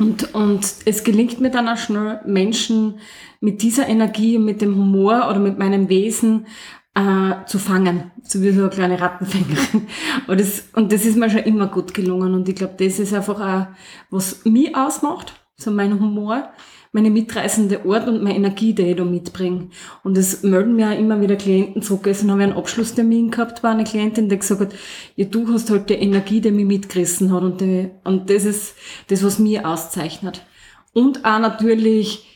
Und, 0.00 0.34
und 0.34 0.74
es 0.86 1.04
gelingt 1.04 1.40
mir 1.40 1.50
dann 1.50 1.68
auch 1.68 1.76
schnell, 1.76 2.20
Menschen 2.24 3.00
mit 3.40 3.60
dieser 3.60 3.86
Energie, 3.86 4.38
mit 4.38 4.62
dem 4.62 4.74
Humor 4.74 5.28
oder 5.28 5.38
mit 5.38 5.58
meinem 5.58 5.90
Wesen 5.90 6.46
äh, 6.94 7.44
zu 7.44 7.58
fangen, 7.58 8.10
so 8.22 8.40
wie 8.40 8.50
so 8.50 8.62
eine 8.62 8.70
kleine 8.70 8.98
Rattenfängerin. 8.98 9.86
Und 10.26 10.40
das, 10.40 10.64
und 10.72 10.90
das 10.90 11.04
ist 11.04 11.16
mir 11.16 11.28
schon 11.30 11.40
immer 11.40 11.66
gut 11.66 11.92
gelungen. 11.94 12.34
Und 12.34 12.48
ich 12.48 12.54
glaube, 12.54 12.74
das 12.78 12.98
ist 12.98 13.12
einfach 13.12 13.40
auch, 13.40 13.66
was 14.10 14.44
mich 14.44 14.74
ausmacht, 14.74 15.34
so 15.56 15.70
mein 15.70 16.00
Humor, 16.00 16.48
meine 16.92 17.10
mitreißende 17.10 17.82
Art 17.86 18.08
und 18.08 18.22
meine 18.22 18.36
Energie, 18.36 18.74
die 18.74 18.82
ich 18.82 18.96
da 18.96 19.04
mitbringe. 19.04 19.68
Und 20.02 20.18
es 20.18 20.42
melden 20.42 20.74
mir 20.74 20.90
auch 20.90 20.98
immer 20.98 21.20
wieder 21.20 21.36
Klienten 21.36 21.82
zurück. 21.82 22.02
Gestern 22.04 22.30
habe 22.32 22.42
ich 22.42 22.48
einen 22.48 22.56
Abschlusstermin 22.56 23.30
gehabt, 23.30 23.62
war 23.62 23.70
eine 23.70 23.84
Klientin, 23.84 24.28
die 24.28 24.38
gesagt 24.38 24.60
hat, 24.60 24.74
ja, 25.14 25.24
du 25.26 25.46
hast 25.52 25.70
halt 25.70 25.88
die 25.88 25.94
Energie, 25.94 26.40
die 26.40 26.50
mich 26.50 26.66
mitgerissen 26.66 27.32
hat. 27.32 27.42
Und, 27.42 27.60
die, 27.60 27.90
und 28.04 28.28
das 28.28 28.44
ist 28.44 28.74
das, 29.08 29.22
was 29.22 29.38
mich 29.38 29.64
auszeichnet. 29.64 30.44
Und 30.92 31.24
auch 31.24 31.38
natürlich 31.38 32.26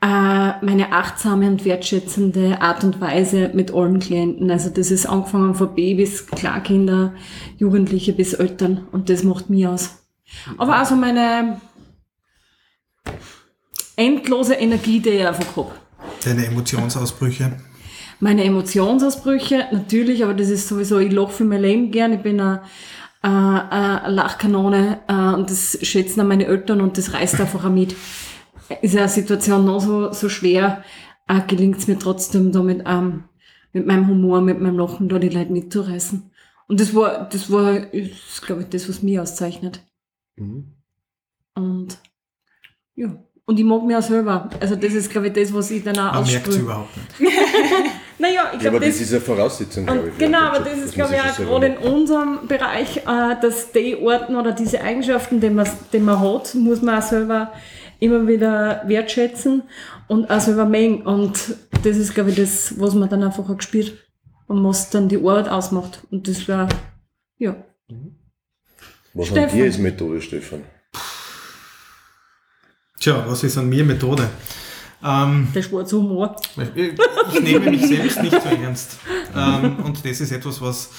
äh, 0.00 0.64
meine 0.64 0.92
achtsame 0.92 1.48
und 1.48 1.64
wertschätzende 1.64 2.60
Art 2.60 2.84
und 2.84 3.00
Weise 3.00 3.50
mit 3.54 3.74
allen 3.74 3.98
Klienten. 3.98 4.50
Also 4.52 4.70
das 4.70 4.92
ist 4.92 5.06
angefangen 5.06 5.54
von 5.54 5.74
Babys, 5.74 6.26
Klarkinder, 6.28 7.14
Jugendliche 7.58 8.12
bis 8.12 8.34
Eltern. 8.34 8.86
Und 8.92 9.08
das 9.08 9.24
macht 9.24 9.50
mich 9.50 9.66
aus. 9.66 10.06
Aber 10.58 10.76
also 10.76 10.94
meine 10.94 11.60
endlose 13.96 14.54
Energie, 14.54 15.00
die 15.00 15.10
ich 15.10 15.26
einfach 15.26 15.56
habe. 15.56 15.72
Deine 16.24 16.46
Emotionsausbrüche. 16.46 17.52
Meine 18.20 18.44
Emotionsausbrüche, 18.44 19.66
natürlich, 19.72 20.24
aber 20.24 20.34
das 20.34 20.48
ist 20.48 20.68
sowieso, 20.68 20.98
ich 20.98 21.12
lache 21.12 21.32
für 21.32 21.44
mein 21.44 21.62
Leben 21.62 21.90
gern. 21.90 22.12
Ich 22.14 22.20
bin 22.20 22.40
eine, 22.40 22.62
äh, 23.22 23.28
eine 23.28 24.14
Lachkanone 24.14 25.00
äh, 25.08 25.34
und 25.34 25.50
das 25.50 25.78
schätzen 25.82 26.20
auch 26.20 26.26
meine 26.26 26.46
Eltern 26.46 26.80
und 26.80 26.96
das 26.96 27.12
reißt 27.12 27.40
einfach 27.40 27.64
auch 27.64 27.70
mit. 27.70 27.94
Ist 28.82 28.96
eine 28.96 29.08
Situation 29.08 29.64
noch 29.64 29.80
so, 29.80 30.12
so 30.12 30.28
schwer, 30.28 30.82
äh, 31.28 31.40
gelingt 31.46 31.78
es 31.78 31.88
mir 31.88 31.98
trotzdem 31.98 32.52
damit, 32.52 32.82
ähm, 32.86 33.24
mit 33.72 33.86
meinem 33.86 34.08
Humor, 34.08 34.40
mit 34.40 34.60
meinem 34.60 34.78
Lachen 34.78 35.08
da 35.08 35.18
die 35.18 35.28
Leute 35.28 35.52
mitzureißen. 35.52 36.30
Und 36.68 36.80
das 36.80 36.94
war, 36.94 37.28
das 37.28 37.50
war, 37.50 37.80
glaube 37.80 38.62
ich, 38.62 38.68
das, 38.70 38.88
was 38.88 39.02
mich 39.02 39.20
auszeichnet. 39.20 39.82
Mhm. 40.36 40.72
Und 41.54 41.98
ja. 42.94 43.25
Und 43.48 43.58
ich 43.60 43.64
mag 43.64 43.84
mich 43.84 43.96
auch 43.96 44.02
selber. 44.02 44.50
Also 44.60 44.74
das 44.74 44.92
ist, 44.92 45.10
glaube 45.10 45.28
ich, 45.28 45.32
das, 45.32 45.54
was 45.54 45.70
ich 45.70 45.84
dann 45.84 45.96
auch 45.98 46.14
Man 46.14 46.24
merkt 46.26 46.48
es 46.48 46.56
überhaupt 46.56 46.96
nicht. 46.96 47.32
Naja, 48.18 48.50
ich 48.56 48.62
Ja, 48.62 48.70
aber 48.70 48.78
glaube, 48.78 48.80
das 48.80 48.88
das, 48.98 49.00
ist 49.02 49.12
eine 49.12 49.20
Voraussetzung, 49.20 49.84
glaube 49.84 50.08
ich. 50.08 50.18
genau, 50.18 50.38
aber 50.38 50.60
das 50.60 50.78
ist, 50.78 50.94
glaube 50.94 51.14
ich, 51.14 51.20
auch 51.20 51.36
gerade 51.36 51.66
in 51.66 51.76
unserem 51.76 52.48
Bereich, 52.48 52.96
äh, 52.96 53.36
dass 53.42 53.72
die 53.72 53.94
Orten 53.96 54.36
oder 54.36 54.52
diese 54.52 54.80
Eigenschaften, 54.80 55.38
die 55.40 55.50
man, 55.50 55.68
die 55.92 55.98
man 55.98 56.18
hat, 56.20 56.54
muss 56.54 56.80
man 56.80 56.98
auch 56.98 57.06
selber 57.06 57.52
immer 58.00 58.26
wieder 58.26 58.82
wertschätzen 58.86 59.64
und 60.08 60.30
auch 60.30 60.40
selber 60.40 60.64
mengen. 60.64 61.02
Und 61.02 61.56
das 61.84 61.96
ist, 61.98 62.14
glaube 62.14 62.30
ich, 62.30 62.36
das, 62.36 62.80
was 62.80 62.94
man 62.94 63.08
dann 63.10 63.22
einfach 63.22 63.48
auch 63.50 63.56
gespürt 63.58 63.92
und 64.46 64.64
was 64.64 64.88
dann 64.88 65.08
die 65.10 65.18
Arbeit 65.18 65.48
ausmacht. 65.50 66.00
Und 66.10 66.26
das 66.26 66.48
war, 66.48 66.68
ja. 67.36 67.54
Was 69.12 69.26
Stefan. 69.26 69.50
haben 69.50 69.58
wir 69.58 69.64
als 69.64 69.78
Methode, 69.78 70.22
Stefan? 70.22 70.62
Tja, 72.98 73.24
was 73.26 73.42
ist 73.44 73.58
an 73.58 73.68
mir 73.68 73.84
Methode? 73.84 74.28
Ähm, 75.04 75.48
Der 75.54 75.62
schwarze 75.62 75.96
Humor. 75.96 76.36
ich, 76.74 76.92
ich 77.34 77.42
nehme 77.42 77.70
mich 77.70 77.86
selbst 77.86 78.22
nicht 78.22 78.32
so 78.42 78.48
ernst. 78.48 78.98
Ähm, 79.36 79.76
und 79.84 80.04
das 80.04 80.20
ist 80.20 80.32
etwas, 80.32 80.60
was 80.60 80.90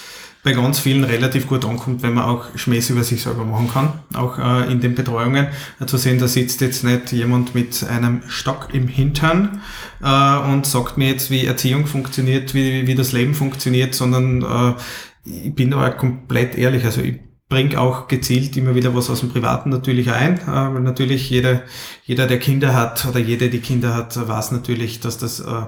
bei 0.44 0.54
ganz 0.54 0.80
vielen 0.80 1.04
relativ 1.04 1.48
gut 1.48 1.66
ankommt, 1.66 2.04
wenn 2.04 2.14
man 2.14 2.24
auch 2.24 2.46
Schmäß 2.56 2.92
über 2.92 3.04
sich 3.04 3.22
selber 3.24 3.44
machen 3.44 3.70
kann. 3.70 3.94
Auch 4.14 4.38
äh, 4.38 4.72
in 4.72 4.80
den 4.80 4.94
Betreuungen 4.96 5.48
äh, 5.80 5.86
zu 5.88 5.98
sehen, 5.98 6.20
da 6.20 6.28
sitzt 6.28 6.62
jetzt 6.62 6.84
nicht 6.84 7.12
jemand 7.12 7.56
mit 7.56 7.84
einem 7.84 8.22
Stock 8.28 8.70
im 8.72 8.88
Hintern 8.88 9.62
äh, 10.02 10.38
und 10.52 10.66
sagt 10.66 10.98
mir 10.98 11.10
jetzt, 11.10 11.32
wie 11.32 11.46
Erziehung 11.46 11.88
funktioniert, 11.88 12.54
wie, 12.54 12.86
wie 12.88 12.96
das 12.96 13.12
Leben 13.12 13.34
funktioniert, 13.34 13.96
sondern 13.96 14.44
äh, 14.44 14.80
ich 15.30 15.54
bin 15.54 15.72
da 15.72 15.86
auch 15.86 15.98
komplett 15.98 16.56
ehrlich. 16.56 16.86
Also 16.86 17.02
ich 17.02 17.20
bringe 17.50 17.80
auch 17.80 18.08
gezielt 18.08 18.58
immer 18.58 18.76
wieder 18.76 18.94
was 18.94 19.10
aus 19.10 19.22
dem 19.22 19.30
Privaten 19.30 19.70
natürlich 19.70 20.12
ein, 20.12 20.40
weil 20.46 20.82
natürlich 20.82 21.30
jeder, 21.30 21.64
jeder, 22.04 22.28
der 22.28 22.40
Kinder 22.40 22.74
hat 22.74 23.06
oder 23.06 23.20
jede, 23.20 23.50
die 23.50 23.60
Kinder 23.60 23.96
hat, 23.96 24.16
weiß 24.28 24.52
natürlich, 24.52 25.00
dass 25.00 25.18
das 25.18 25.40
äh, 25.40 25.66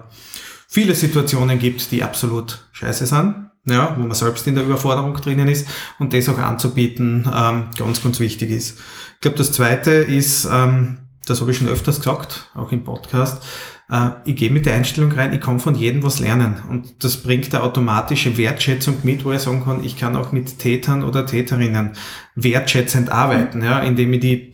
viele 0.67 0.93
Situationen 0.93 1.57
gibt, 1.57 1.91
die 1.91 2.03
absolut 2.03 2.65
scheiße 2.73 3.05
sind. 3.05 3.45
Ja, 3.65 3.95
wo 3.97 4.01
man 4.01 4.13
selbst 4.13 4.47
in 4.47 4.55
der 4.55 4.63
Überforderung 4.63 5.13
drinnen 5.15 5.47
ist 5.47 5.67
und 5.99 6.13
das 6.13 6.29
auch 6.29 6.39
anzubieten, 6.39 7.29
ähm, 7.31 7.65
ganz, 7.77 8.01
ganz 8.01 8.19
wichtig 8.19 8.49
ist. 8.49 8.79
Ich 9.15 9.19
glaube, 9.21 9.37
das 9.37 9.51
zweite 9.51 9.91
ist, 9.91 10.47
ähm, 10.51 10.99
das 11.25 11.41
habe 11.41 11.51
ich 11.51 11.57
schon 11.57 11.67
öfters 11.67 11.97
gesagt, 11.97 12.49
auch 12.55 12.71
im 12.71 12.83
Podcast, 12.83 13.43
äh, 13.89 14.09
ich 14.25 14.35
gehe 14.35 14.51
mit 14.51 14.65
der 14.65 14.75
Einstellung 14.75 15.11
rein, 15.11 15.33
ich 15.33 15.41
kann 15.41 15.59
von 15.59 15.75
jedem 15.75 16.03
was 16.03 16.19
lernen. 16.19 16.55
Und 16.69 17.03
das 17.03 17.17
bringt 17.17 17.53
eine 17.53 17.63
automatische 17.63 18.37
Wertschätzung 18.37 18.97
mit, 19.03 19.25
wo 19.25 19.31
ich 19.31 19.39
sagen 19.39 19.63
kann, 19.63 19.83
ich 19.83 19.97
kann 19.97 20.15
auch 20.15 20.31
mit 20.31 20.59
Tätern 20.59 21.03
oder 21.03 21.25
Täterinnen 21.25 21.91
wertschätzend 22.35 23.09
arbeiten, 23.11 23.63
ja, 23.63 23.79
indem 23.79 24.13
ich 24.13 24.19
die, 24.19 24.53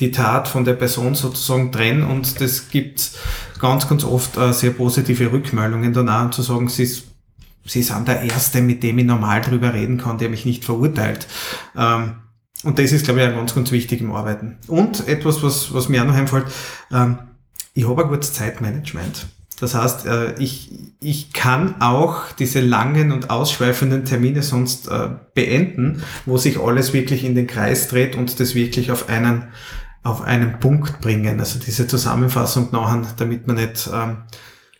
die 0.00 0.10
Tat 0.10 0.48
von 0.48 0.64
der 0.64 0.74
Person 0.74 1.14
sozusagen 1.14 1.72
trenne. 1.72 2.06
Und 2.06 2.40
das 2.40 2.70
gibt 2.70 3.12
ganz, 3.58 3.88
ganz 3.88 4.04
oft 4.04 4.36
äh, 4.36 4.52
sehr 4.52 4.70
positive 4.70 5.32
Rückmeldungen 5.32 5.92
danach, 5.92 6.30
zu 6.30 6.42
sagen, 6.42 6.68
sie 6.68 6.84
ist 6.84 7.04
Sie 7.64 7.82
sind 7.82 8.08
der 8.08 8.22
Erste, 8.22 8.60
mit 8.60 8.82
dem 8.82 8.98
ich 8.98 9.04
normal 9.04 9.40
drüber 9.40 9.72
reden 9.72 9.98
kann, 9.98 10.18
der 10.18 10.28
mich 10.28 10.44
nicht 10.44 10.64
verurteilt. 10.64 11.28
Ähm, 11.76 12.14
und 12.64 12.78
das 12.78 12.92
ist, 12.92 13.04
glaube 13.04 13.20
ich, 13.20 13.28
auch 13.28 13.34
ganz, 13.36 13.54
ganz 13.54 13.70
wichtig 13.70 14.00
im 14.00 14.12
Arbeiten. 14.12 14.58
Und 14.66 15.06
etwas, 15.08 15.42
was, 15.42 15.72
was 15.72 15.88
mir 15.88 16.02
auch 16.02 16.06
noch 16.06 16.14
einfällt, 16.14 16.46
ähm, 16.92 17.18
ich 17.74 17.88
habe 17.88 18.04
ein 18.04 18.08
gutes 18.08 18.32
Zeitmanagement. 18.32 19.26
Das 19.60 19.74
heißt, 19.74 20.06
äh, 20.06 20.34
ich, 20.40 20.72
ich 21.00 21.32
kann 21.32 21.80
auch 21.80 22.32
diese 22.32 22.60
langen 22.60 23.12
und 23.12 23.30
ausschweifenden 23.30 24.04
Termine 24.04 24.42
sonst 24.42 24.88
äh, 24.88 25.10
beenden, 25.34 26.02
wo 26.26 26.36
sich 26.36 26.58
alles 26.58 26.92
wirklich 26.92 27.24
in 27.24 27.36
den 27.36 27.46
Kreis 27.46 27.86
dreht 27.86 28.16
und 28.16 28.40
das 28.40 28.56
wirklich 28.56 28.90
auf 28.90 29.08
einen, 29.08 29.52
auf 30.02 30.22
einen 30.22 30.58
Punkt 30.58 31.00
bringen. 31.00 31.38
Also 31.38 31.60
diese 31.60 31.86
Zusammenfassung 31.86 32.70
nachher, 32.72 33.02
damit 33.18 33.46
man 33.46 33.54
nicht 33.54 33.88
ähm, 33.94 34.24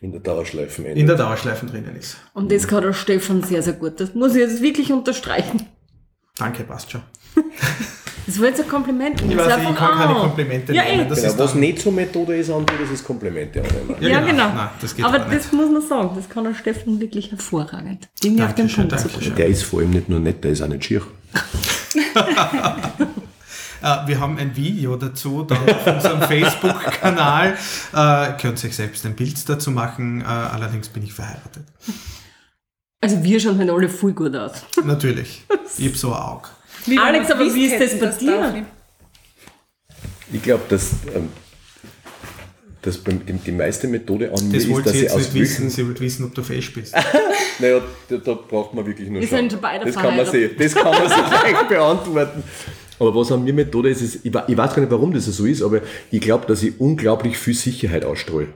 In 0.00 0.10
der 0.10 0.20
Dauerschleife 0.20 0.82
in 0.82 1.06
der 1.06 1.16
Dauerschleife 1.16 1.66
drinnen 1.66 1.94
ist. 1.94 2.16
Und 2.34 2.50
das 2.50 2.66
kann 2.66 2.82
der 2.82 2.92
Stefan 2.92 3.44
sehr, 3.44 3.62
sehr 3.62 3.74
gut. 3.74 4.00
Das 4.00 4.14
muss 4.14 4.34
ich 4.34 4.40
jetzt 4.40 4.62
wirklich 4.62 4.92
unterstreichen. 4.92 5.68
Danke, 6.38 6.64
passt 6.64 6.90
schon. 6.90 7.02
Das 8.26 8.38
war 8.40 8.48
jetzt 8.48 8.60
ein 8.60 8.68
Kompliment. 8.68 9.20
Ich 9.20 9.36
weiß, 9.36 9.46
ich 9.58 9.64
kann 9.64 9.74
keine 9.76 10.16
auch. 10.16 10.20
Komplimente 10.22 10.72
Ja, 10.72 10.84
nehmen. 10.84 11.06
eh. 11.06 11.08
Das 11.08 11.18
Genau, 11.20 11.32
ist 11.32 11.38
was 11.40 11.54
nicht 11.56 11.80
so 11.80 11.90
Methode 11.90 12.36
ist, 12.36 12.50
Andi, 12.50 12.72
das 12.80 12.90
ist 12.90 13.04
Komplimente 13.04 13.60
annehmen. 13.60 13.96
Ja, 14.00 14.08
Ja, 14.08 14.20
genau. 14.20 14.30
genau. 14.30 14.54
Nein, 14.54 14.68
das 14.80 14.94
geht 14.94 15.04
Aber 15.04 15.18
das 15.18 15.30
nicht. 15.30 15.52
muss 15.52 15.70
man 15.70 15.82
sagen. 15.82 16.10
Das 16.14 16.28
kann 16.28 16.44
der 16.44 16.54
Stefan 16.54 17.00
wirklich 17.00 17.30
hervorragend. 17.32 18.08
Dinge 18.22 18.46
auf 18.46 18.54
den 18.54 18.68
Punkt 18.68 18.98
zu 19.00 19.08
bringen. 19.08 19.34
Der 19.34 19.46
ist 19.46 19.64
vor 19.64 19.80
allem 19.80 19.90
nicht 19.90 20.08
nur 20.08 20.20
nett, 20.20 20.42
der 20.44 20.52
ist 20.52 20.62
auch 20.62 20.68
nicht 20.68 20.84
schier. 20.84 21.02
Äh, 23.82 24.06
wir 24.06 24.20
haben 24.20 24.38
ein 24.38 24.54
Video 24.54 24.94
dazu 24.94 25.42
dann 25.42 25.58
auf 25.68 25.86
unserem 25.88 26.22
Facebook-Kanal. 26.28 27.54
Äh, 27.92 28.40
könnt 28.40 28.62
ihr 28.62 28.68
euch 28.68 28.76
selbst 28.76 29.04
ein 29.04 29.16
Bild 29.16 29.48
dazu 29.48 29.72
machen. 29.72 30.20
Äh, 30.20 30.24
allerdings 30.24 30.88
bin 30.88 31.02
ich 31.02 31.12
verheiratet. 31.12 31.64
Also 33.00 33.24
wir 33.24 33.40
schauen 33.40 33.58
halt 33.58 33.70
alle 33.70 33.88
voll 33.88 34.12
gut 34.12 34.36
aus. 34.36 34.52
Natürlich. 34.84 35.42
Ich 35.78 35.86
habe 35.88 35.96
so 35.96 36.12
ein 36.14 36.20
Auge. 36.22 36.48
Wie 36.86 36.98
Alex, 36.98 37.30
aber 37.30 37.54
wie 37.54 37.66
ist 37.66 37.80
das 37.80 37.98
bei 37.98 38.06
dir? 38.18 38.66
Ich 40.32 40.42
glaube, 40.42 40.62
dass, 40.68 40.92
ähm, 41.14 41.28
dass 42.80 43.02
die, 43.04 43.32
die 43.32 43.52
meiste 43.52 43.86
Methode 43.86 44.32
an 44.32 44.48
mir 44.48 44.54
Das 44.54 44.64
ist, 44.64 44.86
dass 44.86 44.94
ich 44.94 45.02
jetzt 45.02 45.14
aus 45.14 45.20
nicht 45.20 45.34
wissen. 45.34 45.70
Sie 45.70 45.86
wollt 45.86 46.00
wissen, 46.00 46.24
ob 46.24 46.34
du 46.34 46.42
fesch 46.42 46.72
bist. 46.72 46.94
Naja, 47.58 47.80
da, 48.08 48.16
da 48.16 48.34
braucht 48.34 48.74
man 48.74 48.84
wirklich 48.86 49.08
nur 49.10 49.20
Wir 49.20 49.28
schauen. 49.28 49.38
sind 49.40 49.52
schon 49.52 49.60
beide 49.60 49.84
das 49.84 49.94
kann 49.94 50.16
man 50.16 50.26
sehen. 50.26 50.52
Das 50.58 50.74
kann 50.74 50.90
man 50.90 51.06
sich 51.06 51.16
gleich 51.40 51.68
beantworten. 51.68 52.42
Aber 52.98 53.14
was 53.14 53.30
an 53.30 53.44
mir 53.44 53.52
Methode 53.52 53.90
ist, 53.90 54.00
ist 54.00 54.24
ich, 54.24 54.34
ich 54.34 54.56
weiß 54.56 54.74
gar 54.74 54.80
nicht, 54.80 54.90
warum 54.90 55.12
das 55.12 55.26
so 55.26 55.44
ist, 55.44 55.62
aber 55.62 55.82
ich 56.10 56.20
glaube, 56.20 56.46
dass 56.46 56.62
ich 56.62 56.80
unglaublich 56.80 57.36
viel 57.36 57.54
Sicherheit 57.54 58.04
ausstrahle. 58.04 58.48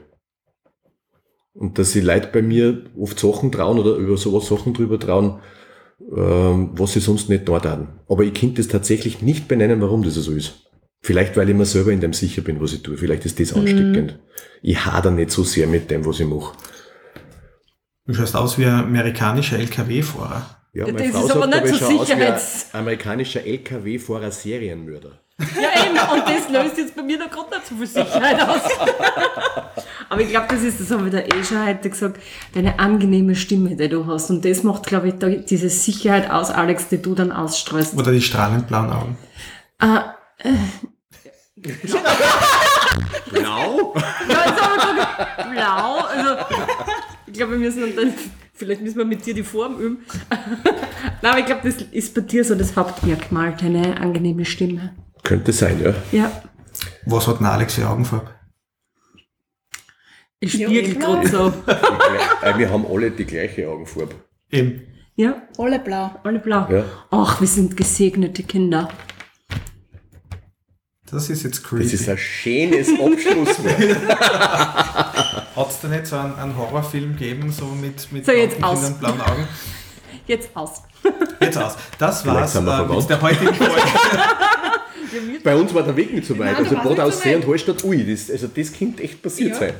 Und 1.53 1.77
dass 1.79 1.91
sie 1.91 2.01
Leute 2.01 2.29
bei 2.33 2.41
mir 2.41 2.85
oft 2.99 3.19
Sachen 3.19 3.51
trauen 3.51 3.79
oder 3.79 3.95
über 3.95 4.17
sowas 4.17 4.47
Sachen 4.47 4.73
drüber 4.73 4.99
trauen, 4.99 5.39
ähm, 5.99 6.69
was 6.73 6.93
sie 6.93 6.99
sonst 6.99 7.29
nicht 7.29 7.47
dort 7.47 7.65
haben. 7.65 7.87
Aber 8.07 8.23
ich 8.23 8.33
könnte 8.33 8.61
das 8.61 8.67
tatsächlich 8.67 9.21
nicht 9.21 9.47
benennen, 9.47 9.81
warum 9.81 10.03
das 10.03 10.15
so 10.15 10.31
ist. 10.31 10.53
Vielleicht, 11.01 11.37
weil 11.37 11.49
ich 11.49 11.55
mir 11.55 11.65
selber 11.65 11.91
in 11.91 12.01
dem 12.01 12.13
sicher 12.13 12.41
bin, 12.41 12.59
was 12.61 12.73
ich 12.73 12.81
tue. 12.81 12.97
Vielleicht 12.97 13.25
ist 13.25 13.39
das 13.39 13.53
ansteckend. 13.53 14.19
Ich 14.61 14.85
hader 14.85 15.11
nicht 15.11 15.31
so 15.31 15.43
sehr 15.43 15.67
mit 15.67 15.89
dem, 15.91 16.05
was 16.05 16.19
ich 16.19 16.27
mache. 16.27 16.55
Du 18.05 18.13
schaust 18.13 18.35
aus 18.35 18.57
wie 18.57 18.65
ein 18.65 18.73
amerikanischer 18.73 19.59
LKW-Fahrer. 19.59 20.57
Ja, 20.73 20.85
Das 20.85 20.93
meine 20.93 21.05
ist 21.05 21.11
Frau 21.13 21.19
aber 21.29 21.51
sagt 21.51 21.65
nicht 21.71 21.81
aber, 21.83 21.91
so 21.97 22.03
sicherheits- 22.05 22.73
amerikanischer 22.73 23.43
LKW-Fahrer 23.45 24.31
Serienmörder. 24.31 25.19
Ja, 25.39 25.85
eben. 25.85 25.97
Und 25.97 26.23
das 26.27 26.49
löst 26.49 26.77
jetzt 26.77 26.95
bei 26.95 27.03
mir 27.03 27.19
da 27.19 27.25
gerade 27.25 27.49
nicht 27.49 27.67
so 27.67 27.75
viel 27.75 27.87
Sicherheit 27.87 28.41
aus. 28.41 28.61
Aber 30.09 30.21
ich 30.21 30.29
glaube, 30.29 30.47
das 30.49 30.63
ist, 30.63 30.79
das 30.79 30.89
haben 30.89 31.03
wir 31.05 31.11
da 31.11 31.19
eh 31.19 31.43
schon 31.43 31.65
heute 31.65 31.89
gesagt, 31.89 32.19
deine 32.53 32.79
angenehme 32.79 33.35
Stimme, 33.35 33.75
die 33.75 33.89
du 33.89 34.07
hast. 34.07 34.29
Und 34.29 34.45
das 34.45 34.63
macht, 34.63 34.87
glaube 34.87 35.09
ich, 35.09 35.45
diese 35.45 35.69
Sicherheit 35.69 36.31
aus, 36.31 36.49
Alex, 36.49 36.87
die 36.87 37.01
du 37.01 37.13
dann 37.13 37.31
ausstrahlst. 37.31 37.95
Oder 37.95 38.11
die 38.11 38.21
strahlend 38.21 38.67
blauen 38.67 38.91
Augen. 38.91 39.17
Ah, 39.79 40.15
Blau? 43.31 43.93
ja, 44.29 44.45
jetzt 44.45 44.61
haben 44.61 44.97
wir 44.97 45.51
blau. 45.51 45.99
Also, 46.05 46.45
ich 47.25 47.33
glaube, 47.33 47.53
wir 47.53 47.59
müssen 47.59 47.95
dann, 47.95 48.13
vielleicht 48.53 48.81
müssen 48.81 48.97
wir 48.97 49.05
mit 49.05 49.25
dir 49.25 49.33
die 49.33 49.43
Form 49.43 49.79
üben. 49.79 50.05
Nein, 51.21 51.31
aber 51.31 51.39
ich 51.39 51.45
glaube, 51.45 51.61
das 51.63 51.81
ist 51.91 52.13
bei 52.13 52.21
dir 52.21 52.45
so 52.45 52.55
das 52.55 52.75
Hauptmerkmal, 52.75 53.55
deine 53.59 53.99
angenehme 53.99 54.45
Stimme. 54.45 54.93
Könnte 55.27 55.51
sein, 55.51 55.81
ja. 55.83 55.93
Ja. 56.17 56.31
Was 57.05 57.27
hat 57.27 57.39
denn 57.39 57.47
Alex 57.47 57.73
für 57.73 57.85
Augenfarbe? 57.89 58.31
Ich 60.39 60.53
spiegel 60.53 60.95
gerade 60.95 61.27
so. 61.27 61.53
Äh, 62.41 62.57
wir 62.57 62.69
haben 62.69 62.85
alle 62.85 63.11
die 63.11 63.25
gleiche 63.25 63.67
Augenfarbe. 63.67 64.15
Eben. 64.51 64.83
Ja, 65.15 65.41
Alle 65.57 65.79
blau. 65.79 66.11
alle 66.23 66.39
blau. 66.39 66.67
Ja. 66.71 66.85
Ach, 67.11 67.41
wir 67.41 67.47
sind 67.47 67.75
gesegnete 67.75 68.43
Kinder. 68.43 68.87
Das 71.11 71.29
ist 71.29 71.43
jetzt 71.43 71.57
Das 71.63 71.63
creepy. 71.69 71.85
ist 71.93 72.07
ein 72.07 72.17
schönes 72.17 72.89
Abschlusswort. 72.89 74.09
Hat 75.55 75.69
es 75.71 75.79
da 75.81 75.87
nicht 75.89 76.05
so 76.05 76.15
einen, 76.17 76.35
einen 76.35 76.55
Horrorfilm 76.55 77.13
gegeben, 77.17 77.51
so 77.51 77.65
mit, 77.65 78.09
mit 78.13 78.25
So, 78.25 78.31
jetzt 78.31 78.59
blonden 78.59 78.63
aus. 78.77 78.81
Kindern, 78.83 78.99
blauen 78.99 79.21
Augen? 79.21 79.47
Jetzt 80.27 80.49
aus. 80.55 80.83
Jetzt 81.39 81.57
aus. 81.57 81.75
Das 81.97 82.21
Vielleicht 82.21 82.37
war's 82.37 82.55
äh, 82.55 82.95
mit 82.95 83.09
der 83.09 83.21
heutigen 83.21 83.53
Folge. 83.55 83.73
Bei 85.43 85.55
uns 85.55 85.73
war 85.73 85.83
der 85.83 85.95
Weg 85.95 86.13
nicht 86.13 86.27
so 86.27 86.37
weit. 86.37 86.53
Nein, 86.53 86.65
also 86.65 86.75
Bad 86.75 86.97
so 86.97 87.01
Aussee 87.03 87.35
weit. 87.35 87.43
und 87.45 87.47
Hallstatt, 87.51 87.83
ui, 87.83 88.05
das, 88.11 88.29
also 88.31 88.47
das 88.47 88.73
könnte 88.73 89.03
echt 89.03 89.21
passiert 89.21 89.51
Ja. 89.51 89.59
sein. 89.59 89.73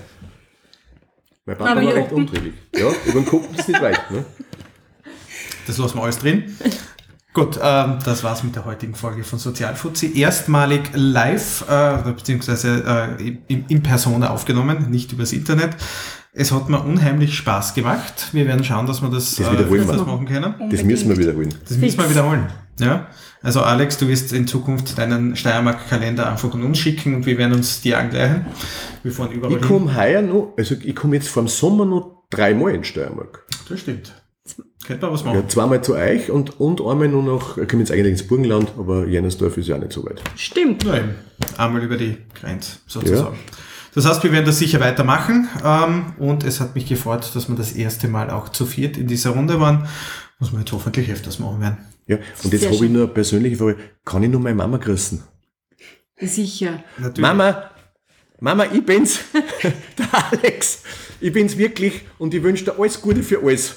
Mein 1.46 1.58
Papa 1.58 1.72
Aber 1.72 1.84
war 1.86 1.94
recht 1.96 2.12
umtriebig. 2.12 2.54
Ja, 2.76 2.90
über 3.06 3.20
den 3.22 3.26
Kopf 3.26 3.46
ist 3.58 3.68
nicht 3.68 3.82
weit. 3.82 4.12
Ne? 4.12 4.26
Das 5.66 5.78
lassen 5.78 5.98
wir 5.98 6.04
alles 6.04 6.20
drin. 6.20 6.56
Gut, 7.34 7.60
ähm, 7.62 8.00
das 8.04 8.24
war's 8.24 8.44
mit 8.44 8.56
der 8.56 8.66
heutigen 8.66 8.96
Folge 8.96 9.24
von 9.24 9.38
Sozialfuzzi. 9.38 10.18
Erstmalig 10.20 10.90
live, 10.94 11.64
äh, 11.70 12.12
beziehungsweise 12.12 13.16
äh, 13.20 13.28
in, 13.48 13.66
in 13.68 13.84
Persona 13.84 14.32
aufgenommen, 14.32 14.90
nicht 14.90 15.12
übers 15.12 15.34
Internet. 15.34 15.76
Es 16.34 16.52
hat 16.52 16.68
mir 16.70 16.82
unheimlich 16.82 17.36
Spaß 17.38 17.74
gemacht. 17.76 18.28
Wir 18.32 18.46
werden 18.48 18.64
schauen, 18.64 18.86
dass 18.88 19.02
wir 19.02 19.10
das, 19.10 19.36
Das 19.36 19.52
wiederholen 19.52 19.82
öfters 19.82 19.98
wir. 19.98 20.06
machen 20.06 20.26
können. 20.26 20.54
Das 20.72 20.84
müssen 20.84 21.10
wir 21.10 21.18
wiederholen. 21.18 21.54
Das 21.68 21.78
müssen 21.78 21.98
wir 22.00 22.10
wiederholen. 22.10 22.48
Ja? 22.80 23.08
Also 23.48 23.62
Alex, 23.62 23.98
du 23.98 24.10
wirst 24.10 24.34
in 24.34 24.46
Zukunft 24.46 24.98
deinen 24.98 25.38
Steiermark-Kalender 25.38 26.30
einfach 26.30 26.54
an 26.54 26.64
uns 26.64 26.80
schicken 26.80 27.16
und 27.16 27.26
wir 27.26 27.38
werden 27.38 27.54
uns 27.54 27.80
die 27.80 27.96
angleichen. 27.96 28.46
Wir 29.04 29.14
fahren 29.14 29.32
überall 29.32 29.54
Ich 29.54 29.62
komme 29.62 29.96
heuer 29.96 30.22
noch, 30.22 30.54
also 30.58 30.76
ich 30.84 30.94
komme 30.94 31.16
jetzt 31.16 31.30
vor 31.30 31.44
dem 31.44 31.48
Sommer 31.48 31.86
noch 31.86 32.26
dreimal 32.30 32.76
in 32.76 32.84
Steiermark. 32.84 33.46
Das 33.70 33.80
stimmt. 33.80 34.22
Könnte 34.86 35.06
man 35.06 35.14
was 35.14 35.24
machen. 35.24 35.38
Ja, 35.38 35.48
zweimal 35.48 35.82
zu 35.82 35.96
euch 35.96 36.30
und, 36.30 36.60
und 36.60 36.82
einmal 36.82 37.08
nur 37.08 37.24
noch, 37.24 37.58
ich 37.58 37.70
komme 37.70 37.84
jetzt 37.84 37.92
eigentlich 37.94 38.12
ins 38.12 38.28
Burgenland, 38.28 38.74
aber 38.78 39.08
Jennersdorf 39.08 39.56
ist 39.56 39.70
ja 39.70 39.78
auch 39.78 39.80
nicht 39.80 39.94
so 39.94 40.04
weit. 40.04 40.22
Stimmt. 40.36 40.84
Ja, 40.84 40.98
eben. 40.98 41.16
Einmal 41.58 41.82
über 41.82 41.96
die 41.96 42.18
Grenze 42.38 42.80
sozusagen. 42.86 43.38
Das 43.96 44.06
heißt, 44.06 44.26
wir 44.26 44.34
werden 44.34 44.46
das 44.46 44.60
sicher 44.60 44.82
weitermachen 44.82 45.48
ähm, 45.64 46.08
und 46.18 46.44
es 46.44 46.60
hat 46.60 46.76
mich 46.76 46.86
gefreut, 46.86 47.32
dass 47.34 47.48
wir 47.48 47.56
das 47.56 47.72
erste 47.72 48.10
Mal 48.10 48.30
auch 48.30 48.50
zu 48.50 48.66
viert 48.66 48.98
in 48.98 49.08
dieser 49.08 49.30
Runde 49.30 49.62
waren. 49.62 49.88
Muss 50.38 50.52
man 50.52 50.64
jetzt 50.64 50.74
hoffentlich 50.74 51.10
öfters 51.10 51.40
machen 51.40 51.62
werden. 51.62 51.78
Ja, 52.08 52.18
und 52.44 52.54
jetzt 52.54 52.66
habe 52.66 52.76
ich 52.76 52.82
nur 52.92 53.04
eine 53.04 53.08
persönliche 53.14 53.58
Frage. 53.58 53.78
Kann 54.06 54.24
ich 54.24 54.30
nur 54.30 54.40
meine 54.42 54.56
Mama 54.56 54.78
grüßen? 54.78 55.22
Sicher. 56.20 56.84
Natürlich. 56.98 57.20
Mama, 57.22 57.70
Mama, 58.40 58.66
ich 58.74 58.84
bin's, 58.86 59.20
der 59.98 60.08
Alex. 60.32 60.84
Ich 61.20 61.34
bin's 61.34 61.58
wirklich 61.58 62.02
und 62.18 62.34
ich 62.34 62.42
wünsche 62.44 62.64
dir 62.66 62.80
alles 62.80 63.02
Gute 63.02 63.24
für 63.24 63.42
alles. 63.44 63.76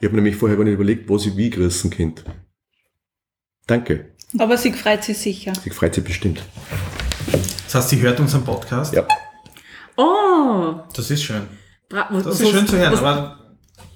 Ich 0.00 0.06
habe 0.06 0.16
nämlich 0.16 0.36
vorher 0.36 0.56
gar 0.56 0.64
nicht 0.64 0.74
überlegt, 0.74 1.08
was 1.08 1.24
ich 1.26 1.36
wie 1.36 1.50
grüßen 1.50 1.90
könnte. 1.90 2.24
Danke. 3.66 4.12
Aber 4.38 4.58
sie 4.58 4.72
freut 4.72 5.04
sich 5.04 5.16
sicher. 5.18 5.52
Sie 5.62 5.70
freut 5.70 5.94
sich 5.94 6.04
bestimmt. 6.04 6.42
Das 7.64 7.74
heißt, 7.76 7.90
sie 7.90 8.00
hört 8.00 8.18
unseren 8.20 8.44
Podcast. 8.44 8.92
Ja. 8.92 9.06
Oh. 9.96 10.74
Das 10.94 11.10
ist 11.10 11.22
schön. 11.22 11.46
Bra 11.88 12.08
was, 12.10 12.24
Das 12.24 12.40
ist 12.40 12.50
schön 12.50 12.66
zu 12.66 12.76
hören. 12.76 12.92
was- 12.92 13.00
Aber 13.00 13.43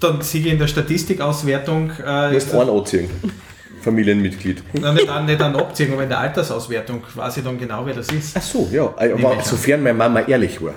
dann 0.01 0.21
sehe 0.23 0.41
ich 0.41 0.47
in 0.53 0.59
der 0.59 0.69
Statistikauswertung 0.69 1.91
äh, 1.91 2.29
Du 2.29 2.35
musst 2.35 2.55
einen 2.55 2.71
anziehen. 2.71 3.11
Familienmitglied. 3.83 4.63
Na, 4.75 4.93
nicht, 4.93 5.09
an, 5.09 5.27
nicht 5.27 5.41
an 5.41 5.57
Abziehen, 5.57 5.93
aber 5.93 6.03
in 6.03 6.09
der 6.09 6.19
Altersauswertung 6.19 7.03
weiß 7.15 7.39
ich 7.39 7.45
dann 7.45 7.59
genau, 7.59 7.87
wer 7.87 7.95
das 7.95 8.09
ist. 8.09 8.37
Ach 8.37 8.43
so, 8.43 8.69
ja. 8.73 8.95
Ich 9.05 9.25
Aber 9.25 9.43
sofern 9.43 9.83
meine 9.83 9.97
Mama 9.97 10.21
ehrlich 10.21 10.61
war. 10.63 10.75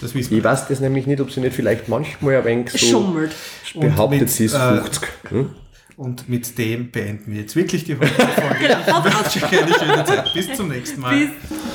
Das 0.00 0.14
wissen 0.14 0.30
wir. 0.30 0.38
Ich 0.38 0.44
weiß 0.44 0.68
das 0.68 0.80
nämlich 0.80 1.06
nicht, 1.06 1.20
ob 1.20 1.30
sie 1.30 1.40
nicht 1.40 1.54
vielleicht 1.54 1.88
manchmal 1.88 2.36
ein 2.36 2.44
wenig 2.44 2.70
so 2.70 2.78
Schummelt. 2.78 3.32
behauptet, 3.74 4.20
mit, 4.20 4.30
sie 4.30 4.44
ist 4.44 4.54
äh, 4.54 4.76
50. 4.76 5.08
Hm? 5.30 5.50
Und 5.96 6.28
mit 6.28 6.56
dem 6.56 6.92
beenden 6.92 7.32
wir 7.32 7.40
jetzt 7.40 7.56
wirklich 7.56 7.82
die 7.84 7.96
heutige 7.98 8.14
Folge. 8.14 8.76
Ich 8.86 9.42
wünsche 9.42 9.44
euch 9.44 9.62
eine 9.62 9.74
schöne 9.74 10.04
Zeit. 10.04 10.32
Bis 10.32 10.56
zum 10.56 10.68
nächsten 10.68 11.00
Mal. 11.00 11.18
Bis, 11.18 11.30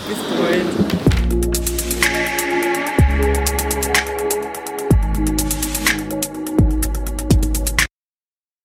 bis 0.07 0.17
bald. 0.39 1.12